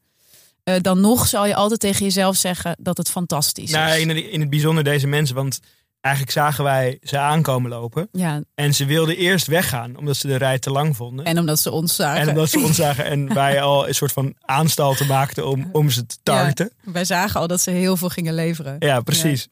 Eh, 0.63 0.75
dan 0.81 0.99
nog 0.99 1.27
zal 1.27 1.45
je 1.45 1.55
altijd 1.55 1.79
tegen 1.79 2.03
jezelf 2.05 2.35
zeggen 2.35 2.75
dat 2.79 2.97
het 2.97 3.09
fantastisch 3.09 3.71
Nou, 3.71 3.91
is. 3.95 4.01
in, 4.01 4.09
het- 4.09 4.17
in 4.25 4.39
het 4.39 4.49
bijzonder 4.49 4.83
deze 4.83 5.07
mensen, 5.07 5.35
want 5.35 5.59
eigenlijk 6.01 6.33
zagen 6.35 6.63
wij 6.63 6.97
ze 7.03 7.17
aankomen 7.17 7.69
lopen. 7.69 8.07
Ja, 8.11 8.41
En 8.55 8.73
ze 8.73 8.85
wilden 8.85 9.17
eerst 9.17 9.47
weggaan, 9.47 9.97
omdat 9.97 10.15
ze 10.17 10.27
de 10.27 10.35
rij 10.35 10.59
te 10.59 10.69
lang 10.71 10.95
vonden. 10.95 11.25
en 11.25 11.39
omdat 11.39 11.59
ze 11.59 11.71
ons 11.71 11.95
zagen. 11.95 12.21
En 12.21 12.29
omdat 12.29 12.49
ze 12.49 12.59
ons 12.59 12.75
zagen 12.85 13.05
en 13.05 13.33
wij 13.33 13.61
al 13.61 13.87
een 13.87 13.95
soort 13.95 14.11
van 14.11 14.35
aanstalten 14.39 15.07
maakten 15.07 15.47
om, 15.47 15.69
om 15.71 15.89
ze 15.89 16.05
te 16.05 16.17
tarten. 16.23 16.71
Wij 16.83 17.05
zagen 17.05 17.39
al 17.39 17.47
dat 17.47 17.61
ze 17.61 17.71
heel 17.71 17.97
veel 17.97 18.09
gingen 18.09 18.33
leveren. 18.33 18.75
Ja, 18.79 19.01
precies. 19.01 19.47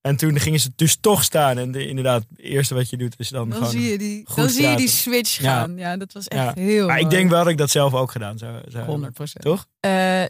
En 0.00 0.16
toen 0.16 0.38
gingen 0.40 0.60
ze 0.60 0.70
dus 0.76 0.96
toch 1.00 1.24
staan. 1.24 1.58
En 1.58 1.72
de, 1.72 1.86
inderdaad, 1.86 2.24
het 2.30 2.38
eerste 2.38 2.74
wat 2.74 2.90
je 2.90 2.96
doet 2.96 3.14
is 3.18 3.28
dan, 3.28 3.48
Dan 3.48 3.58
gewoon... 3.58 3.72
zie 3.72 3.90
je 3.90 3.98
die, 3.98 4.22
goed 4.26 4.36
dan 4.36 4.48
zie 4.48 4.68
je 4.68 4.76
die 4.76 4.88
switch 4.88 5.40
gaan. 5.40 5.76
Ja, 5.76 5.96
dat 5.96 6.12
was 6.12 6.28
echt 6.28 6.42
Ja. 6.42 6.52
heel 6.62 6.86
Maar 6.86 6.98
ik 6.98 7.10
denk 7.10 7.30
wel 7.30 7.42
dat 7.42 7.52
ik 7.52 7.58
dat 7.58 7.70
zelf 7.70 7.94
ook 7.94 8.10
gedaan 8.10 8.38
zou, 8.38 8.52
zou 8.52 8.62
hebben. 8.72 8.90
100 8.90 9.12
procent. 9.12 9.44
Toch? 9.44 9.66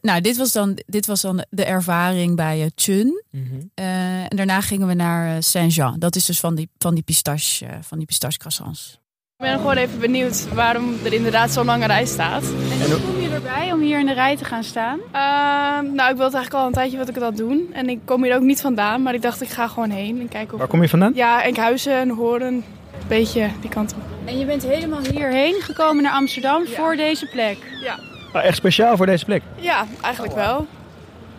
nou, 0.00 0.20
dit 0.20 0.36
was, 0.36 0.52
dan, 0.52 0.78
dit 0.86 1.06
was 1.06 1.20
dan 1.20 1.44
de 1.50 1.64
ervaring 1.64 2.36
bij 2.36 2.60
uh, 2.60 2.66
Chun. 2.74 3.22
Mhm. 3.30 3.44
Eh, 3.74 3.84
en 4.20 4.36
daarna 4.36 4.60
gingen 4.60 4.86
we 4.86 4.94
naar 4.94 5.36
eh, 5.36 5.42
Saint-Jean. 5.42 5.98
Dat 5.98 6.16
is 6.16 6.24
dus 6.24 6.40
van 6.40 6.54
die, 6.54 6.68
van 6.78 6.94
die 6.94 7.02
pistache, 7.02 7.66
eh, 7.66 7.76
van 7.80 7.98
die 7.98 8.06
pistache 8.06 8.38
croissants. 8.38 8.98
Ik 9.36 9.46
ben 9.46 9.56
gewoon 9.56 9.76
even 9.76 9.98
benieuwd 9.98 10.48
waarom 10.54 10.94
er 11.04 11.12
inderdaad 11.12 11.50
zo'n 11.52 11.66
lange 11.66 11.86
rij 11.86 12.06
staat. 12.06 12.42
En 12.42 12.88
erbij 13.34 13.72
om 13.72 13.80
hier 13.80 13.98
in 13.98 14.06
de 14.06 14.12
rij 14.12 14.36
te 14.36 14.44
gaan 14.44 14.64
staan? 14.64 14.98
Ehm, 15.12 15.94
nou, 15.94 16.10
ik 16.10 16.16
wilde 16.16 16.36
eigenlijk 16.36 16.54
al 16.54 16.66
een 16.66 16.72
tijdje 16.72 16.98
wat 16.98 17.08
ik 17.08 17.14
dat 17.14 17.36
doen. 17.36 17.68
En 17.72 17.88
ik 17.88 17.98
kom 18.04 18.22
hier 18.24 18.34
ook 18.34 18.40
niet 18.42 18.60
vandaan, 18.60 19.02
maar 19.02 19.14
ik 19.14 19.22
dacht 19.22 19.40
ik 19.42 19.48
ga 19.48 19.68
gewoon 19.68 19.90
heen 19.90 20.20
en 20.20 20.28
kijken 20.28 20.52
of... 20.52 20.58
Waar 20.58 20.68
kom 20.68 20.82
je 20.82 20.88
vandaan? 20.88 21.12
Ja, 21.14 21.42
Enkhuizen 21.42 21.92
en 21.94 22.08
Hoorn. 22.08 22.42
Een 22.42 22.64
beetje 23.08 23.48
die 23.60 23.70
kant 23.70 23.94
op. 23.94 24.00
En 24.28 24.38
je 24.38 24.44
bent 24.44 24.62
helemaal 24.62 25.00
hierheen 25.10 25.54
gekomen 25.60 26.02
naar 26.02 26.12
Amsterdam 26.12 26.66
voor 26.66 26.96
deze 26.96 27.26
plek. 27.26 27.56
Ja, 27.84 27.98
Ah, 28.32 28.44
echt 28.44 28.56
speciaal 28.56 28.96
voor 28.96 29.06
deze 29.06 29.24
plek. 29.24 29.42
ja 29.56 29.84
eigenlijk 30.02 30.34
wel. 30.34 30.66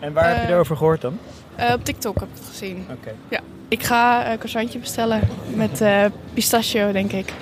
En 0.00 0.12
waar 0.12 0.28
heb 0.28 0.36
je 0.36 0.42
Eh, 0.42 0.48
erover 0.50 0.76
gehoord 0.76 1.00
dan? 1.00 1.18
Eh, 1.56 1.72
op 1.74 1.84
TikTok 1.84 2.14
heb 2.20 2.28
ik 2.28 2.34
het 2.38 2.46
gezien. 2.50 2.86
Oké. 2.90 3.10
Ja. 3.28 3.40
Ik 3.68 3.82
ga 3.82 4.30
een 4.30 4.36
croissantje 4.36 4.78
bestellen 4.78 5.20
met 5.54 5.80
eh, 5.80 6.04
pistachio, 6.34 6.92
denk 6.92 7.12
ik. 7.12 7.32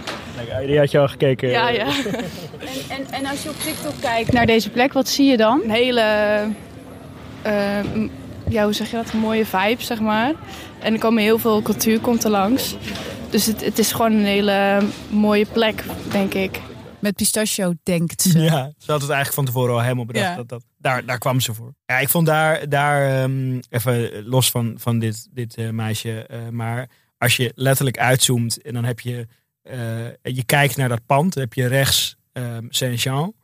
Die 0.67 0.79
had 0.79 0.91
je 0.91 0.99
al 0.99 1.09
gekeken. 1.09 1.49
Ja, 1.49 1.69
ja. 1.69 1.87
En, 1.87 2.17
en, 2.89 3.11
en 3.11 3.27
als 3.27 3.43
je 3.43 3.49
op 3.49 3.61
TikTok 3.61 4.01
kijkt 4.01 4.33
naar 4.33 4.47
deze 4.47 4.71
plek, 4.71 4.93
wat 4.93 5.09
zie 5.09 5.31
je 5.31 5.37
dan? 5.37 5.61
Een 5.65 5.71
hele, 5.71 6.03
ja, 8.49 8.65
hoe 8.65 8.73
zeg 8.73 8.91
je 8.91 8.97
dat? 8.97 9.13
Een 9.13 9.19
mooie 9.19 9.47
vibe, 9.47 9.83
zeg 9.83 10.01
maar. 10.01 10.33
En 10.79 10.93
er 10.93 10.99
komen 10.99 11.23
heel 11.23 11.39
veel 11.39 11.63
cultuur 11.63 12.01
komt 12.01 12.25
er 12.25 12.31
langs. 12.31 12.77
Dus 13.31 13.47
het, 13.47 13.65
het 13.65 13.79
is 13.79 13.93
gewoon 13.93 14.13
een 14.13 14.25
hele 14.25 14.83
mooie 15.11 15.47
plek, 15.47 15.85
denk 16.11 16.35
ik. 16.35 16.61
Met 16.99 17.15
pistachio 17.15 17.73
denkt 17.83 18.23
ze. 18.23 18.39
Ja, 18.39 18.73
ze 18.79 18.91
had 18.91 19.01
het 19.01 19.11
eigenlijk 19.11 19.33
van 19.33 19.45
tevoren 19.45 19.75
al 19.75 19.83
helemaal 19.83 20.05
bedacht. 20.05 20.27
Ja. 20.27 20.35
Dat, 20.35 20.49
dat, 20.49 20.65
daar, 20.79 21.05
daar 21.05 21.19
kwam 21.19 21.41
ze 21.41 21.55
voor. 21.55 21.75
Ja, 21.87 21.99
ik 21.99 22.09
vond 22.09 22.27
daar, 22.27 22.69
daar 22.69 23.23
ehm, 23.23 23.61
even 23.71 24.25
los 24.27 24.51
van, 24.51 24.75
van 24.77 24.99
dit, 24.99 25.29
dit 25.31 25.55
eh, 25.55 25.69
meisje, 25.69 26.27
eh, 26.27 26.49
maar 26.49 26.89
als 27.19 27.37
je 27.37 27.53
letterlijk 27.55 27.99
uitzoomt 27.99 28.63
en 28.63 28.75
dan 28.75 28.85
heb 28.85 29.01
je, 29.01 29.27
eh, 29.71 30.35
je 30.35 30.45
kijkt 30.45 30.77
naar 30.77 30.89
dat 30.89 31.07
pand, 31.07 31.33
dan 31.35 31.43
heb 31.43 31.53
je 31.55 31.67
rechts 31.67 32.17
ehm 32.33 32.65
Saint-Jean 32.69 33.35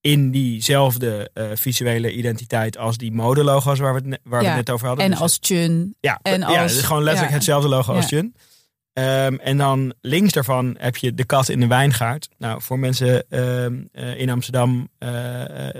in 0.00 0.30
diezelfde 0.30 1.30
eh, 1.34 1.44
visuele 1.54 2.12
identiteit 2.12 2.78
als 2.78 2.96
die 2.96 3.12
modelogo's 3.12 3.78
waar 3.78 3.94
we 3.94 4.08
het, 4.08 4.20
waar 4.22 4.40
we 4.40 4.46
het 4.46 4.56
net 4.56 4.70
over 4.70 4.86
hadden. 4.86 5.04
En 5.04 5.10
Dus 5.10 5.20
als 5.20 5.38
Chun. 5.40 5.94
ja, 6.00 6.18
En 6.22 6.40
ja, 6.40 6.46
als- 6.46 6.56
het 6.56 6.80
is 6.80 6.86
gewoon 6.86 7.02
letterlijk 7.02 7.34
hetzelfde 7.34 7.68
logo 7.68 7.94
als. 7.94 8.08
Jun. 8.08 8.34
Ehm, 8.92 9.34
en 9.34 9.56
dan 9.56 9.94
links 10.00 10.32
daarvan 10.32 10.76
heb 10.78 10.96
je 10.96 11.14
de 11.14 11.24
kat 11.24 11.48
in 11.48 11.60
de 11.60 11.66
wijngaard. 11.66 12.28
Nou, 12.38 12.62
voor 12.62 12.78
mensen 12.78 13.30
ehm, 13.30 13.82
eh, 13.92 14.20
in 14.20 14.30
Amsterdam, 14.30 14.88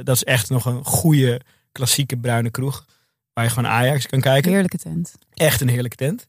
dat 0.03 0.17
is 0.17 0.25
echt 0.25 0.51
nog 0.51 0.65
een 0.65 0.85
goede 0.85 1.41
klassieke 1.73 2.17
bruine 2.17 2.51
kroeg. 2.51 2.87
Waar 3.33 3.45
je 3.45 3.51
gewoon 3.53 3.71
Ajax 3.71 4.07
kan 4.07 4.21
kijken. 4.21 4.51
Heerlijke 4.51 4.79
tent. 4.79 5.15
Echt 5.35 5.61
een 5.61 5.69
heerlijke 5.69 5.97
tent. 5.97 6.27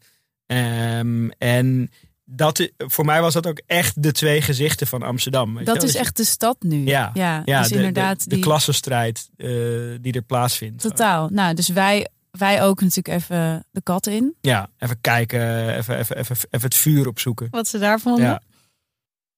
En 1.38 1.92
dat, 2.32 2.70
voor 2.78 3.06
mij 3.06 3.22
was 3.22 3.34
dat 3.34 3.48
ook 3.48 3.62
echt 3.66 4.04
de 4.04 4.12
twee 4.12 4.42
gezichten 4.42 4.88
van 4.88 5.04
Amsterdam. 5.04 5.50
weet 5.56 5.68
je 5.68 5.74
Dat 5.74 5.84
is 5.84 5.92
Dus- 5.92 6.02
echt 6.02 6.18
de 6.18 6.24
stad 6.24 6.56
nu. 6.60 6.86
Ja, 6.86 7.12
ja, 7.14 7.42
ja 7.46 7.60
dus 7.60 7.70
de, 7.70 7.76
inderdaad 7.76 8.24
de, 8.24 8.30
de 8.30 8.36
die... 8.36 8.44
klassenstrijd 8.44 9.30
eh, 9.38 9.48
die 10.02 10.14
er 10.14 10.22
plaatsvindt. 10.22 10.82
Totaal. 10.82 11.28
Nou, 11.32 11.54
dus 11.54 11.68
wij, 11.68 12.08
wij 12.32 12.64
ook 12.64 12.82
natuurlijk 12.82 13.08
even 13.22 13.66
de 13.72 13.82
kat 13.82 14.08
in. 14.08 14.36
Ja, 14.42 14.70
even 14.78 15.02
kijken, 15.02 15.70
even, 15.78 15.98
even, 15.98 16.18
even, 16.18 16.36
even 16.36 16.68
het 16.68 16.76
vuur 16.76 17.08
opzoeken. 17.08 17.48
Wat 17.52 17.68
ze 17.68 17.78
daar 17.80 18.00
vonden. 18.00 18.26
Ja. 18.26 18.42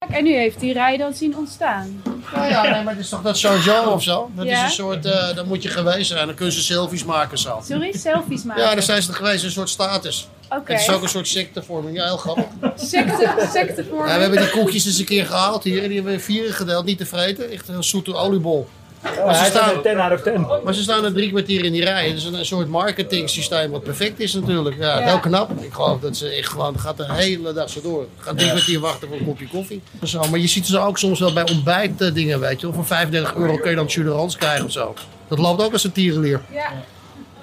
En 0.09 0.23
nu 0.23 0.33
heeft 0.33 0.59
die 0.59 0.73
rij 0.73 0.97
dan 0.97 1.13
zien 1.13 1.37
ontstaan. 1.37 2.01
Ja, 2.33 2.45
ja, 2.45 2.61
nee, 2.61 2.83
maar 2.83 2.93
het 2.93 3.03
is 3.03 3.09
toch 3.09 3.21
dat 3.21 3.37
Saint-Jean 3.37 3.87
of 3.87 4.03
zo? 4.03 4.31
Dat 4.35 4.45
Ja. 4.45 4.57
is 4.57 4.61
een 4.63 4.71
soort, 4.71 5.05
eh 5.05 5.35
dan 5.35 5.47
moet 5.47 5.63
je 5.63 5.69
geweest 5.69 6.07
zijn. 6.11 6.25
Dan 6.25 6.35
kunnen 6.35 6.53
ze 6.53 6.61
selfies 6.61 7.03
maken 7.03 7.37
zo. 7.37 7.61
Sorry, 7.63 7.97
selfies 7.97 8.43
maken. 8.43 8.63
Ja, 8.63 8.73
dan 8.73 8.83
zijn 8.83 9.01
ze 9.01 9.09
er 9.09 9.15
geweest, 9.15 9.43
een 9.43 9.51
soort 9.51 9.69
status. 9.69 10.29
Oké. 10.57 10.71
Het 10.71 10.81
is 10.81 10.89
ook 10.89 11.01
een 11.01 11.09
soort 11.09 11.27
sectevorming, 11.27 11.97
ja, 11.97 12.05
heel 12.05 12.17
grappig. 12.17 12.45
Secte, 12.75 13.47
sectevorming. 13.53 14.09
Ja, 14.09 14.15
we 14.15 14.21
hebben 14.21 14.39
die 14.39 14.49
koekjes 14.49 14.85
eens 14.85 14.99
een 14.99 15.05
keer 15.05 15.25
gehaald 15.25 15.63
hier 15.63 15.81
en 15.81 15.87
die 15.87 15.95
hebben 15.97 16.13
we 16.13 16.19
vieren 16.19 16.53
gedeeld, 16.53 16.85
niet 16.85 16.97
te 16.97 17.05
vreten. 17.05 17.51
Echt 17.51 17.67
een 17.67 17.83
zoete 17.83 18.15
oliebol. 18.15 18.67
Maar 19.01 19.13
ze, 19.13 19.19
hij 19.41 19.49
staan, 19.49 19.69
staat 19.69 19.83
10 19.83 19.99
out 19.99 20.11
of 20.13 20.21
10. 20.21 20.47
maar 20.63 20.73
ze 20.73 20.81
staan 20.81 21.05
er 21.05 21.13
drie 21.13 21.29
kwartier 21.29 21.65
in 21.65 21.71
die 21.71 21.83
rij. 21.83 22.07
Het 22.07 22.17
is 22.17 22.23
een, 22.23 22.33
een 22.33 22.45
soort 22.45 22.67
marketing 22.67 23.29
systeem 23.29 23.71
wat 23.71 23.83
perfect 23.83 24.19
is 24.19 24.33
natuurlijk. 24.33 24.75
Ja, 24.77 24.99
Ja. 24.99 25.05
Heel 25.07 25.19
knap. 25.19 25.61
Ik 25.61 25.73
geloof 25.73 25.99
dat 25.99 26.17
ze 26.17 26.27
echt 26.29 26.49
gewoon, 26.49 26.79
gaat 26.79 26.97
de 26.97 27.13
hele 27.13 27.53
dag 27.53 27.69
zo 27.69 27.81
door. 27.81 28.05
Gaat 28.17 28.33
drie 28.35 28.47
Ja. 28.47 28.53
kwartier 28.53 28.79
wachten 28.79 29.07
voor 29.07 29.17
een 29.17 29.25
kopje 29.25 29.47
koffie. 29.47 29.81
Zo, 30.03 30.23
maar 30.29 30.39
je 30.39 30.47
ziet 30.47 30.65
ze 30.65 30.79
ook 30.79 30.97
soms 30.97 31.19
wel 31.19 31.33
bij 31.33 31.49
ontbijt 31.49 32.13
dingen, 32.13 32.39
weet 32.39 32.59
je 32.59 32.65
wel. 32.67 32.75
Voor 32.75 32.85
35 32.85 33.35
euro 33.35 33.57
kun 33.57 33.69
je 33.69 33.75
dan 33.75 33.89
chuderans 33.89 34.37
krijgen 34.37 34.65
of 34.65 34.71
zo. 34.71 34.93
Dat 35.27 35.39
loopt 35.39 35.63
ook 35.63 35.73
als 35.73 35.83
een 35.83 35.91
tierenlier. 35.91 36.41
Ja. 36.51 36.71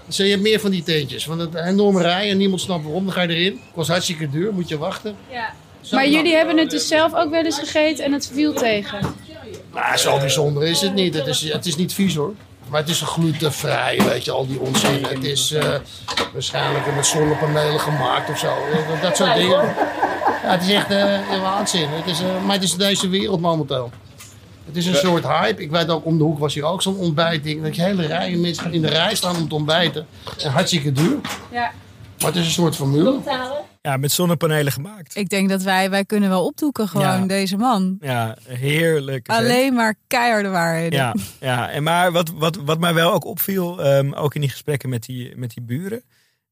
Dus 0.08 0.16
je 0.16 0.24
hebt 0.24 0.42
meer 0.42 0.60
van 0.60 0.70
die 0.70 0.82
tentjes. 0.82 1.26
Want 1.26 1.40
het 1.40 1.54
een 1.54 1.64
enorme 1.64 2.02
rij 2.02 2.30
en 2.30 2.36
niemand 2.36 2.60
snapt 2.60 2.84
waarom. 2.84 3.04
Dan 3.04 3.12
ga 3.12 3.22
je 3.22 3.28
erin. 3.28 3.60
Kost 3.74 3.88
hartstikke 3.88 4.30
duur, 4.30 4.52
moet 4.52 4.68
je 4.68 4.78
wachten. 4.78 5.16
Ja. 5.30 5.52
Maar 5.90 6.08
jullie 6.08 6.34
hebben 6.34 6.56
het 6.56 6.70
dus 6.70 6.88
zelf 6.88 7.14
ook 7.14 7.30
wel 7.30 7.44
eens 7.44 7.58
gegeten 7.58 8.04
en 8.04 8.12
het 8.12 8.30
viel 8.32 8.52
tegen. 8.52 8.98
Nou, 9.74 9.96
zo 9.96 10.18
bijzonder 10.18 10.64
is 10.64 10.80
het 10.80 10.94
niet. 10.94 11.14
Het 11.14 11.26
is, 11.26 11.52
het 11.52 11.66
is 11.66 11.76
niet 11.76 11.94
vies 11.94 12.14
hoor. 12.14 12.34
Maar 12.68 12.80
het 12.80 12.88
is 12.88 13.00
een 13.00 13.06
glutenvrij, 13.06 14.00
weet 14.04 14.24
je, 14.24 14.30
al 14.30 14.46
die 14.46 14.60
onzin. 14.60 15.04
Het 15.04 15.24
is 15.24 15.52
eh, 15.52 15.74
waarschijnlijk 16.32 16.94
met 16.94 17.06
zonnepanelen 17.06 17.80
gemaakt 17.80 18.30
of 18.30 18.38
zo. 18.38 18.54
Dat, 19.02 19.16
soort 19.16 19.34
dingen. 19.34 19.74
Ja, 20.42 20.50
het 20.50 20.62
is 20.62 20.70
echt 20.70 20.90
eh, 20.90 21.40
waanzin. 21.42 21.88
Het 21.88 22.06
is, 22.06 22.20
eh, 22.20 22.44
maar 22.44 22.54
het 22.54 22.64
is 22.64 22.74
deze 22.74 23.08
wereld 23.08 23.40
momenteel. 23.40 23.90
Het 24.68 24.76
is 24.76 24.86
een 24.86 24.94
soort 24.94 25.24
hype. 25.24 25.62
Ik 25.62 25.70
weet 25.70 25.88
ook, 25.88 26.04
om 26.04 26.18
de 26.18 26.24
hoek 26.24 26.38
was 26.38 26.54
hier 26.54 26.64
ook 26.64 26.82
zo'n 26.82 26.96
ontbijtding. 26.96 27.62
Dat 27.62 27.76
je 27.76 27.82
hele 27.82 28.06
rijen 28.06 28.40
mensen 28.40 28.72
in 28.72 28.82
de 28.82 28.88
rij 28.88 29.14
staan 29.14 29.36
om 29.36 29.48
te 29.48 29.54
ontbijten. 29.54 30.06
En 30.42 30.50
hartstikke 30.50 30.92
duur. 30.92 31.16
Ja. 31.52 31.70
Maar 32.18 32.26
het 32.26 32.36
is 32.36 32.44
een 32.46 32.50
soort 32.52 32.76
formule. 32.76 33.18
Ja, 33.82 33.96
met 33.96 34.12
zonnepanelen 34.12 34.72
gemaakt. 34.72 35.16
Ik 35.16 35.28
denk 35.28 35.48
dat 35.48 35.62
wij, 35.62 35.90
wij 35.90 36.04
kunnen 36.04 36.28
wel 36.28 36.44
opdoeken 36.44 36.88
gewoon 36.88 37.20
Ja. 37.20 37.26
deze 37.26 37.56
man. 37.56 37.96
Ja, 38.00 38.36
heerlijk. 38.44 39.28
Alleen 39.28 39.74
maar 39.74 39.94
keiharde 40.06 40.48
waarheden. 40.48 40.98
Ja, 40.98 41.14
ja. 41.40 41.70
En 41.70 41.82
maar 41.82 42.12
wat, 42.12 42.30
wat, 42.34 42.56
wat 42.56 42.78
mij 42.78 42.94
wel 42.94 43.12
ook 43.12 43.24
opviel, 43.24 43.82
ehm, 43.82 44.12
ook 44.12 44.34
in 44.34 44.40
die 44.40 44.50
gesprekken 44.50 44.88
met 44.88 45.04
die, 45.04 45.32
met 45.36 45.54
die 45.54 45.62
buren, 45.62 46.02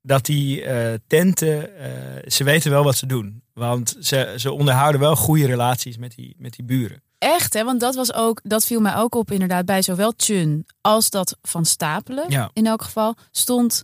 dat 0.02 0.24
die 0.26 0.62
eh, 0.64 0.94
tenten, 1.06 1.78
eh, 1.78 1.90
ze 2.30 2.44
weten 2.44 2.70
wel 2.70 2.84
wat 2.84 2.96
ze 2.96 3.06
doen. 3.06 3.42
Want 3.54 3.96
ze, 4.00 4.34
ze 4.36 4.52
onderhouden 4.52 5.00
wel 5.00 5.16
goede 5.16 5.46
relaties 5.46 5.96
met 5.98 6.14
die, 6.14 6.34
met 6.38 6.56
die 6.56 6.64
buren. 6.64 7.02
Echt, 7.18 7.52
hè? 7.52 7.64
Want 7.64 7.80
dat 7.80 7.94
was 7.94 8.12
ook, 8.14 8.40
dat 8.42 8.66
viel 8.66 8.80
mij 8.80 8.96
ook 8.96 9.14
op 9.14 9.30
inderdaad 9.30 9.64
bij 9.64 9.82
zowel 9.82 10.12
Chun 10.16 10.66
als 10.80 11.10
dat 11.10 11.36
Van 11.42 11.64
Stapelen. 11.64 12.24
Ja. 12.28 12.50
In 12.52 12.66
elk 12.66 12.82
geval 12.82 13.14
stond, 13.30 13.82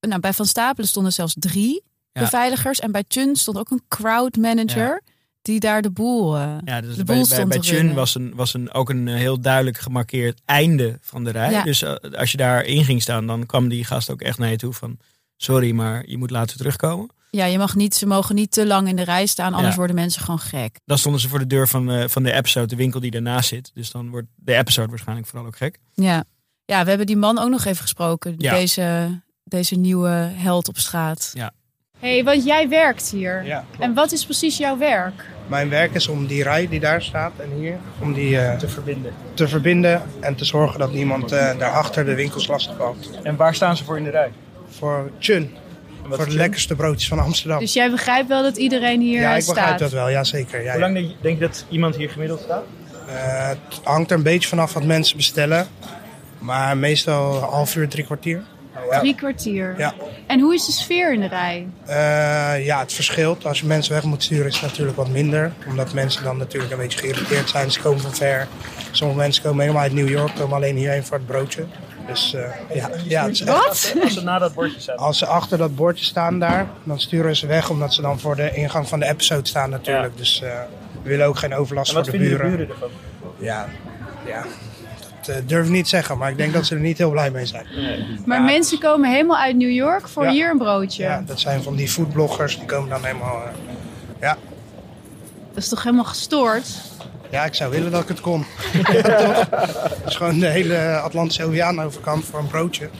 nou 0.00 0.20
bij 0.20 0.32
Van 0.32 0.46
Stapelen 0.46 0.88
stonden 0.88 1.12
zelfs 1.12 1.34
drie 1.38 1.82
Ja. 2.12 2.20
beveiligers 2.20 2.80
en 2.80 2.92
bij 2.92 3.04
Chun 3.08 3.36
stond 3.36 3.58
ook 3.58 3.70
een 3.70 3.82
crowd 3.88 4.36
manager 4.36 5.02
die 5.42 5.60
daar 5.60 5.82
de 5.82 5.90
boel, 5.90 6.36
eh, 6.36 6.56
Ja, 6.64 6.80
dus 6.80 6.96
de 6.96 7.04
bij, 7.04 7.16
boel 7.16 7.28
bij, 7.28 7.36
stond 7.36 7.48
bij 7.48 7.58
Chun 7.58 7.94
was, 7.94 8.14
een, 8.14 8.34
was 8.34 8.54
een, 8.54 8.72
ook 8.72 8.90
een 8.90 9.06
heel 9.08 9.40
duidelijk 9.40 9.78
gemarkeerd 9.78 10.40
einde 10.44 10.98
van 11.00 11.24
de 11.24 11.30
rij. 11.30 11.62
Dus 11.62 11.82
eh, 11.82 11.94
als 12.18 12.30
je 12.30 12.36
daar 12.36 12.64
in 12.64 12.84
ging 12.84 13.02
staan, 13.02 13.26
dan 13.26 13.46
kwam 13.46 13.68
die 13.68 13.84
gast 13.84 14.10
ook 14.10 14.20
echt 14.20 14.38
naar 14.38 14.50
je 14.50 14.56
toe 14.56 14.72
van... 14.72 14.98
Sorry, 15.36 15.72
maar 15.72 16.02
je 16.06 16.18
moet 16.18 16.30
later 16.30 16.56
terugkomen. 16.56 17.10
Ja, 17.36 17.44
je 17.44 17.58
mag 17.58 17.74
niet, 17.74 17.94
ze 17.94 18.06
mogen 18.06 18.34
niet 18.34 18.50
te 18.50 18.66
lang 18.66 18.88
in 18.88 18.96
de 18.96 19.02
rij 19.04 19.26
staan, 19.26 19.52
anders 19.52 19.70
Ja. 19.72 19.76
worden 19.76 19.96
mensen 19.96 20.22
gewoon 20.22 20.38
gek. 20.40 20.76
Dan 20.84 20.98
stonden 20.98 21.20
ze 21.20 21.28
voor 21.28 21.38
de 21.38 21.46
deur 21.46 21.68
van, 21.68 21.90
eh, 21.90 22.08
van 22.08 22.22
de 22.22 22.32
episode, 22.32 22.66
de 22.66 22.76
winkel 22.76 23.00
die 23.00 23.10
daarnaast 23.10 23.48
zit. 23.48 23.70
Dus 23.74 23.90
dan 23.90 24.10
wordt 24.10 24.26
de 24.34 24.54
episode 24.56 24.88
waarschijnlijk 24.88 25.28
vooral 25.28 25.46
ook 25.46 25.56
gek. 25.56 25.78
Ja. 25.94 26.24
ja, 26.64 26.82
we 26.82 26.88
hebben 26.88 27.06
die 27.06 27.16
man 27.16 27.38
ook 27.38 27.48
nog 27.50 27.64
even 27.64 27.82
gesproken, 27.82 28.34
Ja. 28.38 28.54
deze, 28.54 29.20
deze 29.44 29.74
nieuwe 29.76 30.08
held 30.34 30.68
op 30.68 30.78
straat. 30.78 31.30
Ja. 31.34 31.52
hey, 31.98 32.24
want 32.24 32.44
jij 32.44 32.68
werkt 32.68 33.10
hier. 33.10 33.44
Ja, 33.44 33.64
En 33.78 33.94
wat 33.94 34.12
is 34.12 34.24
precies 34.24 34.56
jouw 34.56 34.78
werk? 34.78 35.24
Mijn 35.46 35.68
werk 35.68 35.94
is 35.94 36.08
om 36.08 36.26
die 36.26 36.42
rij 36.42 36.68
die 36.68 36.80
daar 36.80 37.02
staat 37.02 37.32
en 37.38 37.50
hier, 37.58 37.78
om 38.00 38.12
die 38.12 38.38
eh, 38.38 38.58
Te 38.58 38.68
verbinden. 38.68 39.12
te 39.34 39.48
verbinden 39.48 40.02
en 40.20 40.34
te 40.34 40.44
zorgen 40.44 40.78
dat 40.78 40.92
niemand 40.92 41.32
eh, 41.32 41.58
daarachter 41.58 42.04
de 42.04 42.14
winkels 42.14 42.46
lastig 42.46 42.76
valt. 42.76 43.10
En 43.22 43.36
waar 43.36 43.54
staan 43.54 43.76
ze 43.76 43.84
voor 43.84 43.96
in 43.96 44.04
de 44.04 44.10
rij? 44.10 44.32
Voor 44.68 45.10
Chun, 45.18 45.50
voor 46.16 46.28
de 46.28 46.36
lekkerste 46.36 46.74
broodjes 46.74 47.08
van 47.08 47.18
Amsterdam. 47.18 47.58
Dus 47.58 47.72
jij 47.72 47.90
begrijpt 47.90 48.28
wel 48.28 48.42
dat 48.42 48.56
iedereen 48.56 49.00
hier 49.00 49.20
ja, 49.20 49.34
ik 49.34 49.42
staat? 49.42 49.54
begrijp 49.54 49.78
dat 49.78 49.92
wel, 49.92 50.08
ja 50.08 50.24
zeker. 50.24 50.62
Ja, 50.62 50.70
Hoe 50.70 50.80
lang 50.80 50.94
denk 50.94 51.08
je, 51.08 51.14
denk 51.20 51.38
je 51.38 51.46
dat 51.46 51.64
iemand 51.68 51.96
hier 51.96 52.10
gemiddeld 52.10 52.40
staat? 52.40 52.64
Eh, 53.08 53.48
het 53.48 53.80
hangt 53.82 54.10
er 54.10 54.16
een 54.16 54.22
beetje 54.22 54.48
vanaf 54.48 54.72
wat 54.72 54.84
mensen 54.84 55.16
bestellen, 55.16 55.66
maar 56.38 56.76
meestal 56.76 57.36
een 57.36 57.42
half 57.42 57.76
uur, 57.76 57.88
drie 57.88 58.04
kwartier. 58.04 58.42
Ja. 58.90 58.98
Drie 58.98 59.14
kwartier. 59.14 59.74
Ja. 59.78 59.94
En 60.26 60.40
hoe 60.40 60.54
is 60.54 60.66
de 60.66 60.72
sfeer 60.72 61.12
in 61.12 61.20
de 61.20 61.28
rij? 61.28 61.66
Eh, 61.86 62.64
ja, 62.64 62.80
het 62.80 62.92
verschilt. 62.92 63.46
Als 63.46 63.60
je 63.60 63.66
mensen 63.66 63.92
weg 63.92 64.02
moet 64.02 64.22
sturen 64.22 64.46
is 64.46 64.54
het 64.54 64.62
natuurlijk 64.62 64.96
wat 64.96 65.08
minder. 65.08 65.52
Omdat 65.68 65.92
mensen 65.92 66.24
dan 66.24 66.36
natuurlijk 66.36 66.72
een 66.72 66.78
beetje 66.78 66.98
geïrriteerd 66.98 67.48
zijn. 67.48 67.70
Ze 67.70 67.80
komen 67.80 68.00
van 68.00 68.14
ver. 68.14 68.46
Sommige 68.90 69.18
mensen 69.18 69.42
komen 69.42 69.60
helemaal 69.60 69.82
uit 69.82 69.92
New 69.92 70.08
York, 70.08 70.34
komen 70.34 70.56
alleen 70.56 70.76
hierheen 70.76 71.04
voor 71.04 71.16
het 71.16 71.26
broodje. 71.26 71.64
Dus 72.06 72.34
eh, 72.34 72.42
ja, 72.74 72.90
ja, 73.04 73.22
het 73.22 73.32
is 73.32 73.40
echt- 73.40 73.50
Wat? 73.50 73.94
Als 74.02 74.12
ze 74.14 74.22
na 74.22 74.38
dat 74.38 74.54
bordje 74.54 74.80
staan. 74.80 74.96
Als 74.96 75.18
ze 75.18 75.26
achter 75.26 75.58
dat 75.58 75.76
bordje 75.76 76.04
staan 76.04 76.38
daar, 76.38 76.66
dan 76.84 77.00
sturen 77.00 77.36
ze 77.36 77.46
weg 77.46 77.70
omdat 77.70 77.94
ze 77.94 78.02
dan 78.02 78.20
voor 78.20 78.36
de 78.36 78.50
ingang 78.54 78.88
van 78.88 78.98
de 79.00 79.06
episode 79.08 79.48
staan 79.48 79.70
natuurlijk. 79.70 80.16
Dus 80.16 80.42
eh, 80.42 80.50
we 81.02 81.08
willen 81.08 81.26
ook 81.26 81.38
geen 81.38 81.54
overlast 81.54 81.90
En 81.90 81.96
wat 81.96 82.08
voor 82.08 82.18
de 82.18 82.24
vinden 82.24 82.38
buren. 82.38 82.50
de 82.50 82.56
buren 82.66 82.74
ervan? 82.74 82.90
Ja, 83.38 83.68
ja. 84.26 84.44
Dat 85.20 85.36
eh, 85.36 85.42
durf 85.46 85.64
ik 85.66 85.72
niet 85.72 85.82
te 85.84 85.88
zeggen, 85.90 86.18
maar 86.18 86.30
ik 86.30 86.36
denk 86.36 86.52
dat 86.52 86.66
ze 86.66 86.74
er 86.74 86.80
niet 86.80 86.98
heel 86.98 87.10
blij 87.10 87.30
mee 87.30 87.46
zijn. 87.46 87.66
Maar 88.26 88.42
mensen 88.42 88.78
komen 88.78 89.10
helemaal 89.10 89.38
uit 89.38 89.56
New 89.56 89.70
York 89.70 90.08
voor 90.08 90.24
Ja. 90.24 90.30
hier 90.30 90.50
een 90.50 90.58
broodje. 90.58 91.02
Ja, 91.02 91.22
dat 91.26 91.40
zijn 91.40 91.62
van 91.62 91.74
die 91.76 91.88
foodbloggers, 91.88 92.56
die 92.58 92.66
komen 92.66 92.88
dan 92.88 93.04
helemaal... 93.04 93.42
ja. 94.20 94.36
Dat 95.54 95.62
is 95.62 95.68
toch 95.68 95.82
helemaal 95.82 96.04
gestoord? 96.04 96.66
Ja, 97.32 97.44
ik 97.44 97.54
zou 97.54 97.70
willen 97.70 97.90
dat 97.90 98.02
ik 98.02 98.08
het 98.08 98.20
kon. 98.20 98.44
ja, 98.92 99.02
toch? 99.16 99.50
Het 99.98 100.06
is 100.06 100.16
gewoon 100.16 100.38
de 100.38 100.48
hele 100.48 100.96
Atlantische 101.00 101.44
Oceaan 101.44 101.80
overkant 101.80 102.24
voor 102.24 102.38
een 102.38 102.46
broodje. 102.46 102.90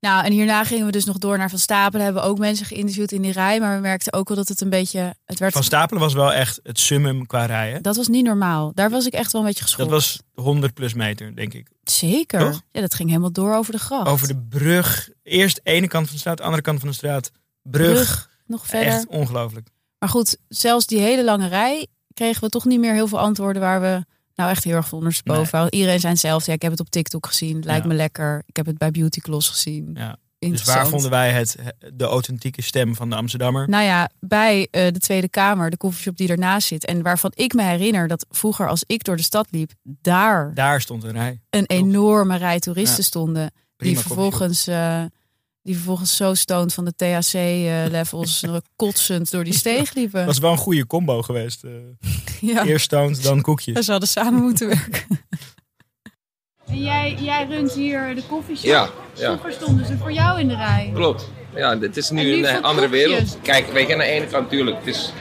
Nou, 0.00 0.24
en 0.24 0.32
hierna 0.32 0.64
gingen 0.64 0.86
we 0.86 0.92
dus 0.92 1.04
nog 1.04 1.18
door 1.18 1.38
naar 1.38 1.50
Van 1.50 1.58
Stapelen. 1.58 2.04
Hebben 2.04 2.22
we 2.22 2.28
ook 2.28 2.38
mensen 2.38 2.66
geïnterviewd 2.66 3.12
in 3.12 3.22
die 3.22 3.32
rij. 3.32 3.60
Maar 3.60 3.74
we 3.74 3.80
merkten 3.80 4.12
ook 4.12 4.28
wel 4.28 4.36
dat 4.36 4.48
het 4.48 4.60
een 4.60 4.70
beetje... 4.70 5.14
Het 5.24 5.38
werd, 5.38 5.52
Van 5.52 5.62
Stapelen 5.64 6.02
was 6.02 6.14
wel 6.14 6.32
echt 6.32 6.60
het 6.62 6.78
summum 6.78 7.26
qua 7.26 7.44
rijden. 7.44 7.82
dat 7.82 7.96
was 7.96 8.08
niet 8.08 8.24
normaal. 8.24 8.72
Daar 8.74 8.90
was 8.90 9.06
ik 9.06 9.12
echt 9.12 9.32
wel 9.32 9.40
een 9.40 9.46
beetje 9.46 9.62
Dat 9.62 9.70
geschokt. 9.72 9.90
was 9.90 10.20
100 10.34 10.74
plus 10.74 10.94
meter, 10.94 11.36
denk 11.36 11.54
ik. 11.54 11.68
Zeker. 11.82 12.40
Toch? 12.40 12.60
Ja, 12.70 12.80
dat 12.80 12.94
ging 12.94 13.08
helemaal 13.08 13.32
door 13.32 13.54
over 13.54 13.72
de 13.72 13.78
gracht. 13.78 14.08
Over 14.08 14.28
de 14.28 14.36
brug. 14.48 15.08
Eerst 15.22 15.60
ene 15.62 15.88
kant 15.88 16.04
van 16.06 16.14
de 16.14 16.20
straat, 16.20 16.40
andere 16.40 16.62
kant 16.62 16.80
van 16.80 16.88
de 16.88 16.94
straat. 16.94 17.30
Brug. 17.62 17.92
Brug, 17.92 18.30
nog 18.46 18.66
verder. 18.66 18.88
Echt 18.92 19.06
ongelooflijk. 19.06 19.68
Maar 19.98 20.08
goed, 20.08 20.36
zelfs 20.48 20.86
die 20.86 20.98
hele 21.00 21.24
lange 21.24 21.48
rij 21.48 21.86
kregen 22.14 22.42
we 22.42 22.48
toch 22.48 22.64
niet 22.64 22.80
meer 22.80 22.94
heel 22.94 23.06
veel 23.08 23.18
antwoorden 23.20 23.62
waar 23.62 23.80
we 23.80 24.04
nou 24.34 24.50
echt 24.50 24.64
heel 24.64 24.74
erg 24.76 24.88
van 24.88 24.98
ondersteboven 24.98 25.60
Nee. 25.60 25.70
Iedereen 25.70 26.00
zijn 26.00 26.18
zelf. 26.18 26.46
Ja, 26.46 26.52
ik 26.52 26.62
heb 26.62 26.70
het 26.70 26.80
op 26.80 26.90
TikTok 26.90 27.26
gezien. 27.26 27.56
Het 27.56 27.64
lijkt 27.64 27.82
Ja. 27.82 27.88
me 27.88 27.94
lekker. 27.94 28.42
Ik 28.46 28.56
heb 28.56 28.66
het 28.66 28.78
bij 28.78 28.90
Beauty 28.90 29.20
Gloss 29.20 29.48
gezien. 29.48 29.90
Ja. 29.94 30.16
Dus 30.38 30.64
waar 30.64 30.86
vonden 30.86 31.10
wij 31.10 31.30
het, 31.32 31.56
de 31.94 32.04
authentieke 32.04 32.62
stem 32.62 32.94
van 32.94 33.10
de 33.10 33.16
Amsterdammer? 33.16 33.68
Nou 33.68 33.84
ja, 33.84 34.08
bij 34.20 34.68
eh, 34.70 34.92
de 34.92 34.98
Tweede 34.98 35.28
Kamer, 35.28 35.70
de 35.70 35.76
koffieshop 35.76 36.16
die 36.16 36.28
ernaast 36.28 36.66
zit. 36.68 36.84
En 36.84 37.02
waarvan 37.02 37.32
ik 37.34 37.54
me 37.54 37.62
herinner 37.62 38.08
dat 38.08 38.26
vroeger 38.30 38.68
als 38.68 38.84
ik 38.86 39.04
door 39.04 39.16
de 39.16 39.22
stad 39.22 39.46
liep, 39.50 39.70
daar 39.82 40.54
Daar 40.54 40.80
stond 40.80 41.04
een 41.04 41.12
rij. 41.12 41.40
een 41.50 41.66
enorme 41.66 42.36
rij 42.36 42.58
toeristen 42.58 42.96
Ja. 43.00 43.02
stonden. 43.04 43.50
Die 43.76 43.98
vervolgens, 43.98 44.66
die 45.62 45.74
vervolgens 45.74 46.16
zo 46.16 46.34
stoned 46.34 46.74
van 46.74 46.84
de 46.84 46.92
THC-levels 46.96 48.44
kotsend 48.76 49.30
door 49.30 49.44
die 49.44 49.54
steeg 49.54 49.94
liepen. 49.94 50.18
Dat 50.18 50.26
was 50.26 50.38
wel 50.38 50.52
een 50.52 50.56
goede 50.58 50.86
combo 50.86 51.22
geweest. 51.22 51.64
eh. 51.64 51.70
Ja. 52.54 52.64
Eerst 52.64 52.84
stoned, 52.84 53.22
dan 53.22 53.40
koekjes. 53.40 53.84
Ze 53.84 53.90
hadden 53.90 54.08
samen 54.08 54.42
moeten 54.42 54.68
werken. 54.68 55.04
En 56.66 56.82
jij, 56.82 57.14
jij 57.20 57.46
runt 57.46 57.72
hier 57.72 58.14
de 58.14 58.22
koffieshop. 58.28 58.64
Ja, 58.70 58.88
ja. 59.14 59.30
Vroeger 59.30 59.52
stonden 59.52 59.86
ze 59.86 59.96
voor 59.98 60.12
jou 60.12 60.40
in 60.40 60.48
de 60.48 60.54
rij. 60.56 60.90
Klopt. 60.94 61.30
Ja, 61.54 61.76
dit 61.76 61.96
is 61.96 62.10
nu 62.10 62.22
nu 62.22 62.32
een 62.32 62.44
eh, 62.44 62.62
andere 62.62 62.88
koekjes. 62.88 63.08
wereld. 63.08 63.38
Kijk, 63.42 63.72
weet 63.72 63.86
je, 63.86 63.92
aan 63.92 63.98
de 63.98 64.04
ene 64.04 64.26
kant 64.26 64.42
natuurlijk, 64.44 64.76
het 64.76 64.86
is, 64.86 65.12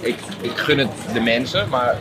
ik, 0.00 0.16
ik 0.40 0.50
gun 0.56 0.78
het 0.78 0.90
de 1.12 1.20
mensen, 1.20 1.68
maar 1.68 1.98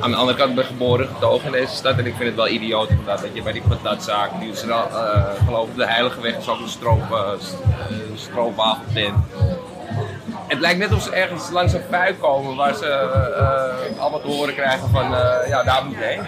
aan 0.00 0.10
de 0.10 0.16
andere 0.16 0.38
kant 0.38 0.54
ben 0.54 0.64
ik 0.64 0.70
geboren 0.70 1.08
getogen 1.08 1.46
in 1.46 1.52
deze 1.52 1.74
stad 1.74 1.98
en 1.98 2.06
ik 2.06 2.14
vind 2.14 2.28
het 2.28 2.34
wel 2.34 2.48
idioot 2.48 2.88
inderdaad 2.88 3.20
dat 3.20 3.30
je 3.32 3.42
bij 3.42 3.52
die 3.52 3.62
patatzaak, 3.68 4.30
die 4.40 4.50
is 4.50 4.62
er 4.62 4.72
al, 4.72 4.88
eh, 4.88 5.22
geloof 5.44 5.68
ik, 5.68 5.76
de 5.76 5.86
Heilige 5.86 6.20
Weg 6.20 6.36
is 6.36 6.48
ook 6.48 6.60
een 6.60 6.68
stroop, 6.68 7.02
uh, 7.10 7.28
stroopwafeltent. 8.14 9.16
Het 10.52 10.60
lijkt 10.60 10.78
net 10.78 10.92
of 10.92 11.02
ze 11.02 11.10
ergens 11.10 11.50
langs 11.50 11.72
een 11.72 11.86
pui 11.90 12.14
komen 12.14 12.56
waar 12.56 12.74
ze 12.74 12.86
eh, 12.86 14.00
allemaal 14.00 14.20
te 14.20 14.26
horen 14.26 14.54
krijgen 14.54 14.88
van, 14.90 15.14
eh, 15.14 15.48
ja, 15.48 15.62
daar 15.62 15.84
moet 15.84 15.94
je 15.94 16.04
heen. 16.04 16.22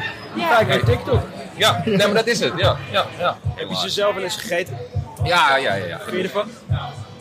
Kijk 0.48 0.68
naar 0.68 0.82
TikTok. 0.82 1.22
Ja, 1.56 1.82
nee, 1.84 1.96
maar 1.96 2.14
dat 2.14 2.26
is 2.26 2.40
het, 2.40 2.52
ja. 2.56 2.76
ja, 2.90 3.04
ja. 3.18 3.36
Heb 3.54 3.68
je 3.68 3.76
ze 3.76 3.88
zelf 3.88 4.14
wel 4.14 4.22
eens 4.22 4.36
gegeten? 4.36 4.78
Ja, 5.22 5.56
ja, 5.56 5.74
ja. 5.74 5.84
ja. 5.84 5.98
Vind 5.98 6.16
je 6.16 6.22
ervan? 6.22 6.48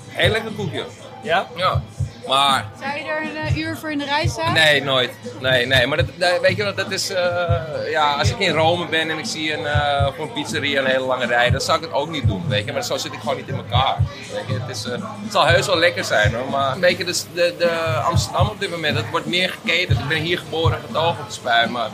Heel 0.08 0.32
lekker 0.32 0.52
koekje. 0.52 0.84
Ja? 1.22 1.48
Ja. 1.56 1.82
Maar 2.28 2.66
Zou 2.82 2.98
je 2.98 3.04
er 3.04 3.22
een 3.22 3.36
eh, 3.48 3.58
uur 3.58 3.78
voor 3.78 3.92
in 3.92 3.98
de 3.98 4.06
rij 4.06 4.28
staan? 4.28 4.54
nee, 4.54 4.84
nooit. 4.84 5.12
Nee, 5.40 5.66
nee. 5.66 5.88
Maar 5.88 5.98
dat, 5.98 6.06
dat- 6.16 6.40
weet 6.42 6.58
je 6.58 6.64
wat, 6.64 6.78
dat 6.78 6.92
is... 6.92 7.10
eh, 7.10 7.54
ja, 7.92 8.14
als 8.14 8.30
ik 8.30 8.38
in 8.40 8.52
Rome 8.54 8.88
ben 8.88 9.10
en 9.10 9.18
ik 9.18 9.26
zie 9.26 9.54
een, 9.54 9.66
eh, 9.66 10.08
voor 10.16 10.26
een 10.26 10.34
pizzeria 10.34 10.80
een 10.80 10.86
hele 10.86 11.06
lange 11.06 11.26
rij, 11.26 11.50
dan 11.50 11.62
zou 11.62 11.78
ik 11.78 11.84
het 11.84 11.94
ook 11.94 12.10
niet 12.10 12.28
doen, 12.28 12.44
weet 12.48 12.66
je. 12.66 12.74
Maar 12.74 12.84
zo 12.84 12.98
zit 12.98 13.14
ik 13.14 13.20
gewoon 13.20 13.36
niet 13.36 13.48
in 13.48 13.56
elkaar. 13.56 13.96
Weet 14.34 14.44
je. 14.48 14.54
Het, 14.66 14.78
is, 14.78 14.86
eh, 14.86 14.92
het 14.92 15.32
zal 15.32 15.46
heus 15.46 15.66
wel 15.66 15.78
lekker 15.78 16.04
zijn 16.04 16.34
hoor, 16.34 16.50
maar 16.50 16.80
weet 16.80 16.98
je, 16.98 17.06
dus 17.06 17.26
de, 17.34 17.56
de 17.58 17.70
Amsterdam 18.06 18.48
op 18.48 18.60
dit 18.60 18.70
moment, 18.70 18.96
dat 18.96 19.06
wordt 19.12 19.26
meer 19.26 19.50
geketend. 19.50 20.00
Ik 20.00 20.08
ben 20.08 20.22
hier 20.22 20.38
geboren, 20.38 20.80
getogen 20.88 21.20
op 21.22 21.28
de 21.28 21.34
spui, 21.34 21.70
maar 21.70 21.90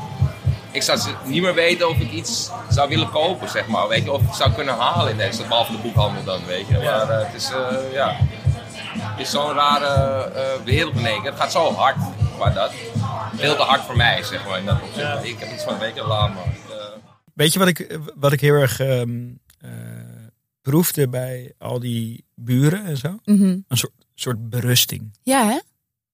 ik 0.72 0.82
zou 0.82 1.00
niet 1.24 1.42
meer 1.42 1.54
weten 1.54 1.90
of 1.90 1.98
ik 1.98 2.12
iets 2.12 2.52
zou 2.70 2.90
willen 2.90 3.10
kopen, 3.12 3.50
zeg 3.50 3.68
maar. 3.68 3.88
Weet 3.88 4.04
je, 4.04 4.12
of 4.12 4.22
ik 4.22 4.34
zou 4.34 4.52
kunnen 4.52 4.76
halen 4.78 5.12
in 5.12 5.18
deze, 5.18 5.44
behalve 5.44 5.72
de 5.72 5.78
boekhandel 5.78 6.24
dan, 6.24 6.40
weet 6.46 6.68
je. 6.68 6.74
Maar 6.78 7.10
eh, 7.10 7.26
het 7.26 7.34
is, 7.36 7.52
eh, 7.52 7.94
ja, 7.94 8.16
is 9.20 9.30
zo'n 9.32 9.54
rare 9.54 10.24
eh, 10.24 10.64
wereld 10.66 10.96
in 10.96 11.06
één 11.06 11.22
keer. 11.22 11.32
Het 11.32 11.40
gaat 11.40 11.52
zo 11.52 11.72
hard, 11.74 11.98
maar 12.40 12.54
dat. 12.54 12.72
Veel 13.36 13.56
te 13.56 13.62
hard 13.62 13.82
voor 13.82 13.96
mij, 13.96 14.24
zeg 14.24 14.48
maar, 14.48 14.60
in 14.60 14.66
dat 14.66 14.82
opzicht. 14.82 15.24
Ik 15.24 15.40
heb 15.40 15.52
iets 15.54 15.64
van, 15.64 15.78
weet 15.80 15.96
je, 15.96 16.04
laat 16.04 16.34
maar. 16.34 16.44
Eh, 16.70 16.86
Weet 17.34 17.54
je 17.54 17.60
wat 17.60 17.68
ik, 17.68 18.00
wat 18.16 18.32
ik 18.32 18.42
heel 18.42 18.54
erg 18.54 18.80
ehm, 18.80 19.28
eh, 19.62 19.70
proefde 20.62 21.08
bij 21.08 21.54
al 21.58 21.80
die 21.80 22.26
buren 22.36 22.86
en 22.86 22.98
zo? 22.98 23.20
Mhm. 23.26 23.44
Een 23.68 23.78
soort, 23.78 23.94
soort 24.16 24.50
berusting. 24.50 25.18
Ja, 25.24 25.46
hè? 25.48 25.60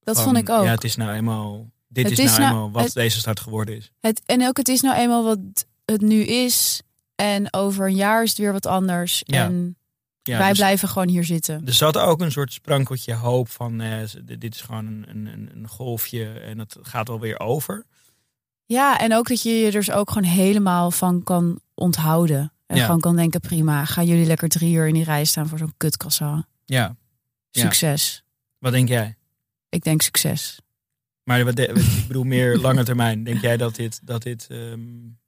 Dat 0.03 0.15
Van, 0.15 0.23
vond 0.23 0.37
ik 0.37 0.49
ook. 0.49 0.63
Ja, 0.63 0.71
het 0.71 0.83
is 0.83 0.95
nou 0.95 1.11
eenmaal, 1.11 1.69
dit 1.87 2.03
Het 2.09 2.19
is, 2.19 2.25
is 2.25 2.29
nou 2.29 2.39
nou- 2.41 2.53
eenmaal 2.53 2.71
wat 2.71 2.83
het- 2.83 2.93
deze 2.93 3.19
stad 3.19 3.39
geworden 3.39 3.75
is. 3.75 3.91
Het, 3.99 4.21
en 4.25 4.47
ook, 4.47 4.57
het 4.57 4.67
is 4.67 4.81
nou 4.81 4.95
eenmaal 4.97 5.23
wat 5.23 5.39
het 5.85 6.01
nu 6.01 6.21
is. 6.21 6.81
En 7.15 7.53
over 7.53 7.87
een 7.87 7.95
jaar 7.95 8.23
is 8.23 8.29
het 8.29 8.37
weer 8.37 8.51
wat 8.51 8.65
anders. 8.65 9.21
Ja. 9.25 9.43
En 9.43 9.77
Ja, 10.27 10.37
wij 10.37 10.49
dus- 10.49 10.57
blijven 10.57 10.87
gewoon 10.87 11.07
hier 11.07 11.23
zitten. 11.23 11.61
Er 11.65 11.73
zat 11.73 11.97
ook 11.97 12.21
een 12.21 12.31
soort 12.31 12.53
sprankeltje 12.53 13.13
hoop 13.13 13.49
van 13.49 13.81
eh, 13.81 13.99
dit 14.23 14.55
is 14.55 14.61
gewoon 14.61 14.85
een, 14.85 15.05
een, 15.09 15.49
een- 15.53 15.67
golfje 15.67 16.25
en 16.39 16.59
het 16.59 16.75
gaat 16.81 17.07
wel 17.07 17.19
weer 17.19 17.39
over. 17.39 17.85
Ja, 18.65 18.99
en 18.99 19.13
ook 19.15 19.27
dat 19.27 19.41
je 19.41 19.49
je 19.49 19.65
er 19.65 19.71
dus 19.71 19.91
ook 19.91 20.11
gewoon 20.11 20.29
helemaal 20.29 20.91
van 20.91 21.23
kan 21.23 21.59
onthouden. 21.73 22.53
En 22.65 22.77
Ja. 22.77 22.85
gewoon 22.85 22.99
kan 22.99 23.15
denken, 23.15 23.39
prima, 23.39 23.85
gaan 23.85 24.05
jullie 24.05 24.25
lekker 24.25 24.49
drie 24.49 24.73
uur 24.75 24.87
in 24.87 24.93
die 24.93 25.03
rij 25.03 25.25
staan 25.25 25.47
voor 25.47 25.57
zo'n 25.57 25.73
kutkassa. 25.77 26.47
Ja. 26.65 26.95
Ja. 27.51 27.61
Succes. 27.61 28.23
Wat 28.59 28.71
denk 28.71 28.87
jij? 28.87 29.15
Ik 29.69 29.83
denk 29.83 30.01
succes. 30.01 30.59
Maar 31.23 31.45
wat 31.45 31.55
de- 31.55 31.67
wat- 31.73 31.77
ik 31.83 32.07
bedoel 32.07 32.23
meer 32.23 32.57
lange 32.67 32.83
termijn. 32.83 33.23
Denk 33.23 33.41
jij 33.41 33.57
dat 33.57 33.75
dit, 33.75 33.99
dat 34.03 34.23
dit 34.23 34.47
ehm, 34.49 34.79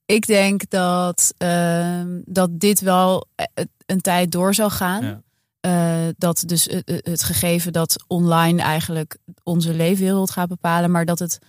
Ik 0.08 0.26
denk 0.28 0.70
dat, 0.70 1.34
ehm, 1.38 2.22
dat 2.26 2.60
dit 2.60 2.80
wel 2.82 3.28
eh, 3.36 3.46
een 3.86 4.02
tijd 4.02 4.32
door 4.32 4.54
zal 4.54 4.70
gaan. 4.70 5.04
Ja. 5.04 5.22
Eh, 5.60 6.14
dat 6.18 6.44
dus 6.46 6.64
het, 6.66 6.82
het- 6.90 7.06
het 7.06 7.24
gegeven 7.24 7.74
dat 7.74 8.04
online 8.08 8.62
eigenlijk 8.62 9.18
onze 9.44 9.74
leefwereld 9.74 10.32
gaat 10.32 10.48
bepalen, 10.48 10.92
maar 10.92 11.06
dat 11.06 11.20
het, 11.20 11.40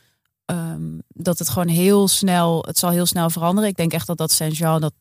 ehm, 0.44 0.98
dat 1.08 1.38
het 1.38 1.48
gewoon 1.48 1.68
heel 1.68 2.08
snel, 2.08 2.64
het 2.66 2.78
zal 2.78 2.90
heel 2.90 3.06
snel 3.06 3.30
veranderen. 3.30 3.70
Ik 3.70 3.76
denk 3.76 3.92
echt 3.92 4.06
dat 4.06 4.16
dat 4.18 4.30
Saint-Jean, 4.30 4.80
dat 4.80 4.92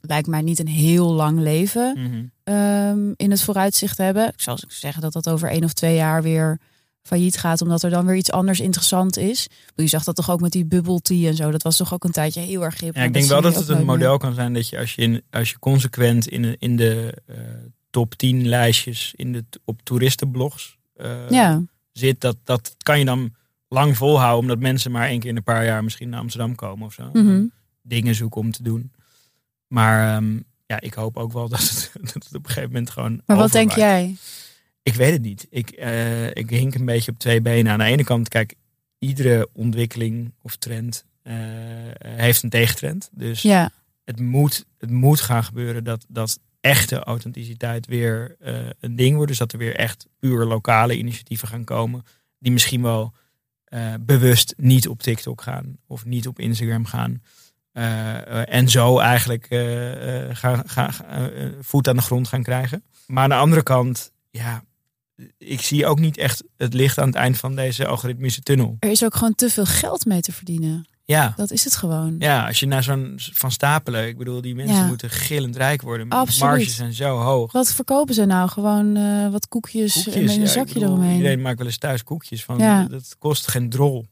lijkt 0.00 0.26
mij 0.28 0.42
niet 0.42 0.58
een 0.58 0.68
heel 0.68 1.12
lang 1.12 1.38
leven 1.40 1.98
mhm. 1.98 2.24
ehm, 2.44 3.12
in 3.16 3.30
het 3.30 3.42
vooruitzicht 3.42 3.98
hebben. 3.98 4.28
Ik 4.28 4.40
zou 4.40 4.58
zeggen 4.68 5.02
dat 5.02 5.12
dat 5.12 5.28
over 5.28 5.48
één 5.50 5.64
of 5.64 5.72
twee 5.72 5.94
jaar 5.94 6.22
weer 6.22 6.60
failliet 7.06 7.36
gaat, 7.38 7.62
omdat 7.62 7.82
er 7.82 7.90
dan 7.90 8.06
weer 8.06 8.16
iets 8.16 8.30
anders 8.30 8.60
interessant 8.60 9.16
is. 9.16 9.46
Je 9.74 9.86
zag 9.86 10.04
dat 10.04 10.14
toch 10.16 10.30
ook 10.30 10.40
met 10.40 10.52
die 10.52 10.64
bubble 10.64 11.00
tea 11.00 11.28
en 11.28 11.34
zo. 11.34 11.50
Dat 11.50 11.62
was 11.62 11.76
toch 11.76 11.94
ook 11.94 12.04
een 12.04 12.10
tijdje 12.12 12.40
heel 12.40 12.64
erg 12.64 12.80
hip. 12.80 12.94
Ja, 12.94 13.02
ik 13.02 13.12
denk 13.12 13.26
wel 13.26 13.40
dat 13.40 13.54
het 13.54 13.68
een 13.68 13.76
meer. 13.76 13.84
model 13.84 14.18
kan 14.18 14.34
zijn 14.34 14.52
dat 14.54 14.68
je 14.68 14.78
als 14.78 14.94
je, 14.94 15.02
in, 15.02 15.22
als 15.30 15.50
je 15.50 15.58
consequent 15.58 16.28
in, 16.28 16.42
de- 16.42 16.56
in 16.58 16.76
de 16.76 17.14
eh, 17.26 17.36
top 17.90 18.14
10 18.14 18.48
lijstjes 18.48 19.12
in 19.16 19.32
de, 19.32 19.44
op 19.64 19.80
toeristenblogs 19.82 20.76
eh, 20.96 21.30
Ja. 21.30 21.62
zit, 21.92 22.20
dat, 22.20 22.36
dat 22.44 22.74
kan 22.82 22.98
je 22.98 23.04
dan 23.04 23.34
lang 23.68 23.96
volhouden, 23.96 24.40
omdat 24.40 24.58
mensen 24.58 24.90
maar 24.90 25.08
één 25.08 25.20
keer 25.20 25.30
in 25.30 25.36
een 25.36 25.42
paar 25.42 25.64
jaar 25.64 25.84
misschien 25.84 26.08
naar 26.08 26.20
Amsterdam 26.20 26.54
komen 26.54 26.86
of 26.86 26.92
zo. 26.92 27.10
Mhm. 27.12 27.44
Dingen 27.82 28.14
zoeken 28.14 28.40
om 28.40 28.50
te 28.52 28.62
doen. 28.62 28.92
Maar 29.68 30.16
ehm, 30.16 30.38
ja, 30.66 30.80
ik 30.80 30.94
hoop 30.94 31.16
ook 31.16 31.32
wel 31.32 31.48
dat 31.54 31.60
het, 31.60 31.90
dat 32.02 32.14
het 32.14 32.34
op 32.34 32.44
een 32.44 32.46
gegeven 32.46 32.68
moment 32.70 32.90
gewoon. 32.90 33.20
Maar 33.26 33.36
wat 33.36 33.52
denk 33.52 33.72
jij? 33.72 34.16
Ik 34.84 34.94
weet 34.94 35.12
het 35.12 35.22
niet. 35.22 35.46
Ik, 35.50 35.70
eh, 35.70 36.26
ik 36.30 36.50
hink 36.50 36.74
een 36.74 36.84
beetje 36.84 37.10
op 37.10 37.18
twee 37.18 37.40
benen. 37.40 37.72
Aan 37.72 37.78
de 37.78 37.84
ene 37.84 38.04
kant, 38.04 38.28
kijk, 38.28 38.54
iedere 38.98 39.48
ontwikkeling 39.52 40.32
of 40.42 40.56
trend 40.56 41.04
eh, 41.22 41.34
heeft 42.02 42.42
een 42.42 42.50
tegentrend. 42.50 43.08
Dus 43.12 43.42
Ja. 43.42 43.70
het, 44.04 44.20
moet, 44.20 44.64
het 44.78 44.90
moet 44.90 45.20
gaan 45.20 45.44
gebeuren 45.44 45.84
dat, 45.84 46.06
dat 46.08 46.38
echte 46.60 46.98
authenticiteit 46.98 47.86
weer 47.86 48.36
eh, 48.40 48.54
een 48.80 48.96
ding 48.96 49.14
wordt. 49.14 49.28
Dus 49.28 49.38
dat 49.38 49.52
er 49.52 49.58
weer 49.58 49.76
echt 49.76 50.06
puur 50.18 50.44
lokale 50.44 50.96
initiatieven 50.96 51.48
gaan 51.48 51.64
komen. 51.64 52.02
Die 52.38 52.52
misschien 52.52 52.82
wel 52.82 53.14
bewust 54.00 54.54
niet 54.56 54.88
op 54.88 55.02
TikTok 55.02 55.42
gaan 55.42 55.76
of 55.86 56.04
niet 56.04 56.26
op 56.26 56.38
Instagram 56.38 56.84
gaan. 56.84 57.22
En 58.46 58.68
zo 58.68 58.98
eigenlijk 58.98 59.46
gaan, 60.30 60.68
gaan, 60.68 60.92
voet 61.60 61.88
aan 61.88 61.96
de 61.96 62.02
grond 62.02 62.28
gaan 62.28 62.42
krijgen. 62.42 62.84
Maar 63.06 63.22
aan 63.22 63.28
de 63.28 63.34
andere 63.34 63.62
kant, 63.62 64.12
ja, 64.30 64.64
ik 65.38 65.60
zie 65.60 65.86
ook 65.86 65.98
niet 65.98 66.16
echt 66.16 66.42
het 66.56 66.74
licht 66.74 66.98
aan 66.98 67.06
het 67.06 67.14
eind 67.16 67.36
van 67.36 67.54
deze 67.56 67.86
algoritmische 67.86 68.40
tunnel. 68.40 68.76
Er 68.78 68.90
is 68.90 69.04
ook 69.04 69.14
gewoon 69.14 69.34
te 69.34 69.50
veel 69.50 69.64
geld 69.66 70.04
mee 70.04 70.20
te 70.20 70.32
verdienen. 70.32 70.88
Ja, 71.06 71.32
Dat 71.36 71.50
is 71.50 71.64
het 71.64 71.76
gewoon. 71.76 72.16
ja 72.18 72.46
als 72.46 72.60
je 72.60 72.66
naar 72.66 72.82
zo'n 72.82 73.12
van 73.32 73.50
stapelen, 73.50 74.06
ik 74.08 74.18
bedoel, 74.18 74.40
die 74.40 74.54
mensen 74.54 74.76
Ja. 74.76 74.86
moeten 74.86 75.10
gillend 75.10 75.56
rijk 75.56 75.82
worden. 75.82 76.08
Absoluut. 76.08 76.50
Marges 76.54 76.76
zijn 76.76 76.92
zo 76.92 77.16
hoog. 77.18 77.52
Wat 77.52 77.72
verkopen 77.74 78.14
ze 78.14 78.24
nou? 78.24 78.48
Gewoon 78.48 78.96
eh, 78.96 79.28
wat 79.28 79.48
koekjes, 79.48 79.92
Koekjes, 79.94 80.14
met 80.14 80.28
een 80.30 80.34
ja, 80.36 80.40
ik 80.42 80.48
zakje 80.48 80.74
bedoel, 80.74 80.88
eromheen. 80.88 81.16
Iedereen 81.16 81.42
maakt 81.42 81.58
wel 81.58 81.66
eens 81.66 81.78
thuis 81.78 82.02
koekjes 82.04 82.44
van. 82.44 82.58
Ja. 82.58 82.84
Dat 82.84 83.16
kost 83.18 83.48
geen 83.48 83.68
drol. 83.70 84.06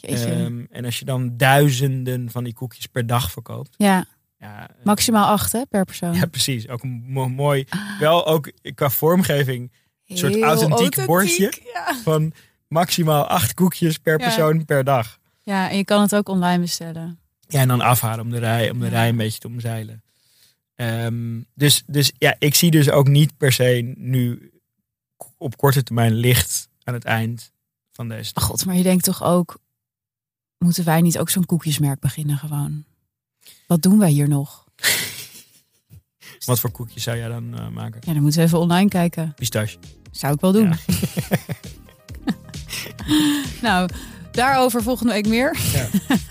Ehm, 0.00 0.64
en 0.70 0.84
als 0.84 0.98
je 0.98 1.04
dan 1.04 1.36
duizenden 1.36 2.30
van 2.30 2.44
die 2.44 2.52
koekjes 2.54 2.86
per 2.86 3.06
dag 3.06 3.30
verkoopt. 3.30 3.74
ja. 3.76 4.04
Ja, 4.40 4.68
Maximaal 4.84 5.26
acht 5.26 5.52
hè, 5.52 5.62
per 5.68 5.84
persoon. 5.84 6.14
ja 6.14 6.26
precies. 6.26 6.68
Ook 6.68 6.82
een 6.82 7.04
mo- 7.06 7.28
mooi, 7.28 7.64
wel 8.00 8.26
ook 8.26 8.52
qua 8.74 8.90
vormgeving, 8.90 9.72
een 10.06 10.18
soort 10.18 10.42
authentiek, 10.42 10.70
authentiek, 10.70 11.06
bordje. 11.06 11.62
ja. 11.72 12.00
Van 12.02 12.32
maximaal 12.68 13.26
acht 13.26 13.54
koekjes 13.54 13.98
per 13.98 14.16
persoon 14.16 14.64
per 14.64 14.84
dag. 14.84 15.18
Ja, 15.42 15.70
en 15.70 15.76
je 15.76 15.84
kan 15.84 16.00
het 16.00 16.14
ook 16.14 16.28
online 16.28 16.60
bestellen. 16.60 17.18
Ja, 17.48 17.60
en 17.60 17.68
dan 17.68 17.80
afhalen 17.80 18.24
om 18.24 18.30
de 18.30 18.38
rij, 18.38 18.70
om 18.70 18.80
de 18.80 18.88
rij 18.88 19.08
een 19.08 19.16
beetje 19.16 19.38
te 19.38 19.46
omzeilen. 19.46 20.02
Ehm, 20.74 21.40
dus, 21.54 21.82
dus 21.86 22.12
ja, 22.18 22.36
ik 22.38 22.54
zie 22.54 22.70
dus 22.70 22.90
ook 22.90 23.08
niet 23.08 23.36
per 23.36 23.52
se 23.52 23.94
nu 23.96 24.50
op 25.36 25.56
korte 25.56 25.82
termijn 25.82 26.12
licht 26.14 26.68
aan 26.84 26.94
het 26.94 27.04
eind 27.04 27.52
van 27.92 28.08
deze. 28.08 28.32
God, 28.34 28.64
maar 28.64 28.76
je 28.76 28.82
denkt 28.82 29.04
toch 29.04 29.22
ook, 29.22 29.58
moeten 30.58 30.84
wij 30.84 31.00
niet 31.00 31.18
ook 31.18 31.30
zo'n 31.30 31.46
koekjesmerk 31.46 32.00
beginnen 32.00 32.38
gewoon? 32.38 32.84
Wat 33.66 33.82
doen 33.82 33.98
wij 33.98 34.10
hier 34.10 34.28
nog? 34.28 34.64
Wat 36.44 36.60
voor 36.60 36.70
koekjes 36.70 37.02
zou 37.02 37.16
jij 37.16 37.28
dan 37.28 37.58
eh, 37.58 37.68
maken? 37.68 38.00
Ja, 38.04 38.12
dan 38.12 38.22
moeten 38.22 38.40
we 38.40 38.46
even 38.46 38.58
online 38.58 38.88
kijken. 38.88 39.32
Pistache. 39.34 39.76
Zou 40.10 40.34
ik 40.34 40.40
wel 40.40 40.52
doen. 40.52 40.72
nou, 43.62 43.88
daarover 44.32 44.82
volgende 44.82 45.12
week 45.12 45.26
meer. 45.28 45.56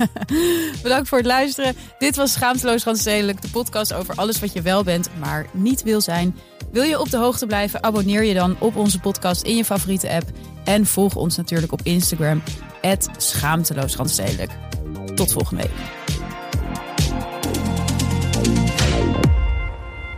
Bedankt 0.83 1.07
voor 1.07 1.17
het 1.17 1.27
luisteren. 1.27 1.75
Dit 1.99 2.15
was 2.15 2.31
Schaamteloos 2.31 2.83
Randstedelijk, 2.83 3.41
de 3.41 3.49
podcast 3.49 3.93
over 3.93 4.15
alles 4.15 4.39
wat 4.39 4.53
je 4.53 4.61
wel 4.61 4.83
bent, 4.83 5.09
maar 5.19 5.45
niet 5.53 5.83
wil 5.83 6.01
zijn. 6.01 6.35
Wil 6.71 6.83
je 6.83 6.99
op 6.99 7.09
de 7.09 7.17
hoogte 7.17 7.45
blijven? 7.45 7.83
Abonneer 7.83 8.23
je 8.23 8.33
dan 8.33 8.55
op 8.59 8.75
onze 8.75 8.99
podcast 8.99 9.41
in 9.41 9.55
je 9.55 9.65
favoriete 9.65 10.09
app. 10.09 10.31
En 10.63 10.85
volg 10.85 11.15
ons 11.15 11.37
natuurlijk 11.37 11.71
op 11.71 11.81
Instagram, 11.83 12.41
Schaamteloos 13.17 13.95
Randstedelijk. 13.95 14.51
Tot 15.15 15.31
volgende 15.31 15.61
week. 15.61 15.73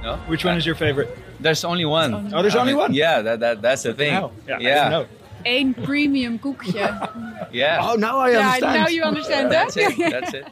No? 0.07 0.15
Which 0.27 0.45
one 0.45 0.55
is 0.57 0.65
your 0.65 0.75
favorite? 0.75 1.09
There's 1.41 1.65
only 1.65 1.83
one. 1.83 2.31
Oh, 2.33 2.41
there's 2.41 2.55
I 2.55 2.61
only 2.61 2.71
mean, 2.73 2.79
one? 2.81 2.93
Yeah, 2.93 3.21
that, 3.21 3.39
that, 3.41 3.61
that's 3.61 3.83
the 3.83 3.93
thing. 3.93 4.13
Wow. 4.13 4.31
Yeah, 4.47 4.59
yeah. 4.59 4.89
didn't. 4.89 5.09
Eén 5.45 5.83
premium 5.83 6.39
koekje. 6.39 6.87
Yeah. 7.51 7.79
Oh, 7.83 7.95
now 7.95 8.19
I 8.19 8.31
Ja, 8.31 8.39
understand. 8.39 8.73
now 8.81 8.87
you 8.87 9.03
understand, 9.03 9.47
hè? 9.47 9.51
That's 9.51 9.75
it. 9.77 9.97
That's 9.97 10.33
it. 10.33 10.45